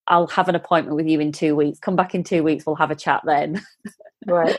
i'll 0.08 0.28
have 0.28 0.48
an 0.48 0.56
appointment 0.56 0.96
with 0.96 1.08
you 1.08 1.20
in 1.20 1.32
two 1.32 1.56
weeks. 1.56 1.80
Come 1.80 1.96
back 1.96 2.16
in 2.16 2.24
two 2.24 2.44
weeks 2.44 2.66
we'll 2.66 2.76
have 2.78 2.92
a 2.92 2.96
chat 2.96 3.22
then. 3.26 3.62
Right 4.26 4.58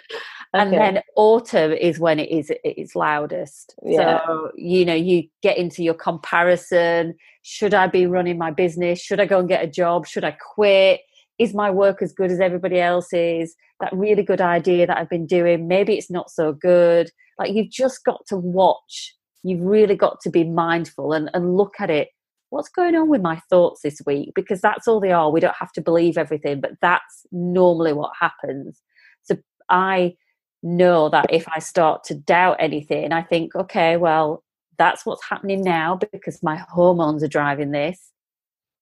and 0.54 0.72
then 0.72 1.02
autumn 1.16 1.72
is 1.72 1.98
when 1.98 2.18
it 2.18 2.30
is 2.30 2.50
its 2.64 2.94
loudest. 2.94 3.74
Yeah. 3.84 4.24
so 4.26 4.50
you 4.56 4.84
know 4.84 4.94
you 4.94 5.24
get 5.42 5.58
into 5.58 5.82
your 5.82 5.94
comparison. 5.94 7.14
Should 7.42 7.74
i 7.74 7.86
be 7.86 8.06
running 8.06 8.38
my 8.38 8.50
business? 8.50 9.00
Should 9.00 9.20
i 9.20 9.26
go 9.26 9.40
and 9.40 9.48
get 9.48 9.64
a 9.64 9.68
job? 9.68 10.06
Should 10.06 10.24
i 10.24 10.36
quit? 10.54 11.00
Is 11.38 11.54
my 11.54 11.70
work 11.70 12.02
as 12.02 12.12
good 12.12 12.30
as 12.30 12.40
everybody 12.40 12.80
else's? 12.80 13.54
That 13.80 13.92
really 13.92 14.22
good 14.22 14.40
idea 14.40 14.86
that 14.86 14.98
i've 14.98 15.10
been 15.10 15.26
doing 15.26 15.68
maybe 15.68 15.96
it's 15.96 16.10
not 16.10 16.30
so 16.30 16.52
good. 16.52 17.10
Like 17.38 17.52
you've 17.52 17.70
just 17.70 18.04
got 18.04 18.26
to 18.28 18.36
watch. 18.36 19.14
You've 19.44 19.62
really 19.62 19.94
got 19.94 20.20
to 20.22 20.30
be 20.30 20.44
mindful 20.44 21.12
and, 21.12 21.30
and 21.32 21.56
look 21.56 21.74
at 21.78 21.90
it. 21.90 22.08
What's 22.50 22.70
going 22.70 22.96
on 22.96 23.08
with 23.08 23.20
my 23.20 23.40
thoughts 23.50 23.82
this 23.82 24.00
week? 24.06 24.32
Because 24.34 24.60
that's 24.60 24.88
all 24.88 24.98
they 25.00 25.12
are. 25.12 25.30
We 25.30 25.40
don't 25.40 25.54
have 25.60 25.72
to 25.72 25.82
believe 25.82 26.16
everything 26.16 26.60
but 26.60 26.72
that's 26.80 27.26
normally 27.30 27.92
what 27.92 28.12
happens. 28.18 28.80
So 29.22 29.36
i 29.68 30.14
know 30.62 31.08
that 31.08 31.32
if 31.32 31.46
I 31.54 31.58
start 31.60 32.04
to 32.04 32.14
doubt 32.14 32.56
anything, 32.58 33.12
I 33.12 33.22
think, 33.22 33.54
okay, 33.54 33.96
well, 33.96 34.42
that's 34.78 35.04
what's 35.04 35.24
happening 35.24 35.62
now 35.62 35.98
because 36.12 36.42
my 36.42 36.56
hormones 36.56 37.22
are 37.22 37.28
driving 37.28 37.72
this. 37.72 38.12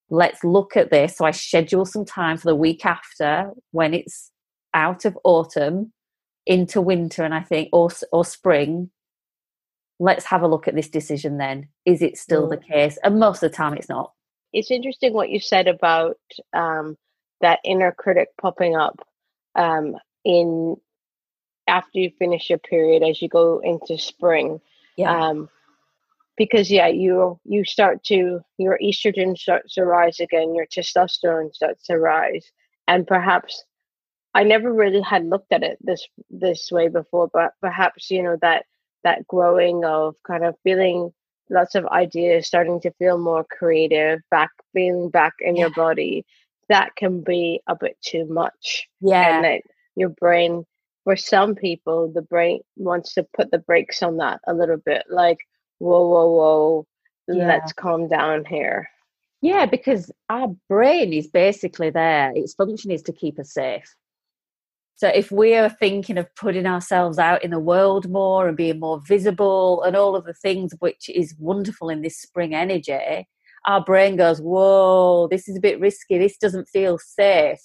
Let's 0.08 0.44
look 0.44 0.76
at 0.76 0.90
this. 0.90 1.16
So 1.16 1.24
I 1.24 1.30
schedule 1.32 1.84
some 1.84 2.04
time 2.04 2.36
for 2.36 2.48
the 2.48 2.54
week 2.54 2.86
after 2.86 3.50
when 3.72 3.94
it's 3.94 4.30
out 4.74 5.04
of 5.04 5.18
autumn 5.24 5.92
into 6.46 6.80
winter 6.80 7.24
and 7.24 7.34
I 7.34 7.40
think 7.40 7.70
or 7.72 7.90
or 8.12 8.24
spring. 8.24 8.90
Let's 9.98 10.26
have 10.26 10.42
a 10.42 10.48
look 10.48 10.68
at 10.68 10.74
this 10.74 10.90
decision 10.90 11.38
then. 11.38 11.68
Is 11.86 12.02
it 12.02 12.18
still 12.18 12.46
mm. 12.46 12.50
the 12.50 12.58
case? 12.58 12.98
And 13.02 13.18
most 13.18 13.42
of 13.42 13.50
the 13.50 13.56
time 13.56 13.74
it's 13.74 13.88
not. 13.88 14.12
It's 14.52 14.70
interesting 14.70 15.12
what 15.12 15.30
you 15.30 15.40
said 15.40 15.66
about 15.66 16.18
um, 16.52 16.96
that 17.40 17.60
inner 17.64 17.92
critic 17.92 18.28
popping 18.40 18.76
up 18.76 19.00
um, 19.54 19.96
in 20.24 20.76
after 21.66 21.98
you 21.98 22.10
finish 22.18 22.48
your 22.50 22.58
period 22.58 23.02
as 23.02 23.20
you 23.20 23.28
go 23.28 23.60
into 23.62 23.98
spring. 23.98 24.60
Yeah. 24.96 25.28
Um, 25.28 25.48
because 26.36 26.70
yeah, 26.70 26.88
you 26.88 27.38
you 27.44 27.64
start 27.64 28.04
to 28.04 28.40
your 28.58 28.78
estrogen 28.82 29.36
starts 29.36 29.74
to 29.74 29.84
rise 29.84 30.20
again, 30.20 30.54
your 30.54 30.66
testosterone 30.66 31.54
starts 31.54 31.86
to 31.86 31.98
rise, 31.98 32.50
and 32.86 33.06
perhaps 33.06 33.64
I 34.34 34.42
never 34.42 34.70
really 34.72 35.00
had 35.00 35.24
looked 35.24 35.52
at 35.52 35.62
it 35.62 35.78
this 35.80 36.06
this 36.28 36.70
way 36.70 36.88
before, 36.88 37.28
but 37.32 37.52
perhaps 37.62 38.10
you 38.10 38.22
know 38.22 38.36
that 38.42 38.66
that 39.02 39.26
growing 39.26 39.84
of 39.84 40.14
kind 40.26 40.44
of 40.44 40.56
feeling 40.62 41.12
lots 41.48 41.74
of 41.74 41.86
ideas, 41.86 42.46
starting 42.46 42.80
to 42.80 42.90
feel 42.98 43.18
more 43.18 43.44
creative, 43.44 44.20
back 44.30 44.50
feeling 44.74 45.08
back 45.08 45.32
in 45.40 45.56
yeah. 45.56 45.62
your 45.62 45.70
body, 45.70 46.26
that 46.68 46.94
can 46.96 47.22
be 47.22 47.62
a 47.66 47.74
bit 47.74 47.96
too 48.02 48.26
much. 48.26 48.88
Yeah, 49.00 49.36
and 49.36 49.44
that 49.44 49.62
your 49.94 50.10
brain 50.10 50.66
for 51.07 51.14
some 51.14 51.54
people, 51.54 52.11
the 52.12 52.20
brain 52.20 52.59
wants 52.74 53.14
to 53.14 53.24
put 53.32 53.52
the 53.52 53.61
brakes 53.61 54.02
on 54.02 54.16
that 54.16 54.40
a 54.48 54.52
little 54.52 54.78
bit, 54.84 55.04
like, 55.09 55.38
whoa, 55.78 56.04
whoa, 56.04 56.32
whoa, 56.32 56.86
yeah. 57.28 57.46
let's 57.46 57.72
calm 57.72 58.09
down 58.09 58.44
here. 58.44 58.88
Yeah, 59.40 59.66
because 59.66 60.11
our 60.28 60.48
brain 60.68 61.12
is 61.12 61.28
basically 61.28 61.90
there. 61.90 62.32
Its 62.34 62.54
function 62.54 62.90
is 62.90 63.02
to 63.02 63.12
keep 63.12 63.38
us 63.38 63.54
safe. 63.54 63.94
So 64.96 65.07
if 65.07 65.30
we 65.30 65.54
are 65.54 65.68
thinking 65.68 66.18
of 66.18 66.34
putting 66.34 66.66
ourselves 66.66 67.20
out 67.20 67.44
in 67.44 67.52
the 67.52 67.61
world 67.61 68.11
more 68.11 68.48
and 68.48 68.57
being 68.57 68.80
more 68.80 69.00
visible 69.07 69.84
and 69.84 69.94
all 69.94 70.16
of 70.16 70.24
the 70.24 70.34
things 70.34 70.72
which 70.80 71.09
is 71.09 71.36
wonderful 71.38 71.88
in 71.88 72.02
this 72.02 72.20
spring 72.20 72.52
energy, 72.52 73.28
our 73.68 73.84
brain 73.84 74.16
goes, 74.16 74.40
Whoa, 74.40 75.28
this 75.30 75.48
is 75.48 75.57
a 75.57 75.61
bit 75.61 75.78
risky. 75.78 76.18
This 76.18 76.36
doesn't 76.36 76.68
feel 76.68 76.98
safe 76.98 77.61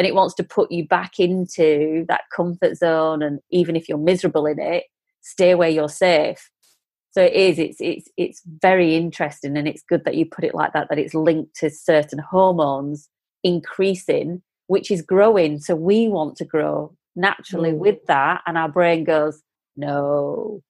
and 0.00 0.06
it 0.06 0.14
wants 0.14 0.32
to 0.32 0.42
put 0.42 0.72
you 0.72 0.88
back 0.88 1.20
into 1.20 2.06
that 2.08 2.22
comfort 2.34 2.74
zone 2.74 3.22
and 3.22 3.38
even 3.50 3.76
if 3.76 3.86
you're 3.86 3.98
miserable 3.98 4.46
in 4.46 4.58
it 4.58 4.84
stay 5.20 5.54
where 5.54 5.68
you're 5.68 5.90
safe. 5.90 6.50
So 7.10 7.22
it 7.22 7.34
is 7.34 7.58
it's 7.58 7.76
it's 7.82 8.08
it's 8.16 8.42
very 8.62 8.96
interesting 8.96 9.58
and 9.58 9.68
it's 9.68 9.82
good 9.82 10.06
that 10.06 10.14
you 10.14 10.24
put 10.24 10.44
it 10.44 10.54
like 10.54 10.72
that 10.72 10.88
that 10.88 10.98
it's 10.98 11.12
linked 11.12 11.54
to 11.56 11.68
certain 11.68 12.18
hormones 12.18 13.10
increasing 13.44 14.40
which 14.68 14.90
is 14.90 15.02
growing. 15.02 15.60
So 15.60 15.74
we 15.74 16.08
want 16.08 16.36
to 16.36 16.46
grow 16.46 16.96
naturally 17.14 17.72
mm. 17.72 17.78
with 17.78 17.98
that 18.06 18.40
and 18.46 18.56
our 18.56 18.70
brain 18.70 19.04
goes 19.04 19.42
no. 19.76 20.62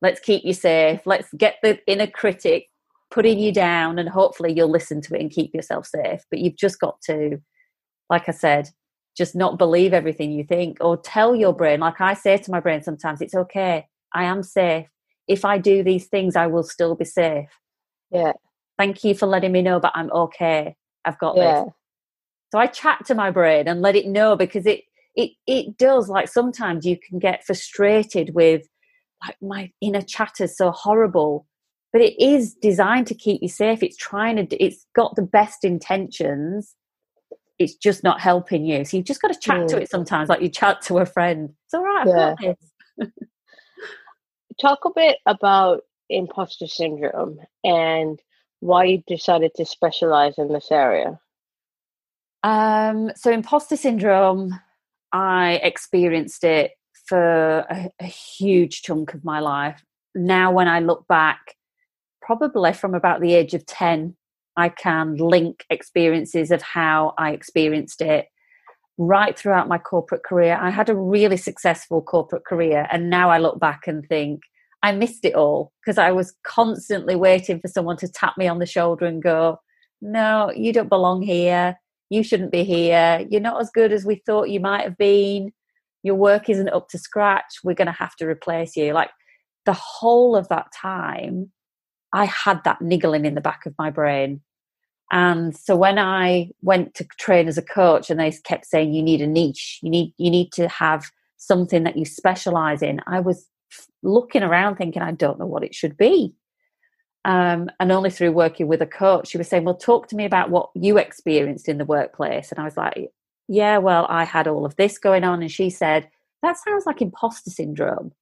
Let's 0.00 0.20
keep 0.20 0.44
you 0.44 0.52
safe. 0.52 1.00
Let's 1.06 1.32
get 1.36 1.56
the 1.60 1.80
inner 1.88 2.06
critic 2.06 2.68
putting 3.10 3.40
you 3.40 3.52
down 3.52 3.98
and 3.98 4.08
hopefully 4.08 4.52
you'll 4.52 4.70
listen 4.70 5.00
to 5.00 5.16
it 5.16 5.20
and 5.20 5.30
keep 5.30 5.52
yourself 5.52 5.86
safe. 5.86 6.20
But 6.30 6.38
you've 6.38 6.56
just 6.56 6.78
got 6.78 7.00
to 7.06 7.40
like 8.14 8.28
I 8.28 8.32
said, 8.32 8.68
just 9.16 9.34
not 9.34 9.58
believe 9.58 9.92
everything 9.92 10.30
you 10.30 10.44
think 10.44 10.78
or 10.80 10.96
tell 10.96 11.34
your 11.34 11.52
brain, 11.52 11.80
like 11.80 12.00
I 12.00 12.14
say 12.14 12.36
to 12.36 12.50
my 12.50 12.60
brain 12.60 12.80
sometimes, 12.80 13.20
it's 13.20 13.34
okay. 13.34 13.88
I 14.12 14.22
am 14.24 14.44
safe. 14.44 14.86
If 15.26 15.44
I 15.44 15.58
do 15.58 15.82
these 15.82 16.06
things, 16.06 16.36
I 16.36 16.46
will 16.46 16.62
still 16.62 16.94
be 16.94 17.04
safe. 17.04 17.48
Yeah. 18.12 18.34
Thank 18.78 19.02
you 19.02 19.14
for 19.16 19.26
letting 19.26 19.50
me 19.50 19.62
know, 19.62 19.80
but 19.80 19.90
I'm 19.96 20.12
okay. 20.12 20.76
I've 21.04 21.18
got 21.18 21.36
yeah. 21.36 21.64
this. 21.64 21.72
So 22.52 22.58
I 22.60 22.66
chat 22.68 23.04
to 23.06 23.16
my 23.16 23.32
brain 23.32 23.66
and 23.66 23.82
let 23.82 23.96
it 23.96 24.06
know 24.06 24.36
because 24.36 24.64
it 24.64 24.82
it 25.16 25.30
it 25.46 25.76
does 25.76 26.08
like 26.08 26.28
sometimes 26.28 26.86
you 26.86 26.96
can 26.96 27.18
get 27.18 27.44
frustrated 27.44 28.32
with 28.32 28.62
like 29.26 29.36
my 29.42 29.72
inner 29.80 30.02
chatter 30.02 30.46
so 30.46 30.70
horrible 30.70 31.46
but 31.92 32.02
it 32.02 32.14
is 32.20 32.54
designed 32.54 33.06
to 33.08 33.14
keep 33.14 33.40
you 33.42 33.48
safe 33.48 33.82
it's 33.82 33.96
trying 33.96 34.36
to 34.36 34.56
it's 34.64 34.86
got 34.94 35.14
the 35.14 35.28
best 35.38 35.64
intentions 35.64 36.74
it's 37.58 37.74
just 37.74 38.02
not 38.02 38.20
helping 38.20 38.64
you. 38.64 38.84
So 38.84 38.96
you've 38.96 39.06
just 39.06 39.22
got 39.22 39.32
to 39.32 39.38
chat 39.38 39.60
mm. 39.60 39.68
to 39.68 39.82
it 39.82 39.90
sometimes, 39.90 40.28
like 40.28 40.42
you 40.42 40.48
chat 40.48 40.82
to 40.82 40.98
a 40.98 41.06
friend. 41.06 41.50
It's 41.66 41.74
all 41.74 41.84
right, 41.84 42.06
I've 42.08 42.14
got 42.14 42.38
this. 42.40 43.08
Talk 44.60 44.84
a 44.84 44.90
bit 44.94 45.18
about 45.26 45.82
imposter 46.08 46.66
syndrome 46.66 47.38
and 47.64 48.20
why 48.60 48.84
you 48.84 49.02
decided 49.06 49.52
to 49.56 49.64
specialize 49.64 50.34
in 50.38 50.52
this 50.52 50.70
area. 50.70 51.18
Um, 52.42 53.10
so 53.16 53.30
imposter 53.30 53.76
syndrome, 53.76 54.58
I 55.12 55.60
experienced 55.62 56.44
it 56.44 56.72
for 57.06 57.60
a, 57.70 57.90
a 58.00 58.06
huge 58.06 58.82
chunk 58.82 59.14
of 59.14 59.24
my 59.24 59.40
life. 59.40 59.82
Now, 60.14 60.52
when 60.52 60.68
I 60.68 60.80
look 60.80 61.06
back, 61.08 61.56
probably 62.22 62.72
from 62.72 62.94
about 62.94 63.20
the 63.20 63.34
age 63.34 63.54
of 63.54 63.66
10 63.66 64.16
I 64.56 64.68
can 64.68 65.16
link 65.16 65.64
experiences 65.70 66.50
of 66.50 66.62
how 66.62 67.14
I 67.18 67.30
experienced 67.30 68.00
it 68.00 68.26
right 68.96 69.36
throughout 69.36 69.68
my 69.68 69.78
corporate 69.78 70.22
career. 70.24 70.56
I 70.60 70.70
had 70.70 70.88
a 70.88 70.94
really 70.94 71.36
successful 71.36 72.00
corporate 72.02 72.44
career, 72.44 72.86
and 72.90 73.10
now 73.10 73.30
I 73.30 73.38
look 73.38 73.58
back 73.58 73.86
and 73.86 74.06
think 74.06 74.40
I 74.84 74.92
missed 74.92 75.24
it 75.24 75.34
all 75.34 75.72
because 75.82 75.96
I 75.96 76.12
was 76.12 76.34
constantly 76.46 77.16
waiting 77.16 77.58
for 77.58 77.68
someone 77.68 77.96
to 77.96 78.08
tap 78.08 78.36
me 78.36 78.46
on 78.46 78.58
the 78.58 78.66
shoulder 78.66 79.06
and 79.06 79.22
go, 79.22 79.58
No, 80.02 80.52
you 80.54 80.72
don't 80.74 80.90
belong 80.90 81.22
here. 81.22 81.78
You 82.10 82.22
shouldn't 82.22 82.52
be 82.52 82.64
here. 82.64 83.26
You're 83.30 83.40
not 83.40 83.60
as 83.60 83.70
good 83.70 83.92
as 83.92 84.04
we 84.04 84.22
thought 84.26 84.50
you 84.50 84.60
might 84.60 84.82
have 84.82 84.98
been. 84.98 85.52
Your 86.02 86.16
work 86.16 86.50
isn't 86.50 86.68
up 86.68 86.88
to 86.90 86.98
scratch. 86.98 87.60
We're 87.64 87.74
going 87.74 87.86
to 87.86 87.92
have 87.92 88.14
to 88.16 88.26
replace 88.26 88.76
you. 88.76 88.92
Like 88.92 89.08
the 89.64 89.72
whole 89.72 90.36
of 90.36 90.48
that 90.48 90.66
time, 90.70 91.50
I 92.12 92.26
had 92.26 92.62
that 92.64 92.82
niggling 92.82 93.24
in 93.24 93.34
the 93.34 93.40
back 93.40 93.64
of 93.64 93.74
my 93.78 93.90
brain. 93.90 94.42
And 95.12 95.56
so 95.56 95.76
when 95.76 95.98
I 95.98 96.50
went 96.62 96.94
to 96.94 97.04
train 97.18 97.46
as 97.48 97.58
a 97.58 97.62
coach 97.62 98.10
and 98.10 98.18
they 98.18 98.32
kept 98.44 98.66
saying 98.66 98.94
you 98.94 99.02
need 99.02 99.20
a 99.20 99.26
niche, 99.26 99.78
you 99.82 99.90
need 99.90 100.12
you 100.18 100.30
need 100.30 100.52
to 100.52 100.68
have 100.68 101.10
something 101.36 101.84
that 101.84 101.96
you 101.96 102.04
specialize 102.04 102.82
in, 102.82 103.00
I 103.06 103.20
was 103.20 103.48
looking 104.02 104.42
around 104.42 104.76
thinking 104.76 105.02
I 105.02 105.12
don't 105.12 105.38
know 105.38 105.46
what 105.46 105.64
it 105.64 105.74
should 105.74 105.96
be. 105.96 106.34
Um, 107.24 107.70
and 107.80 107.90
only 107.90 108.10
through 108.10 108.32
working 108.32 108.66
with 108.66 108.82
a 108.82 108.86
coach, 108.86 109.28
she 109.28 109.38
was 109.38 109.48
saying, 109.48 109.64
"Well, 109.64 109.76
talk 109.76 110.08
to 110.08 110.16
me 110.16 110.24
about 110.24 110.50
what 110.50 110.70
you 110.74 110.98
experienced 110.98 111.68
in 111.68 111.78
the 111.78 111.84
workplace." 111.84 112.50
And 112.50 112.58
I 112.58 112.64
was 112.64 112.76
like, 112.76 113.10
"Yeah, 113.48 113.78
well, 113.78 114.06
I 114.10 114.24
had 114.24 114.46
all 114.46 114.66
of 114.66 114.76
this 114.76 114.98
going 114.98 115.24
on." 115.24 115.40
And 115.40 115.50
she 115.50 115.70
said, 115.70 116.08
"That 116.42 116.58
sounds 116.58 116.86
like 116.86 117.00
imposter 117.00 117.50
syndrome." 117.50 118.12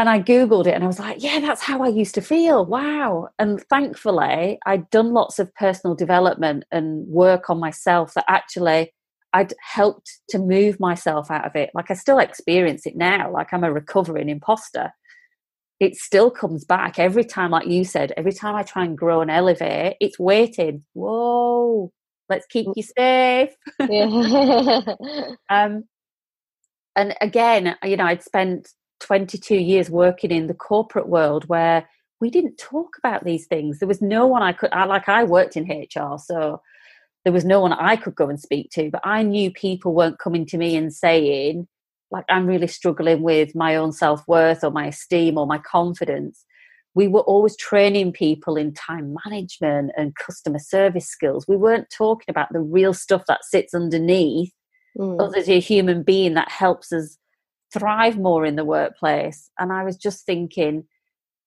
And 0.00 0.08
I 0.08 0.18
Googled 0.18 0.66
it 0.66 0.72
and 0.72 0.82
I 0.82 0.86
was 0.86 0.98
like, 0.98 1.22
yeah, 1.22 1.40
that's 1.40 1.60
how 1.60 1.82
I 1.82 1.88
used 1.88 2.14
to 2.14 2.22
feel. 2.22 2.64
Wow. 2.64 3.28
And 3.38 3.60
thankfully, 3.68 4.58
I'd 4.64 4.88
done 4.88 5.12
lots 5.12 5.38
of 5.38 5.54
personal 5.56 5.94
development 5.94 6.64
and 6.72 7.06
work 7.06 7.50
on 7.50 7.60
myself 7.60 8.14
that 8.14 8.24
actually 8.26 8.94
I'd 9.34 9.52
helped 9.62 10.20
to 10.30 10.38
move 10.38 10.80
myself 10.80 11.30
out 11.30 11.44
of 11.44 11.54
it. 11.54 11.68
Like 11.74 11.90
I 11.90 11.94
still 11.94 12.18
experience 12.18 12.86
it 12.86 12.96
now, 12.96 13.30
like 13.30 13.52
I'm 13.52 13.62
a 13.62 13.70
recovering 13.70 14.30
imposter. 14.30 14.90
It 15.80 15.96
still 15.96 16.30
comes 16.30 16.64
back 16.64 16.98
every 16.98 17.24
time, 17.24 17.50
like 17.50 17.66
you 17.66 17.84
said, 17.84 18.14
every 18.16 18.32
time 18.32 18.54
I 18.54 18.62
try 18.62 18.86
and 18.86 18.96
grow 18.96 19.20
and 19.20 19.30
elevate, 19.30 19.98
it's 20.00 20.18
waiting. 20.18 20.82
Whoa, 20.94 21.92
let's 22.30 22.46
keep 22.46 22.68
you 22.74 22.82
safe. 22.82 23.50
um, 25.50 25.84
and 26.96 27.14
again, 27.20 27.76
you 27.84 27.98
know, 27.98 28.06
I'd 28.06 28.22
spent 28.22 28.70
22 29.00 29.56
years 29.56 29.90
working 29.90 30.30
in 30.30 30.46
the 30.46 30.54
corporate 30.54 31.08
world 31.08 31.44
where 31.48 31.88
we 32.20 32.30
didn't 32.30 32.58
talk 32.58 32.96
about 32.98 33.24
these 33.24 33.46
things. 33.46 33.78
There 33.78 33.88
was 33.88 34.02
no 34.02 34.26
one 34.26 34.42
I 34.42 34.52
could, 34.52 34.72
I, 34.72 34.84
like 34.84 35.08
I 35.08 35.24
worked 35.24 35.56
in 35.56 35.64
HR, 35.64 36.18
so 36.18 36.60
there 37.24 37.32
was 37.32 37.44
no 37.44 37.60
one 37.60 37.72
I 37.72 37.96
could 37.96 38.14
go 38.14 38.28
and 38.28 38.40
speak 38.40 38.70
to, 38.72 38.90
but 38.90 39.00
I 39.04 39.22
knew 39.22 39.50
people 39.50 39.94
weren't 39.94 40.18
coming 40.18 40.46
to 40.46 40.58
me 40.58 40.76
and 40.76 40.92
saying, 40.92 41.66
like 42.10 42.24
I'm 42.28 42.46
really 42.46 42.66
struggling 42.66 43.22
with 43.22 43.54
my 43.54 43.76
own 43.76 43.92
self 43.92 44.26
worth 44.26 44.64
or 44.64 44.70
my 44.70 44.86
esteem 44.86 45.38
or 45.38 45.46
my 45.46 45.58
confidence, 45.58 46.44
we 46.94 47.08
were 47.08 47.20
always 47.20 47.56
training 47.56 48.12
people 48.12 48.56
in 48.56 48.74
time 48.74 49.16
management 49.24 49.92
and 49.96 50.16
customer 50.16 50.58
service 50.58 51.08
skills. 51.08 51.46
We 51.46 51.56
weren't 51.56 51.88
talking 51.96 52.26
about 52.28 52.52
the 52.52 52.60
real 52.60 52.94
stuff 52.94 53.22
that 53.28 53.44
sits 53.44 53.74
underneath 53.74 54.52
mm. 54.98 55.20
us 55.20 55.36
as 55.36 55.48
a 55.48 55.60
human 55.60 56.02
being 56.02 56.34
that 56.34 56.50
helps 56.50 56.92
us 56.92 57.16
thrive 57.72 58.18
more 58.18 58.44
in 58.44 58.56
the 58.56 58.64
workplace. 58.64 59.50
And 59.58 59.72
I 59.72 59.84
was 59.84 59.96
just 59.96 60.26
thinking, 60.26 60.84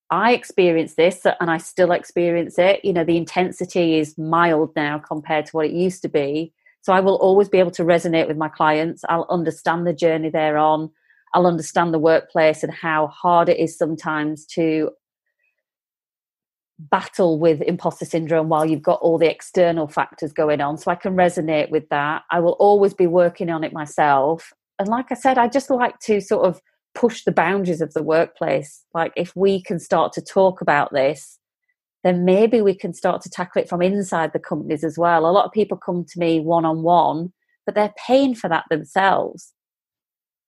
I 0.09 0.34
experienced 0.34 0.95
this 0.95 1.26
and 1.26 1.49
I 1.49 1.57
still 1.57 1.91
experience 1.91 2.59
it. 2.59 2.84
You 2.86 2.93
know, 2.93 3.03
the 3.03 3.17
intensity 3.17 3.97
is 3.97 4.17
mild 4.17 4.71
now 4.76 4.99
compared 4.99 5.47
to 5.47 5.51
what 5.51 5.65
it 5.65 5.71
used 5.71 6.01
to 6.03 6.09
be. 6.09 6.53
So 6.82 6.93
I 6.93 6.99
will 6.99 7.15
always 7.15 7.49
be 7.49 7.59
able 7.59 7.71
to 7.71 7.84
resonate 7.84 8.28
with 8.28 8.38
my 8.38 8.49
clients. 8.49 9.03
I'll 9.09 9.26
understand 9.30 9.88
the 9.88 9.93
journey 9.93 10.30
they're 10.30 10.57
on. 10.57 10.91
I'll 11.34 11.47
understand 11.47 11.93
the 11.93 11.99
workplace 11.99 12.61
and 12.63 12.74
how 12.74 13.07
hard 13.07 13.49
it 13.49 13.57
is 13.57 13.78
sometimes 13.78 14.45
to 14.47 14.91
battle 16.78 17.39
with 17.39 17.61
imposter 17.61 18.05
syndrome 18.05 18.49
while 18.49 18.65
you've 18.65 18.82
got 18.82 18.99
all 18.99 19.17
the 19.17 19.30
external 19.30 19.88
factors 19.88 20.34
going 20.34 20.61
on. 20.61 20.78
So 20.78 20.91
I 20.91 20.95
can 20.95 21.15
resonate 21.15 21.69
with 21.71 21.88
that. 21.89 22.24
I 22.30 22.39
will 22.39 22.57
always 22.59 22.93
be 22.93 23.07
working 23.07 23.49
on 23.49 23.63
it 23.63 23.74
myself. 23.74 24.53
And 24.80 24.88
like 24.88 25.11
I 25.11 25.15
said, 25.15 25.38
I 25.38 25.47
just 25.47 25.69
like 25.69 25.99
to 25.99 26.19
sort 26.21 26.45
of 26.45 26.61
push 26.95 27.24
the 27.24 27.32
boundaries 27.32 27.82
of 27.82 27.93
the 27.93 28.03
workplace. 28.03 28.84
Like 28.93 29.13
if 29.15 29.36
we 29.36 29.61
can 29.61 29.80
start 29.80 30.13
to 30.13 30.21
talk 30.21 30.61
about 30.61 30.93
this, 30.93 31.39
then 32.03 32.26
maybe 32.26 32.61
we 32.61 32.76
can 32.76 32.93
start 32.93 33.21
to 33.21 33.30
tackle 33.30 33.61
it 33.61 33.69
from 33.69 33.82
inside 33.82 34.34
the 34.34 34.39
companies 34.39 34.84
as 34.84 34.97
well. 34.97 35.26
A 35.26 35.32
lot 35.32 35.45
of 35.45 35.51
people 35.51 35.78
come 35.78 36.05
to 36.05 36.19
me 36.19 36.39
one 36.39 36.65
on 36.65 36.84
one, 36.84 37.32
but 37.65 37.76
they're 37.76 37.93
paying 38.05 38.36
for 38.36 38.49
that 38.49 38.65
themselves. 38.69 39.53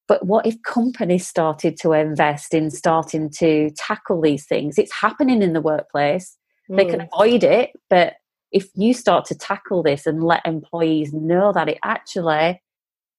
But 0.08 0.26
what 0.26 0.46
if 0.46 0.62
companies 0.62 1.28
started 1.28 1.78
to 1.82 1.94
invest 1.94 2.54
in 2.54 2.70
starting 2.70 3.30
to 3.38 3.72
tackle 3.76 4.22
these 4.22 4.46
things? 4.46 4.78
It's 4.78 4.94
happening 4.94 5.42
in 5.42 5.54
the 5.54 5.62
workplace. 5.62 6.38
Mm. 6.70 6.78
They 6.78 6.86
can 6.86 7.00
mm. 7.00 7.08
avoid 7.12 7.44
it, 7.44 7.72
but 7.90 8.14
if 8.52 8.68
you 8.76 8.94
start 8.94 9.26
to 9.26 9.36
tackle 9.36 9.82
this 9.82 10.06
and 10.06 10.24
let 10.24 10.46
employees 10.46 11.12
know 11.14 11.52
that 11.54 11.70
it 11.70 11.80
actually, 11.84 12.62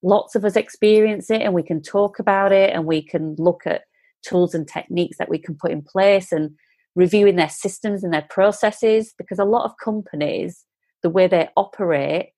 lots 0.02 0.34
of 0.34 0.44
us 0.44 0.56
experience 0.56 1.30
it 1.30 1.42
and 1.42 1.54
we 1.54 1.62
can 1.62 1.82
talk 1.82 2.18
about 2.18 2.52
it 2.52 2.72
and 2.72 2.84
we 2.84 3.02
can 3.02 3.34
look 3.38 3.62
at 3.66 3.82
tools 4.22 4.54
and 4.54 4.68
techniques 4.68 5.18
that 5.18 5.28
we 5.28 5.38
can 5.38 5.54
put 5.54 5.70
in 5.70 5.82
place 5.82 6.32
and 6.32 6.50
reviewing 6.94 7.36
their 7.36 7.48
systems 7.48 8.02
and 8.02 8.12
their 8.12 8.26
processes 8.30 9.14
because 9.18 9.38
a 9.38 9.44
lot 9.44 9.64
of 9.64 9.76
companies, 9.82 10.64
the 11.02 11.10
way 11.10 11.26
they 11.26 11.48
operate, 11.56 12.30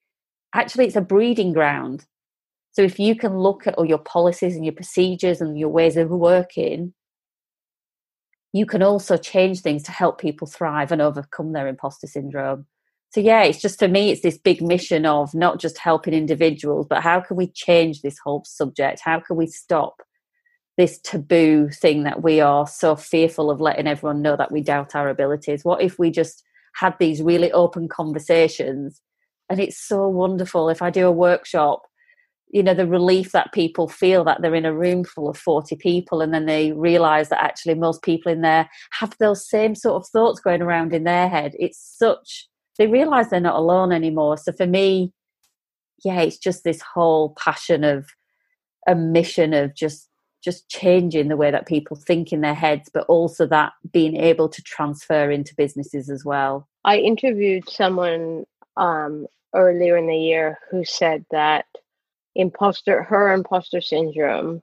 actually 0.55 0.87
it's 0.87 0.97
a 0.97 1.01
breeding 1.01 1.53
ground 1.53 2.07
so 2.79 2.83
if 2.83 3.01
you 3.01 3.17
can 3.17 3.37
look 3.37 3.67
at 3.67 3.75
all 3.75 3.85
your 3.85 3.99
policies 3.99 4.55
and 4.55 4.65
your 4.65 4.73
procedures 4.73 5.41
and 5.41 5.59
your 5.59 5.69
ways 5.69 5.97
of 5.97 6.11
working, 6.11 6.95
you 8.53 8.67
can 8.67 8.85
also 8.85 9.17
change 9.17 9.63
things 9.63 9.83
to 9.83 9.91
help 9.91 10.21
people 10.21 10.47
thrive 10.47 10.93
and 10.93 11.03
overcome 11.03 11.53
their 11.53 11.67
imposter 11.67 12.07
syndrome. 12.07 12.67
So 13.11 13.21
yeah, 13.21 13.43
it's 13.43 13.61
just 13.61 13.79
for 13.79 13.89
me, 13.89 14.11
it's 14.11 14.21
this 14.21 14.39
big 14.39 14.61
mission 14.61 15.07
of 15.07 15.35
not 15.35 15.59
just 15.59 15.79
helping 15.79 16.13
individuals, 16.13 16.87
but 16.89 17.03
how 17.03 17.21
can 17.21 17.37
we 17.37 17.47
change 17.49 18.03
this 18.03 18.19
whole 18.23 18.45
subject? 18.45 19.01
How 19.03 19.19
can 19.21 19.37
we 19.37 19.47
stop 19.47 20.03
this 20.77 21.01
taboo 21.03 21.71
thing 21.71 22.03
that 22.05 22.23
we 22.23 22.41
are 22.41 22.67
so 22.67 22.97
fearful 22.97 23.51
of 23.51 23.61
letting 23.61 23.87
everyone 23.87 24.23
know 24.23 24.37
that 24.37 24.53
we 24.53 24.61
doubt 24.61 24.95
our 24.95 25.09
abilities? 25.09 25.65
What 25.65 25.83
if 25.83 25.99
we 25.99 26.11
just 26.11 26.45
had 26.75 26.95
these 26.99 27.23
really 27.23 27.51
open 27.53 27.89
conversations? 27.89 29.01
And 29.49 29.59
it's 29.59 29.79
so 29.79 30.07
wonderful 30.07 30.69
if 30.69 30.83
I 30.83 30.91
do 30.91 31.07
a 31.07 31.13
workshop 31.13 31.83
you 32.51 32.63
know 32.63 32.75
the 32.75 32.87
relief 32.87 33.33
that 33.33 33.53
people 33.53 33.89
feel 33.89 34.25
that 34.25 34.41
they're 34.41 34.55
in 34.55 34.65
a 34.65 34.75
room 34.75 35.05
full 35.05 35.29
of 35.29 35.37
40 35.37 35.77
people 35.77 36.21
and 36.21 36.33
then 36.33 36.47
they 36.47 36.73
realize 36.73 37.29
that 37.29 37.43
actually 37.43 37.75
most 37.75 38.03
people 38.03 38.33
in 38.33 38.41
there 38.41 38.69
have 38.93 39.15
those 39.19 39.49
same 39.49 39.75
sort 39.75 40.03
of 40.03 40.09
thoughts 40.09 40.41
going 40.41 40.63
around 40.63 40.95
in 40.95 41.05
their 41.05 41.29
head 41.29 41.55
it's 41.59 41.79
such 41.79 42.49
they 42.79 42.87
realize 42.87 43.29
they're 43.31 43.41
not 43.41 43.57
alone 43.57 43.93
anymore. 43.93 44.39
So 44.39 44.53
for 44.53 44.67
me 44.67 45.13
yeah 46.05 46.21
it's 46.21 46.39
just 46.39 46.65
this 46.65 46.81
whole 46.81 47.35
passion 47.39 47.85
of 47.85 48.07
a 48.87 48.95
mission 48.95 49.53
of 49.53 49.75
just 49.75 50.09
just 50.43 50.69
changing 50.69 51.29
the 51.29 51.37
way 51.37 51.51
that 51.51 51.67
people 51.67 51.97
think 51.97 52.33
in 52.33 52.41
their 52.41 52.55
heads 52.55 52.89
but 52.93 53.05
also 53.07 53.47
that 53.47 53.73
being 53.93 54.17
able 54.17 54.49
to 54.49 54.63
transfer 54.63 55.31
into 55.31 55.55
businesses 55.57 56.09
as 56.09 56.25
well. 56.25 56.69
I 56.85 56.99
interviewed 56.99 57.69
someone 57.69 58.45
um, 58.77 59.27
earlier 59.55 59.97
in 59.97 60.07
the 60.07 60.17
year 60.17 60.59
who 60.71 60.85
said 60.85 61.25
that 61.33 61.67
imposter 62.37 63.03
her 63.03 63.33
imposter 63.33 63.81
syndrome 63.81 64.63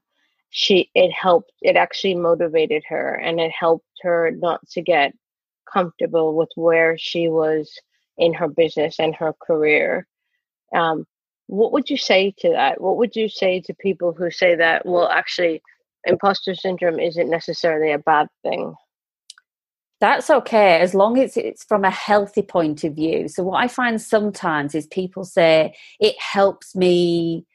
she 0.50 0.90
it 0.96 1.12
helped 1.12 1.52
it 1.62 1.76
actually 1.76 2.16
motivated 2.16 2.84
her 2.88 3.16
and 3.16 3.40
it 3.40 3.52
helped 3.52 3.86
her 4.02 4.32
not 4.32 4.66
to 4.70 4.82
get 4.82 5.14
comfortable 5.72 6.36
with 6.36 6.50
where 6.56 6.98
she 6.98 7.28
was 7.28 7.78
in 8.18 8.34
her 8.34 8.48
business 8.48 9.00
and 9.00 9.16
her 9.16 9.34
career 9.34 10.08
um, 10.76 11.06
what 11.48 11.72
would 11.72 11.90
you 11.90 11.98
say 11.98 12.34
to 12.40 12.50
that 12.50 12.82
what 12.82 12.98
would 12.98 13.16
you 13.16 13.30
say 13.30 13.62
to 13.62 13.74
people 13.76 14.14
who 14.14 14.32
say 14.32 14.56
that 14.56 14.86
well 14.86 15.08
actually 15.08 15.62
imposter 16.06 16.56
syndrome 16.56 17.00
isn't 17.00 17.30
necessarily 17.30 17.92
a 17.92 18.00
bad 18.00 18.28
thing 18.44 18.74
that's 20.02 20.30
okay 20.30 20.80
as 20.80 20.94
long 20.94 21.18
as 21.18 21.38
it's 21.38 21.64
from 21.64 21.84
a 21.84 21.90
healthy 21.90 22.42
point 22.42 22.84
of 22.84 22.94
view 22.94 23.28
so 23.28 23.44
what 23.44 23.64
i 23.64 23.68
find 23.68 24.02
sometimes 24.02 24.76
is 24.76 24.88
people 24.88 25.24
say 25.24 25.74
it 26.00 26.16
helps 26.20 26.76
me 26.76 27.46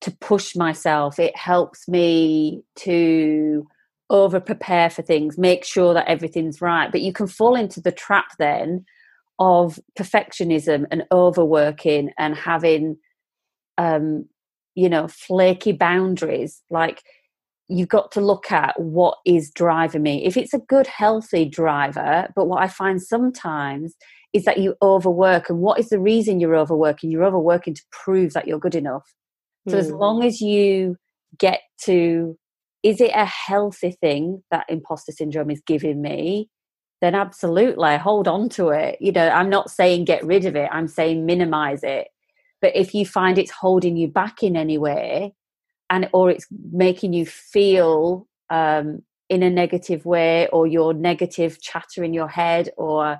to 0.00 0.10
push 0.10 0.56
myself. 0.56 1.18
It 1.18 1.36
helps 1.36 1.88
me 1.88 2.62
to 2.76 3.66
over 4.08 4.40
prepare 4.40 4.90
for 4.90 5.02
things, 5.02 5.38
make 5.38 5.64
sure 5.64 5.94
that 5.94 6.08
everything's 6.08 6.60
right. 6.60 6.90
But 6.90 7.02
you 7.02 7.12
can 7.12 7.26
fall 7.26 7.54
into 7.54 7.80
the 7.80 7.92
trap 7.92 8.26
then 8.38 8.84
of 9.40 9.80
perfectionism 9.98 10.84
and 10.90 11.04
overworking 11.10 12.12
and 12.18 12.36
having, 12.36 12.98
um, 13.78 14.28
you 14.74 14.88
know, 14.88 15.08
flaky 15.08 15.72
boundaries. 15.72 16.62
Like 16.70 17.02
you've 17.68 17.88
got 17.88 18.12
to 18.12 18.20
look 18.20 18.52
at 18.52 18.78
what 18.78 19.16
is 19.24 19.50
driving 19.50 20.02
me. 20.02 20.26
If 20.26 20.36
it's 20.36 20.52
a 20.52 20.58
good, 20.58 20.86
healthy 20.86 21.46
driver, 21.46 22.28
but 22.36 22.46
what 22.46 22.62
I 22.62 22.68
find 22.68 23.00
sometimes 23.02 23.96
is 24.32 24.44
that 24.44 24.58
you 24.58 24.76
overwork. 24.82 25.48
And 25.48 25.58
what 25.58 25.80
is 25.80 25.88
the 25.88 25.98
reason 25.98 26.38
you're 26.38 26.56
overworking? 26.56 27.10
You're 27.10 27.24
overworking 27.24 27.74
to 27.74 27.82
prove 27.90 28.34
that 28.34 28.46
you're 28.46 28.60
good 28.60 28.74
enough. 28.74 29.12
So 29.68 29.76
mm. 29.76 29.80
as 29.80 29.88
hmm. 29.88 29.96
long 29.96 30.22
as 30.22 30.40
you 30.40 30.96
get 31.38 31.60
to, 31.84 32.36
is 32.82 33.00
it 33.00 33.10
a 33.14 33.24
healthy 33.24 33.96
thing 34.00 34.42
that 34.50 34.66
imposter 34.68 35.12
syndrome 35.12 35.50
is 35.50 35.62
giving 35.66 36.00
me? 36.00 36.48
Then 37.00 37.14
absolutely 37.14 37.96
hold 37.96 38.28
on 38.28 38.48
to 38.50 38.68
it. 38.68 38.98
You 39.00 39.12
know, 39.12 39.28
I'm 39.28 39.48
not 39.48 39.70
saying 39.70 40.04
get 40.04 40.24
rid 40.24 40.44
of 40.44 40.56
it, 40.56 40.68
I'm 40.70 40.88
saying 40.88 41.24
minimize 41.24 41.82
it. 41.82 42.08
But 42.60 42.76
if 42.76 42.94
you 42.94 43.06
find 43.06 43.38
it's 43.38 43.50
holding 43.50 43.96
you 43.96 44.08
back 44.08 44.42
in 44.42 44.56
any 44.56 44.76
way, 44.76 45.34
and 45.88 46.08
or 46.12 46.30
it's 46.30 46.46
making 46.72 47.14
you 47.14 47.26
feel 47.26 48.28
um, 48.50 49.02
in 49.28 49.42
a 49.42 49.50
negative 49.50 50.04
way, 50.04 50.46
or 50.48 50.66
your 50.66 50.92
negative 50.92 51.60
chatter 51.60 52.04
in 52.04 52.12
your 52.12 52.28
head, 52.28 52.68
or 52.76 53.18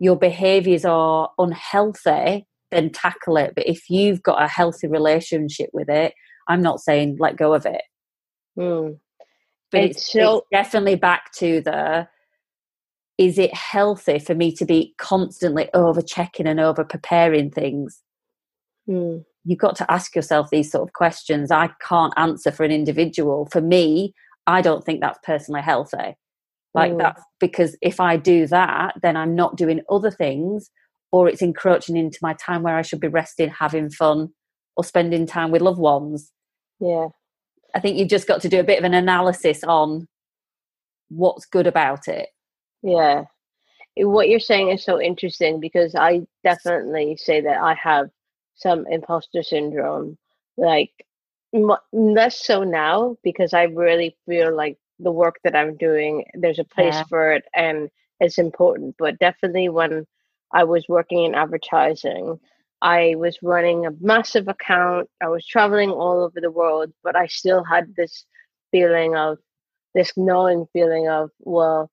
your 0.00 0.16
behaviors 0.16 0.84
are 0.84 1.30
unhealthy, 1.38 2.46
then 2.70 2.90
tackle 2.90 3.36
it. 3.36 3.54
But 3.54 3.68
if 3.68 3.88
you've 3.88 4.22
got 4.22 4.42
a 4.42 4.48
healthy 4.48 4.88
relationship 4.88 5.70
with 5.72 5.88
it, 5.88 6.14
I'm 6.48 6.62
not 6.62 6.80
saying 6.80 7.18
let 7.20 7.36
go 7.36 7.54
of 7.54 7.66
it. 7.66 7.82
Mm. 8.58 8.98
But 9.70 9.80
it's, 9.82 10.12
so, 10.12 10.38
it's 10.38 10.46
definitely 10.50 10.96
back 10.96 11.32
to 11.34 11.60
the 11.60 12.08
is 13.20 13.36
it 13.36 13.52
healthy 13.52 14.18
for 14.18 14.34
me 14.34 14.50
to 14.50 14.64
be 14.64 14.94
constantly 14.96 15.68
over 15.74 16.00
checking 16.00 16.46
and 16.46 16.58
over 16.58 16.82
preparing 16.82 17.50
things? 17.50 18.00
Mm. 18.88 19.26
You've 19.44 19.58
got 19.58 19.76
to 19.76 19.92
ask 19.92 20.16
yourself 20.16 20.48
these 20.48 20.72
sort 20.72 20.88
of 20.88 20.94
questions. 20.94 21.50
I 21.50 21.68
can't 21.86 22.14
answer 22.16 22.50
for 22.50 22.64
an 22.64 22.70
individual. 22.70 23.46
For 23.52 23.60
me, 23.60 24.14
I 24.46 24.62
don't 24.62 24.82
think 24.82 25.02
that's 25.02 25.18
personally 25.22 25.60
healthy. 25.60 26.16
Like 26.72 26.92
mm. 26.92 26.98
that, 27.00 27.20
because 27.38 27.76
if 27.82 28.00
I 28.00 28.16
do 28.16 28.46
that, 28.46 28.94
then 29.02 29.18
I'm 29.18 29.34
not 29.34 29.54
doing 29.54 29.82
other 29.90 30.10
things 30.10 30.70
or 31.12 31.28
it's 31.28 31.42
encroaching 31.42 31.98
into 31.98 32.20
my 32.22 32.32
time 32.32 32.62
where 32.62 32.76
I 32.76 32.82
should 32.82 33.00
be 33.00 33.08
resting, 33.08 33.50
having 33.50 33.90
fun, 33.90 34.30
or 34.78 34.84
spending 34.84 35.26
time 35.26 35.50
with 35.50 35.60
loved 35.60 35.78
ones. 35.78 36.32
Yeah. 36.80 37.08
I 37.74 37.80
think 37.80 37.98
you've 37.98 38.08
just 38.08 38.26
got 38.26 38.40
to 38.40 38.48
do 38.48 38.60
a 38.60 38.64
bit 38.64 38.78
of 38.78 38.84
an 38.84 38.94
analysis 38.94 39.62
on 39.62 40.08
what's 41.10 41.44
good 41.44 41.66
about 41.66 42.08
it. 42.08 42.30
Yeah. 42.82 43.24
Eh, 43.96 44.04
what 44.04 44.28
you're 44.28 44.40
saying 44.40 44.70
is 44.70 44.84
so 44.84 45.00
interesting 45.00 45.60
because 45.60 45.94
I 45.94 46.22
definitely 46.44 47.16
say 47.16 47.40
that 47.42 47.60
I 47.60 47.74
have 47.74 48.10
some 48.54 48.86
imposter 48.90 49.42
syndrome. 49.42 50.18
Like, 50.56 50.92
less 51.92 52.44
so 52.44 52.62
now 52.62 53.16
because 53.24 53.52
I 53.54 53.64
really 53.64 54.16
feel 54.26 54.54
like 54.54 54.78
the 54.98 55.10
work 55.10 55.36
that 55.44 55.56
I'm 55.56 55.76
doing, 55.76 56.24
there's 56.34 56.58
a 56.58 56.64
place 56.64 56.94
yeah. 56.94 57.04
for 57.04 57.32
it 57.32 57.44
and 57.54 57.88
it's 58.20 58.38
important. 58.38 58.96
But 58.98 59.18
definitely 59.18 59.68
when 59.68 60.06
I 60.52 60.64
was 60.64 60.84
working 60.88 61.24
in 61.24 61.34
advertising, 61.34 62.38
I 62.82 63.14
was 63.16 63.38
running 63.42 63.86
a 63.86 63.90
massive 64.00 64.48
account. 64.48 65.08
I 65.20 65.28
was 65.28 65.46
traveling 65.46 65.90
all 65.90 66.22
over 66.22 66.40
the 66.40 66.50
world, 66.50 66.92
but 67.02 67.16
I 67.16 67.26
still 67.26 67.64
had 67.64 67.94
this 67.96 68.24
feeling 68.70 69.16
of 69.16 69.38
this 69.94 70.12
knowing 70.16 70.66
feeling 70.72 71.08
of, 71.08 71.30
well, 71.40 71.90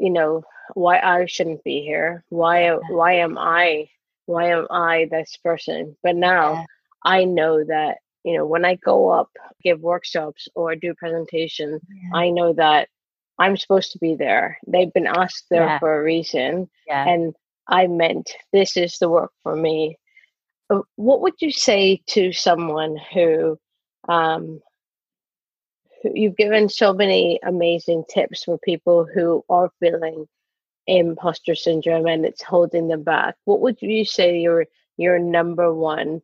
you 0.00 0.10
know, 0.10 0.42
why 0.74 0.98
I 0.98 1.26
shouldn't 1.26 1.62
be 1.62 1.82
here. 1.82 2.24
Why 2.30 2.70
why 2.88 3.14
am 3.14 3.36
I 3.38 3.88
why 4.26 4.50
am 4.50 4.66
I 4.70 5.08
this 5.10 5.36
person? 5.44 5.96
But 6.02 6.16
now 6.16 6.52
yeah. 6.54 6.64
I 7.04 7.24
know 7.24 7.64
that, 7.64 7.98
you 8.24 8.36
know, 8.36 8.46
when 8.46 8.64
I 8.64 8.76
go 8.76 9.10
up, 9.10 9.30
give 9.62 9.80
workshops 9.80 10.48
or 10.54 10.74
do 10.74 10.94
presentations, 10.94 11.82
yeah. 11.88 12.18
I 12.18 12.30
know 12.30 12.52
that 12.54 12.88
I'm 13.38 13.56
supposed 13.56 13.92
to 13.92 13.98
be 13.98 14.14
there. 14.14 14.58
They've 14.66 14.92
been 14.92 15.06
asked 15.06 15.46
there 15.50 15.66
yeah. 15.66 15.78
for 15.78 15.98
a 15.98 16.02
reason. 16.02 16.70
And 17.06 17.34
I 17.68 17.86
meant 17.86 18.30
this 18.52 18.76
is 18.76 18.98
the 18.98 19.08
work 19.08 19.32
for 19.42 19.56
me. 19.56 19.98
Uh, 20.70 20.82
what 20.96 21.20
would 21.22 21.34
you 21.40 21.50
say 21.50 22.02
to 22.08 22.32
someone 22.32 22.96
who 23.12 23.58
um, 24.08 24.60
you've 26.04 26.36
given 26.36 26.68
so 26.68 26.92
many 26.92 27.38
amazing 27.44 28.04
tips 28.08 28.44
for 28.44 28.58
people 28.58 29.06
who 29.12 29.44
are 29.48 29.70
feeling 29.80 30.26
imposter 30.86 31.54
syndrome 31.54 32.06
and 32.06 32.24
it's 32.24 32.42
holding 32.42 32.88
them 32.88 33.02
back 33.02 33.36
what 33.44 33.60
would 33.60 33.80
you 33.80 34.04
say 34.04 34.38
your 34.38 34.66
your 34.96 35.18
number 35.18 35.72
one 35.72 36.20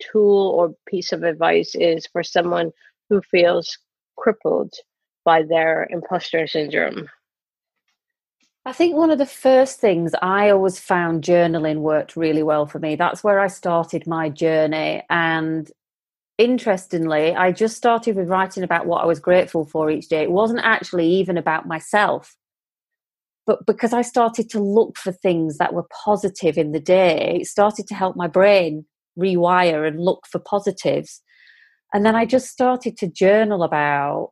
tool 0.00 0.48
or 0.50 0.74
piece 0.86 1.12
of 1.12 1.22
advice 1.22 1.74
is 1.74 2.06
for 2.06 2.22
someone 2.22 2.72
who 3.08 3.20
feels 3.30 3.78
crippled 4.16 4.72
by 5.24 5.42
their 5.42 5.86
imposter 5.90 6.46
syndrome 6.46 7.08
I 8.66 8.72
think 8.72 8.94
one 8.94 9.10
of 9.10 9.18
the 9.18 9.26
first 9.26 9.80
things 9.80 10.12
I 10.20 10.50
always 10.50 10.78
found 10.78 11.24
journaling 11.24 11.78
worked 11.78 12.14
really 12.14 12.42
well 12.42 12.66
for 12.66 12.78
me. 12.78 12.94
That's 12.94 13.24
where 13.24 13.40
I 13.40 13.46
started 13.46 14.06
my 14.06 14.28
journey. 14.28 15.02
And 15.08 15.70
interestingly, 16.40 17.34
I 17.34 17.52
just 17.52 17.76
started 17.76 18.16
with 18.16 18.28
writing 18.28 18.62
about 18.62 18.86
what 18.86 19.02
I 19.02 19.06
was 19.06 19.20
grateful 19.20 19.66
for 19.66 19.90
each 19.90 20.08
day. 20.08 20.22
It 20.22 20.30
wasn't 20.30 20.60
actually 20.62 21.06
even 21.06 21.36
about 21.36 21.68
myself, 21.68 22.34
but 23.46 23.66
because 23.66 23.92
I 23.92 24.00
started 24.00 24.48
to 24.50 24.60
look 24.60 24.96
for 24.96 25.12
things 25.12 25.58
that 25.58 25.74
were 25.74 25.86
positive 26.04 26.56
in 26.56 26.72
the 26.72 26.80
day, 26.80 27.40
it 27.42 27.46
started 27.46 27.86
to 27.88 27.94
help 27.94 28.16
my 28.16 28.26
brain 28.26 28.86
rewire 29.18 29.86
and 29.86 30.00
look 30.00 30.26
for 30.26 30.38
positives. 30.38 31.20
And 31.92 32.06
then 32.06 32.16
I 32.16 32.24
just 32.24 32.48
started 32.48 32.96
to 32.98 33.08
journal 33.08 33.62
about, 33.62 34.30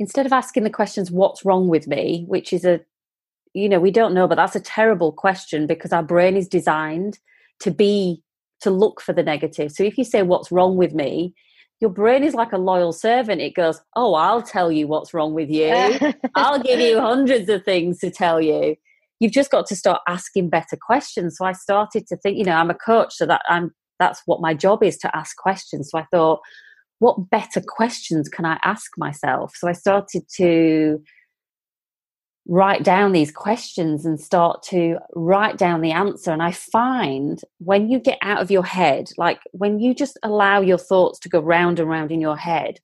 instead 0.00 0.26
of 0.26 0.32
asking 0.32 0.64
the 0.64 0.70
questions, 0.70 1.12
what's 1.12 1.44
wrong 1.44 1.68
with 1.68 1.86
me, 1.86 2.24
which 2.26 2.52
is 2.52 2.64
a, 2.64 2.80
you 3.54 3.68
know, 3.68 3.78
we 3.78 3.92
don't 3.92 4.14
know, 4.14 4.26
but 4.26 4.34
that's 4.34 4.56
a 4.56 4.60
terrible 4.60 5.12
question 5.12 5.68
because 5.68 5.92
our 5.92 6.02
brain 6.02 6.36
is 6.36 6.48
designed 6.48 7.20
to 7.60 7.70
be 7.70 8.22
to 8.62 8.70
look 8.70 9.00
for 9.00 9.12
the 9.12 9.22
negative. 9.22 9.72
So 9.72 9.84
if 9.84 9.98
you 9.98 10.04
say, 10.04 10.22
What's 10.22 10.52
wrong 10.52 10.76
with 10.76 10.94
me? 10.94 11.34
Your 11.80 11.90
brain 11.90 12.22
is 12.22 12.34
like 12.34 12.52
a 12.52 12.58
loyal 12.58 12.92
servant. 12.92 13.40
It 13.40 13.54
goes, 13.54 13.80
Oh, 13.96 14.14
I'll 14.14 14.42
tell 14.42 14.70
you 14.70 14.86
what's 14.86 15.12
wrong 15.12 15.34
with 15.34 15.50
you. 15.50 15.98
I'll 16.34 16.62
give 16.62 16.80
you 16.80 17.00
hundreds 17.00 17.48
of 17.48 17.64
things 17.64 17.98
to 17.98 18.10
tell 18.10 18.40
you. 18.40 18.76
You've 19.20 19.32
just 19.32 19.50
got 19.50 19.66
to 19.66 19.76
start 19.76 20.00
asking 20.08 20.50
better 20.50 20.76
questions. 20.80 21.36
So 21.38 21.44
I 21.44 21.52
started 21.52 22.06
to 22.08 22.16
think, 22.16 22.38
you 22.38 22.44
know, 22.44 22.54
I'm 22.54 22.70
a 22.70 22.74
coach, 22.74 23.14
so 23.14 23.26
that 23.26 23.42
I'm 23.48 23.72
that's 23.98 24.22
what 24.26 24.40
my 24.40 24.52
job 24.52 24.82
is 24.82 24.98
to 24.98 25.16
ask 25.16 25.36
questions. 25.36 25.90
So 25.90 25.98
I 25.98 26.06
thought, 26.10 26.40
what 26.98 27.30
better 27.30 27.60
questions 27.60 28.28
can 28.28 28.44
I 28.44 28.58
ask 28.64 28.90
myself? 28.96 29.54
So 29.56 29.68
I 29.68 29.72
started 29.72 30.22
to 30.36 31.00
write 32.46 32.82
down 32.82 33.12
these 33.12 33.30
questions 33.30 34.04
and 34.04 34.20
start 34.20 34.62
to 34.64 34.98
write 35.14 35.56
down 35.56 35.80
the 35.80 35.92
answer. 35.92 36.32
And 36.32 36.42
I 36.42 36.52
find 36.52 37.40
when 37.58 37.88
you 37.88 38.00
get 38.00 38.18
out 38.20 38.42
of 38.42 38.50
your 38.50 38.64
head, 38.64 39.10
like 39.16 39.38
when 39.52 39.78
you 39.78 39.94
just 39.94 40.18
allow 40.22 40.60
your 40.60 40.78
thoughts 40.78 41.18
to 41.20 41.28
go 41.28 41.40
round 41.40 41.78
and 41.78 41.88
round 41.88 42.10
in 42.10 42.20
your 42.20 42.36
head, 42.36 42.80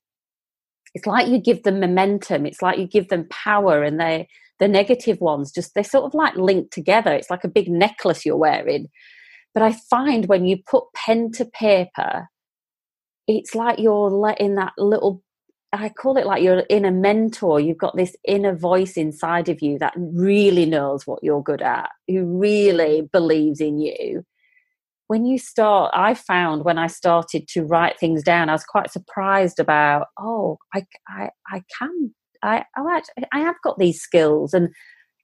it's 0.95 1.05
like 1.05 1.27
you 1.27 1.39
give 1.39 1.63
them 1.63 1.79
momentum. 1.79 2.45
It's 2.45 2.61
like 2.61 2.79
you 2.79 2.87
give 2.87 3.09
them 3.09 3.27
power, 3.29 3.83
and 3.83 3.99
they 3.99 4.27
the 4.59 4.67
negative 4.67 5.21
ones 5.21 5.51
just 5.51 5.73
they're 5.73 5.83
sort 5.83 6.05
of 6.05 6.13
like 6.13 6.35
linked 6.35 6.73
together. 6.73 7.13
It's 7.13 7.29
like 7.29 7.43
a 7.43 7.49
big 7.49 7.69
necklace 7.69 8.25
you're 8.25 8.37
wearing. 8.37 8.89
But 9.53 9.63
I 9.63 9.73
find 9.89 10.27
when 10.27 10.45
you 10.45 10.57
put 10.65 10.85
pen 10.95 11.31
to 11.33 11.45
paper, 11.45 12.27
it's 13.27 13.55
like 13.55 13.79
you're 13.79 14.09
letting 14.09 14.55
that 14.55 14.73
little 14.77 15.23
I 15.71 15.89
call 15.89 16.17
it 16.17 16.25
like 16.25 16.41
your 16.41 16.63
inner 16.69 16.91
mentor. 16.91 17.59
You've 17.59 17.77
got 17.77 17.95
this 17.95 18.15
inner 18.27 18.55
voice 18.55 18.93
inside 18.93 19.49
of 19.49 19.61
you 19.61 19.77
that 19.79 19.93
really 19.95 20.65
knows 20.65 21.05
what 21.05 21.23
you're 21.23 21.43
good 21.43 21.61
at, 21.61 21.89
who 22.07 22.25
really 22.25 23.01
mm-hmm. 23.01 23.07
believes 23.11 23.61
in 23.61 23.79
you. 23.79 24.25
When 25.07 25.25
you 25.25 25.37
start, 25.37 25.91
I 25.95 26.13
found 26.13 26.65
when 26.65 26.77
I 26.77 26.87
started 26.87 27.47
to 27.49 27.63
write 27.63 27.99
things 27.99 28.23
down, 28.23 28.49
I 28.49 28.53
was 28.53 28.63
quite 28.63 28.91
surprised 28.91 29.59
about, 29.59 30.07
oh, 30.19 30.57
I, 30.73 30.85
I, 31.07 31.29
I 31.51 31.63
can, 31.77 32.13
I, 32.43 32.63
oh, 32.77 32.89
actually, 32.91 33.25
I 33.31 33.39
have 33.39 33.55
got 33.63 33.77
these 33.79 33.99
skills, 33.99 34.53
and 34.53 34.69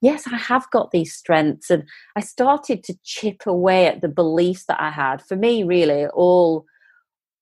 yes, 0.01 0.25
I 0.27 0.37
have 0.37 0.65
got 0.71 0.89
these 0.89 1.13
strengths, 1.13 1.69
and 1.69 1.83
I 2.15 2.21
started 2.21 2.83
to 2.83 2.95
chip 3.03 3.43
away 3.45 3.85
at 3.85 4.01
the 4.01 4.07
beliefs 4.07 4.65
that 4.67 4.81
I 4.81 4.89
had. 4.89 5.21
For 5.21 5.35
me, 5.35 5.63
really, 5.63 6.07
all 6.07 6.65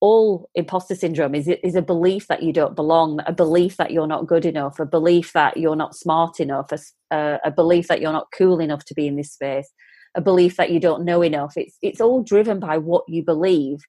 all 0.03 0.49
imposter 0.53 0.95
syndrome 0.95 1.33
is 1.33 1.47
is 1.63 1.75
a 1.75 1.81
belief 1.81 2.27
that 2.27 2.43
you 2.43 2.51
don't 2.51 2.75
belong, 2.75 3.21
a 3.25 3.31
belief 3.31 3.77
that 3.77 3.91
you're 3.91 4.05
not 4.05 4.27
good 4.27 4.45
enough, 4.45 4.77
a 4.77 4.85
belief 4.85 5.31
that 5.31 5.55
you're 5.55 5.77
not 5.77 5.95
smart 5.95 6.41
enough, 6.41 6.73
a, 7.09 7.39
a 7.45 7.49
belief 7.49 7.87
that 7.87 8.01
you're 8.01 8.11
not 8.11 8.27
cool 8.37 8.59
enough 8.59 8.83
to 8.83 8.93
be 8.93 9.07
in 9.07 9.15
this 9.15 9.31
space, 9.31 9.71
a 10.13 10.19
belief 10.19 10.57
that 10.57 10.71
you 10.71 10.79
don't 10.81 11.05
know 11.05 11.21
enough. 11.21 11.53
It's 11.55 11.77
it's 11.81 12.01
all 12.01 12.21
driven 12.21 12.59
by 12.59 12.77
what 12.79 13.05
you 13.07 13.23
believe, 13.23 13.79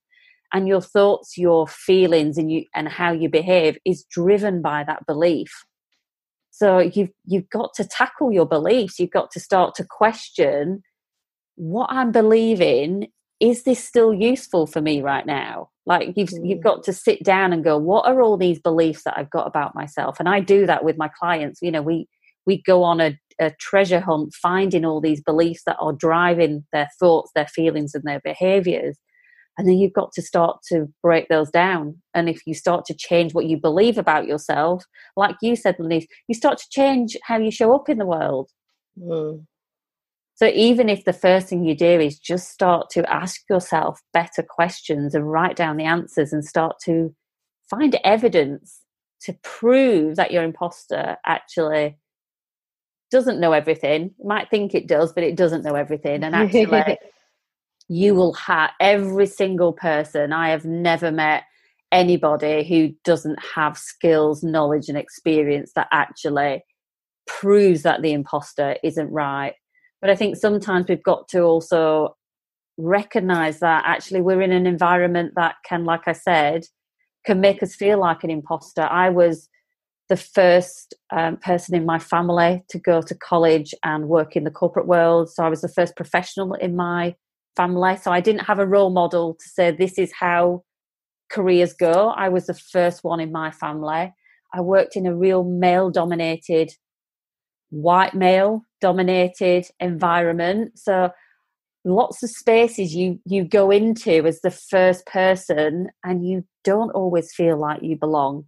and 0.53 0.69
your 0.69 0.81
thoughts, 0.81 1.37
your 1.37 1.67
feelings, 1.67 2.39
and 2.39 2.49
you 2.49 2.63
and 2.77 2.89
how 2.89 3.11
you 3.11 3.29
behave 3.29 3.77
is 3.85 4.05
driven 4.09 4.63
by 4.63 4.85
that 4.87 5.05
belief. 5.09 5.51
So 6.53 6.79
you've 6.79 7.11
you've 7.25 7.51
got 7.51 7.75
to 7.75 7.85
tackle 7.85 8.31
your 8.31 8.47
beliefs. 8.47 9.01
You've 9.01 9.11
got 9.11 9.33
to 9.33 9.41
start 9.41 9.75
to 9.79 9.85
question 9.85 10.85
what 11.57 11.91
I'm 11.91 12.13
believing. 12.13 13.09
Is 13.41 13.65
this 13.65 13.83
still 13.83 14.15
useful 14.15 14.69
for 14.69 14.81
me 14.81 15.03
right 15.03 15.27
now? 15.27 15.71
Like 15.87 16.15
you've 16.17 16.31
mm. 16.31 16.49
you've 16.49 16.63
got 16.63 16.83
to 16.85 16.93
sit 16.93 17.23
down 17.23 17.53
and 17.53 17.63
go 17.63 17.77
what 17.77 18.07
are 18.07 18.23
all 18.23 18.37
these 18.37 18.59
beliefs 18.59 19.03
that 19.05 19.19
i've 19.19 19.31
got 19.31 19.47
about 19.47 19.75
myself 19.75 20.19
and 20.19 20.29
i 20.29 20.41
do 20.41 20.67
that 20.67 20.85
with 20.85 20.97
my 20.97 21.09
clients 21.09 21.61
you 21.61 21.71
know 21.71 21.83
we 21.83 22.09
we 22.47 22.63
go 22.63 22.83
on 22.83 23.01
a, 23.01 23.19
a 23.39 23.51
treasure 23.61 24.01
hunt 24.01 24.33
finding 24.35 24.85
all 24.85 25.01
these 25.01 25.21
beliefs 25.21 25.63
that 25.67 25.77
are 25.81 25.93
driving 25.93 26.65
their 26.73 26.89
thoughts 26.99 27.31
their 27.35 27.47
feelings 27.47 27.95
and 27.95 28.05
their 28.05 28.21
behaviors 28.21 28.99
and 29.57 29.69
then 29.69 29.77
you've 29.77 29.93
got 29.93 30.11
to 30.13 30.23
start 30.23 30.59
to 30.69 30.87
break 31.03 31.29
those 31.29 31.51
down 31.51 31.97
and 32.15 32.29
if 32.29 32.41
you 32.47 32.55
start 32.55 32.85
to 32.87 32.95
change 32.95 33.35
what 33.35 33.47
you 33.47 33.59
believe 33.59 33.99
about 33.99 34.27
yourself 34.27 34.85
like 35.17 35.37
you 35.43 35.55
said 35.55 35.77
Lanice, 35.79 36.07
you 36.29 36.35
start 36.35 36.59
to 36.59 36.67
change 36.71 37.17
how 37.25 37.37
you 37.37 37.51
show 37.51 37.75
up 37.75 37.89
in 37.91 37.99
the 37.99 38.07
world 38.07 38.49
mm. 38.99 39.45
So 40.37 40.47
even 40.49 40.89
if 40.89 41.05
the 41.05 41.13
first 41.13 41.47
thing 41.47 41.65
you 41.65 41.77
do 41.77 42.01
is 42.01 42.19
just 42.19 42.51
start 42.51 42.91
to 42.91 43.09
ask 43.13 43.43
yourself 43.49 44.01
better 44.13 44.43
questions 44.43 45.15
and 45.15 45.31
write 45.31 45.57
down 45.57 45.77
the 45.77 45.85
answers 45.85 46.33
and 46.33 46.45
start 46.45 46.77
to 46.85 47.15
find 47.71 47.97
evidence 48.03 48.83
to 49.23 49.33
prove 49.43 50.17
that 50.17 50.33
your 50.33 50.43
imposter 50.43 51.17
actually 51.25 51.97
doesn't 53.13 53.39
know 53.39 53.53
everything. 53.53 54.13
You 54.19 54.29
might 54.29 54.51
think 54.51 54.75
it 54.75 54.89
does, 54.89 55.13
but 55.13 55.23
it 55.23 55.37
doesn't 55.37 55.63
know 55.63 55.77
everything. 55.77 56.25
And 56.25 56.35
actually, 56.35 56.99
you 57.89 58.17
will 58.17 58.33
have 58.35 58.71
every 58.81 59.27
single 59.27 59.73
person. 59.73 60.33
I 60.33 60.51
have 60.51 60.65
never 60.65 61.13
met 61.13 61.45
anybody 61.93 62.65
who 62.65 62.93
doesn't 63.05 63.39
have 63.55 63.79
skills, 63.79 64.43
knowledge, 64.43 64.89
and 64.89 64.99
experience 64.99 65.73
that 65.77 65.87
actually 65.93 66.65
proves 67.27 67.83
that 67.83 68.03
the 68.03 68.13
imposter 68.13 68.77
isn't 68.83 69.11
right 69.11 69.55
but 70.05 70.11
I 70.11 70.17
think 70.17 70.37
sometimes 70.37 70.85
we've 70.87 71.03
got 71.03 71.29
to 71.29 71.41
also 71.41 72.15
recognize 72.77 73.61
that 73.61 73.85
actually 73.87 74.21
we're 74.21 74.43
in 74.43 74.53
an 74.53 74.67
environment 74.67 75.33
that 75.37 75.55
can, 75.67 75.87
like 75.87 76.07
I 76.07 76.13
said, 76.13 76.67
can 77.25 77.41
make 77.41 77.63
us 77.63 77.75
feel 77.75 77.99
like 78.01 78.23
an 78.23 78.29
imposter. 78.29 78.83
I 78.83 79.09
was 79.09 79.49
the 80.11 80.19
first 80.19 80.93
um, 81.11 81.39
person 81.39 81.75
in 81.75 81.87
my 81.87 81.99
family 81.99 82.63
to 82.69 82.79
go 82.79 83.01
to 83.01 83.15
college 83.15 83.75
and 83.83 84.11
work 84.11 84.37
in 84.37 84.45
the 84.45 84.51
corporate 84.51 84.87
world. 84.87 85.31
So 85.31 85.43
I 85.43 85.49
was 85.49 85.63
the 85.63 85.71
first 85.71 85.97
professional 85.97 86.53
in 86.53 86.77
my 86.77 87.15
family. 87.57 87.97
So 87.97 88.13
I 88.13 88.21
didn't 88.21 88.45
have 88.45 88.59
a 88.59 88.67
role 88.67 88.91
model 88.91 89.39
to 89.41 89.49
say 89.49 89.71
this 89.71 89.99
is 89.99 90.13
how 90.13 90.65
careers 91.31 91.73
go. 91.73 92.11
I 92.11 92.29
was 92.29 92.45
the 92.45 92.53
first 92.53 93.05
one 93.05 93.21
in 93.21 93.33
my 93.33 93.51
family. 93.51 94.13
I 94.53 94.61
worked 94.61 94.97
in 94.97 95.07
a 95.07 95.17
real 95.17 95.45
male 95.45 95.89
dominated 95.89 96.73
white 97.71 98.13
male 98.13 98.63
dominated 98.85 99.65
environment 99.81 100.79
so 100.79 101.11
lots 101.85 102.23
of 102.23 102.31
spaces 102.31 102.95
you 102.95 103.19
you 103.25 103.45
go 103.45 103.71
into 103.71 104.27
as 104.27 104.41
the 104.41 104.51
first 104.51 105.07
person 105.07 105.89
and 106.03 106.27
you 106.29 106.45
don't 106.65 106.91
always 106.91 107.33
feel 107.33 107.57
like 107.57 107.83
you 107.83 107.97
belong 107.97 108.45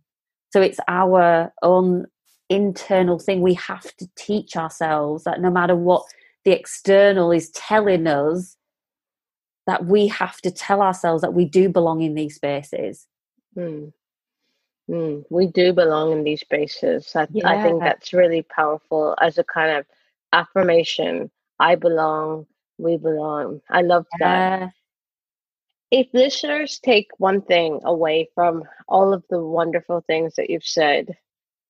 so 0.53 0.61
it's 0.61 0.81
our 0.89 1.53
own 1.63 2.07
internal 2.49 3.19
thing 3.19 3.41
we 3.41 3.55
have 3.55 3.89
to 3.97 4.07
teach 4.17 4.57
ourselves 4.57 5.25
that 5.25 5.41
no 5.41 5.51
matter 5.51 5.75
what 5.75 6.05
the 6.45 6.53
external 6.53 7.33
is 7.33 7.51
telling 7.51 8.07
us 8.07 8.57
that 9.67 9.85
we 9.85 10.07
have 10.07 10.41
to 10.43 10.51
tell 10.51 10.81
ourselves 10.81 11.23
that 11.23 11.35
we 11.35 11.45
do 11.45 11.69
belong 11.69 12.03
in 12.03 12.15
these 12.15 12.37
spaces. 12.37 13.07
Mm. 13.57 13.93
Mm. 14.89 15.25
We 15.29 15.49
do 15.49 15.73
belong 15.73 16.13
in 16.13 16.23
these 16.23 16.41
spaces. 16.41 17.11
I, 17.17 17.27
yeah. 17.33 17.51
I 17.51 17.63
think 17.63 17.81
that's 17.81 18.13
really 18.13 18.43
powerful 18.43 19.17
as 19.21 19.39
a 19.39 19.45
kind 19.45 19.77
of 19.77 19.87
affirmation. 20.33 21.31
I 21.59 21.75
belong, 21.75 22.47
we 22.79 22.97
belong. 22.97 23.61
I 23.71 23.83
love 23.83 24.07
that. 24.21 24.73
If 25.91 26.09
listeners 26.13 26.81
take 26.83 27.09
one 27.19 27.43
thing 27.43 27.81
away 27.85 28.29
from 28.35 28.65
all 28.89 29.15
of 29.15 29.25
the 29.31 29.41
wonderful 29.41 30.03
things 30.07 30.35
that 30.35 30.51
you've 30.51 30.65
said 30.65 31.17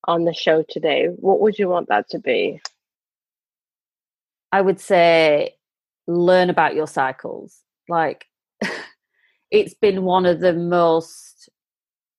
on 0.05 0.25
the 0.25 0.33
show 0.33 0.63
today, 0.67 1.07
what 1.17 1.39
would 1.39 1.59
you 1.59 1.69
want 1.69 1.89
that 1.89 2.09
to 2.09 2.19
be? 2.19 2.59
I 4.51 4.61
would 4.61 4.79
say 4.79 5.55
learn 6.07 6.49
about 6.49 6.75
your 6.75 6.87
cycles. 6.87 7.59
Like, 7.87 8.25
it's 9.51 9.73
been 9.75 10.03
one 10.03 10.25
of 10.25 10.39
the 10.39 10.53
most 10.53 11.49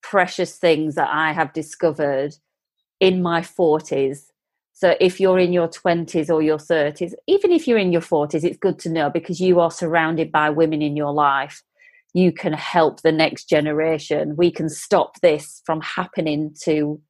precious 0.03 0.57
things 0.57 0.95
that 0.95 1.09
I 1.11 1.32
have 1.32 1.53
discovered 1.53 2.36
in 3.01 3.22
my 3.22 3.41
40s. 3.41 4.26
So, 4.79 4.95
if 5.01 5.18
you're 5.18 5.41
in 5.41 5.53
your 5.53 5.66
20s 5.66 6.31
or 6.31 6.41
your 6.41 6.57
30s, 6.57 7.12
even 7.26 7.51
if 7.51 7.66
you're 7.66 7.79
in 7.79 7.91
your 7.91 8.01
40s, 8.01 8.45
it's 8.45 8.59
good 8.59 8.79
to 8.79 8.89
know 8.89 9.11
because 9.11 9.41
you 9.41 9.59
are 9.59 9.72
surrounded 9.72 10.31
by 10.31 10.51
women 10.51 10.83
in 10.83 10.97
your 10.97 11.12
life. 11.12 11.64
You 12.14 12.31
can 12.31 12.53
help 12.53 13.03
the 13.03 13.11
next 13.11 13.49
generation. 13.49 14.37
We 14.37 14.53
can 14.53 14.68
stop 14.68 15.20
this 15.20 15.62
from 15.66 15.81
happening 15.81 16.55
to, 16.62 17.01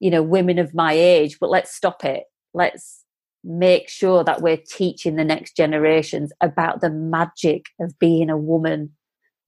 you 0.00 0.10
know, 0.10 0.22
women 0.22 0.58
of 0.58 0.74
my 0.74 0.92
age, 0.92 1.38
but 1.40 1.48
let's 1.48 1.74
stop 1.74 2.04
it. 2.04 2.24
Let's 2.52 3.06
make 3.42 3.88
sure 3.88 4.22
that 4.22 4.42
we're 4.42 4.58
teaching 4.58 5.16
the 5.16 5.24
next 5.24 5.56
generations 5.56 6.30
about 6.42 6.82
the 6.82 6.90
magic 6.90 7.68
of 7.80 7.98
being 7.98 8.28
a 8.28 8.36
woman, 8.36 8.90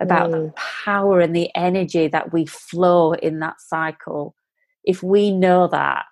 about 0.01 0.31
mm. 0.31 0.33
the 0.33 0.53
power 0.57 1.21
and 1.21 1.37
the 1.37 1.55
energy 1.55 2.09
that 2.09 2.33
we 2.33 2.47
flow 2.47 3.13
in 3.13 3.41
that 3.41 3.61
cycle. 3.61 4.35
If 4.83 5.03
we 5.03 5.31
know 5.31 5.69
that, 5.69 6.07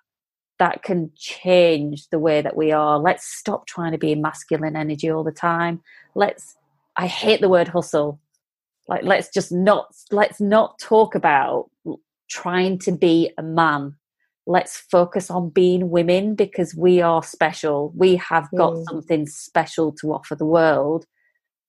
that 0.59 0.83
can 0.83 1.11
change 1.15 2.07
the 2.09 2.19
way 2.19 2.41
that 2.41 2.55
we 2.55 2.71
are. 2.71 2.99
Let's 2.99 3.25
stop 3.25 3.65
trying 3.65 3.93
to 3.93 3.97
be 3.97 4.13
masculine 4.15 4.75
energy 4.75 5.09
all 5.09 5.23
the 5.23 5.31
time. 5.31 5.81
Let's, 6.15 6.55
I 6.97 7.07
hate 7.07 7.41
the 7.41 7.49
word 7.49 7.69
hustle. 7.69 8.19
Like, 8.87 9.03
let's 9.03 9.29
just 9.29 9.51
not, 9.51 9.87
let's 10.11 10.41
not 10.41 10.79
talk 10.79 11.15
about 11.15 11.69
trying 12.29 12.79
to 12.79 12.91
be 12.91 13.31
a 13.37 13.43
man 13.43 13.95
let's 14.49 14.77
focus 14.77 15.29
on 15.29 15.47
being 15.49 15.91
women 15.91 16.33
because 16.33 16.73
we 16.73 17.01
are 17.01 17.21
special. 17.21 17.93
We 17.95 18.15
have 18.15 18.49
got 18.57 18.73
mm. 18.73 18.83
something 18.85 19.27
special 19.27 19.91
to 20.01 20.11
offer 20.11 20.35
the 20.35 20.45
world. 20.45 21.05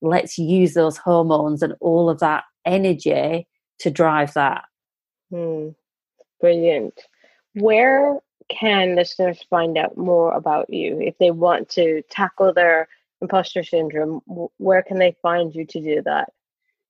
Let's 0.01 0.39
use 0.39 0.73
those 0.73 0.97
hormones 0.97 1.61
and 1.61 1.75
all 1.79 2.09
of 2.09 2.19
that 2.21 2.43
energy 2.65 3.47
to 3.81 3.91
drive 3.91 4.33
that. 4.33 4.63
Mm. 5.31 5.75
Brilliant. 6.39 6.99
Where 7.53 8.19
can 8.59 8.95
listeners 8.95 9.43
find 9.49 9.77
out 9.77 9.97
more 9.97 10.33
about 10.33 10.69
you 10.69 10.99
if 10.99 11.17
they 11.17 11.31
want 11.31 11.69
to 11.69 12.01
tackle 12.09 12.53
their 12.53 12.87
imposter 13.21 13.63
syndrome? 13.63 14.21
Where 14.57 14.83
can 14.83 14.99
they 14.99 15.15
find 15.21 15.53
you 15.53 15.65
to 15.65 15.81
do 15.81 16.01
that? 16.03 16.29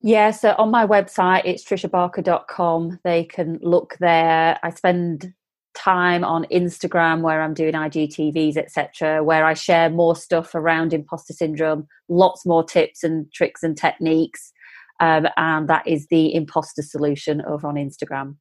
Yeah, 0.01 0.31
so 0.31 0.55
on 0.57 0.71
my 0.71 0.85
website, 0.87 1.43
it's 1.45 1.63
trishabarker.com. 1.63 2.99
They 3.03 3.23
can 3.23 3.59
look 3.61 3.97
there. 3.99 4.59
I 4.63 4.71
spend 4.71 5.33
time 5.75 6.23
on 6.23 6.45
Instagram 6.45 7.21
where 7.21 7.41
I'm 7.41 7.53
doing 7.53 7.73
IGTVs, 7.73 8.57
etc., 8.57 9.23
where 9.23 9.45
I 9.45 9.53
share 9.53 9.89
more 9.89 10.15
stuff 10.15 10.55
around 10.55 10.93
imposter 10.93 11.33
syndrome, 11.33 11.87
lots 12.09 12.45
more 12.45 12.63
tips 12.63 13.03
and 13.03 13.31
tricks 13.31 13.63
and 13.63 13.77
techniques. 13.77 14.51
Um, 14.99 15.27
and 15.37 15.67
that 15.67 15.87
is 15.87 16.07
the 16.07 16.33
imposter 16.33 16.81
solution 16.81 17.41
over 17.43 17.67
on 17.67 17.75
Instagram. 17.75 18.35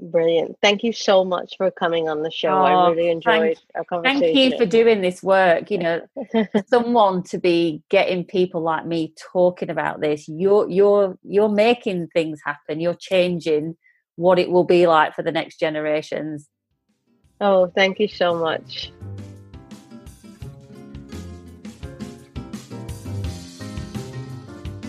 Brilliant. 0.00 0.56
Thank 0.62 0.84
you 0.84 0.92
so 0.92 1.24
much 1.24 1.56
for 1.56 1.70
coming 1.70 2.08
on 2.08 2.22
the 2.22 2.30
show. 2.30 2.50
Oh, 2.50 2.62
I 2.62 2.90
really 2.90 3.10
enjoyed 3.10 3.56
thank, 3.56 3.58
our 3.74 3.84
conversation. 3.84 4.20
Thank 4.20 4.52
you 4.52 4.58
for 4.58 4.66
doing 4.66 5.00
this 5.00 5.22
work. 5.22 5.70
You 5.70 5.78
know, 5.78 6.00
someone 6.68 7.24
to 7.24 7.38
be 7.38 7.82
getting 7.90 8.24
people 8.24 8.60
like 8.62 8.86
me 8.86 9.12
talking 9.32 9.70
about 9.70 10.00
this. 10.00 10.28
You're 10.28 10.68
you're 10.70 11.18
you're 11.24 11.48
making 11.48 12.08
things 12.08 12.40
happen. 12.44 12.80
You're 12.80 12.94
changing 12.94 13.76
what 14.14 14.38
it 14.38 14.50
will 14.50 14.64
be 14.64 14.86
like 14.86 15.14
for 15.14 15.22
the 15.22 15.32
next 15.32 15.58
generations 15.58 16.48
Oh, 17.40 17.70
thank 17.74 18.00
you 18.00 18.08
so 18.08 18.34
much. 18.34 18.92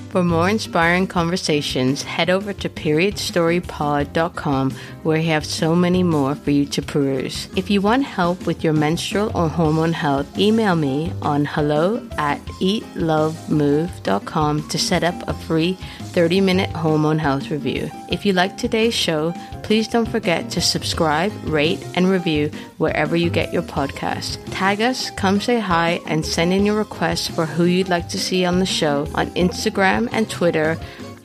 For 0.10 0.24
more 0.24 0.50
inspiring 0.50 1.06
conversations, 1.06 2.02
head 2.02 2.32
over 2.32 2.52
to 2.52 2.68
periodstorypod.com 2.68 4.72
where 5.04 5.20
we 5.20 5.26
have 5.26 5.46
so 5.46 5.76
many 5.76 6.02
more 6.02 6.34
for 6.34 6.50
you 6.50 6.66
to 6.66 6.82
peruse. 6.82 7.48
If 7.56 7.70
you 7.70 7.80
want 7.80 8.06
help 8.06 8.48
with 8.48 8.64
your 8.64 8.74
menstrual 8.74 9.30
or 9.38 9.50
hormone 9.50 9.94
health, 9.94 10.40
email 10.40 10.76
me 10.76 11.14
on 11.22 11.46
hello 11.46 12.04
at 12.18 12.44
eatlovemove.com 12.60 14.68
to 14.70 14.80
set 14.80 15.04
up 15.04 15.28
a 15.28 15.34
free 15.34 15.78
30 16.10 16.42
minute 16.42 16.70
hormone 16.72 17.20
health 17.20 17.50
review. 17.52 17.90
If 18.10 18.26
you 18.26 18.34
like 18.34 18.58
today's 18.58 18.94
show, 18.94 19.34
please 19.64 19.88
don't 19.88 20.10
forget 20.10 20.50
to 20.52 20.62
subscribe, 20.62 21.32
rate, 21.44 21.86
and 21.96 22.10
review 22.10 22.52
wherever 22.78 23.16
you 23.16 23.30
get 23.30 23.54
your 23.54 23.64
podcast. 23.64 24.40
Tag 24.52 24.82
us, 24.82 25.10
come 25.12 25.40
say 25.40 25.60
hi, 25.60 26.00
and 26.06 26.26
send 26.26 26.54
in 26.54 26.66
your 26.66 26.78
requests 26.78 27.28
for 27.28 27.46
who 27.46 27.66
you'd 27.66 27.90
like 27.90 28.10
to 28.10 28.20
see 28.20 28.46
on 28.46 28.60
the 28.60 28.66
show 28.66 29.08
on 29.14 29.28
Instagram 29.32 30.10
and 30.12 30.30
Twitter 30.30 30.78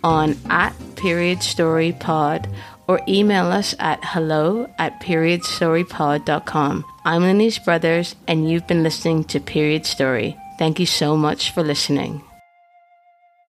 on 0.02 0.36
at 0.50 0.74
period 0.96 1.42
story 1.42 1.92
pod 1.92 2.48
or 2.86 3.00
email 3.08 3.46
us 3.46 3.74
at 3.78 3.98
hello 4.02 4.70
at 4.78 5.00
periodstorypod.com. 5.00 6.84
I'm 7.04 7.22
Lanice 7.22 7.58
Brothers, 7.64 8.14
and 8.28 8.50
you've 8.50 8.66
been 8.66 8.82
listening 8.82 9.24
to 9.24 9.40
Period 9.40 9.86
Story. 9.86 10.36
Thank 10.58 10.78
you 10.78 10.86
so 10.86 11.16
much 11.16 11.50
for 11.50 11.62
listening. 11.62 12.22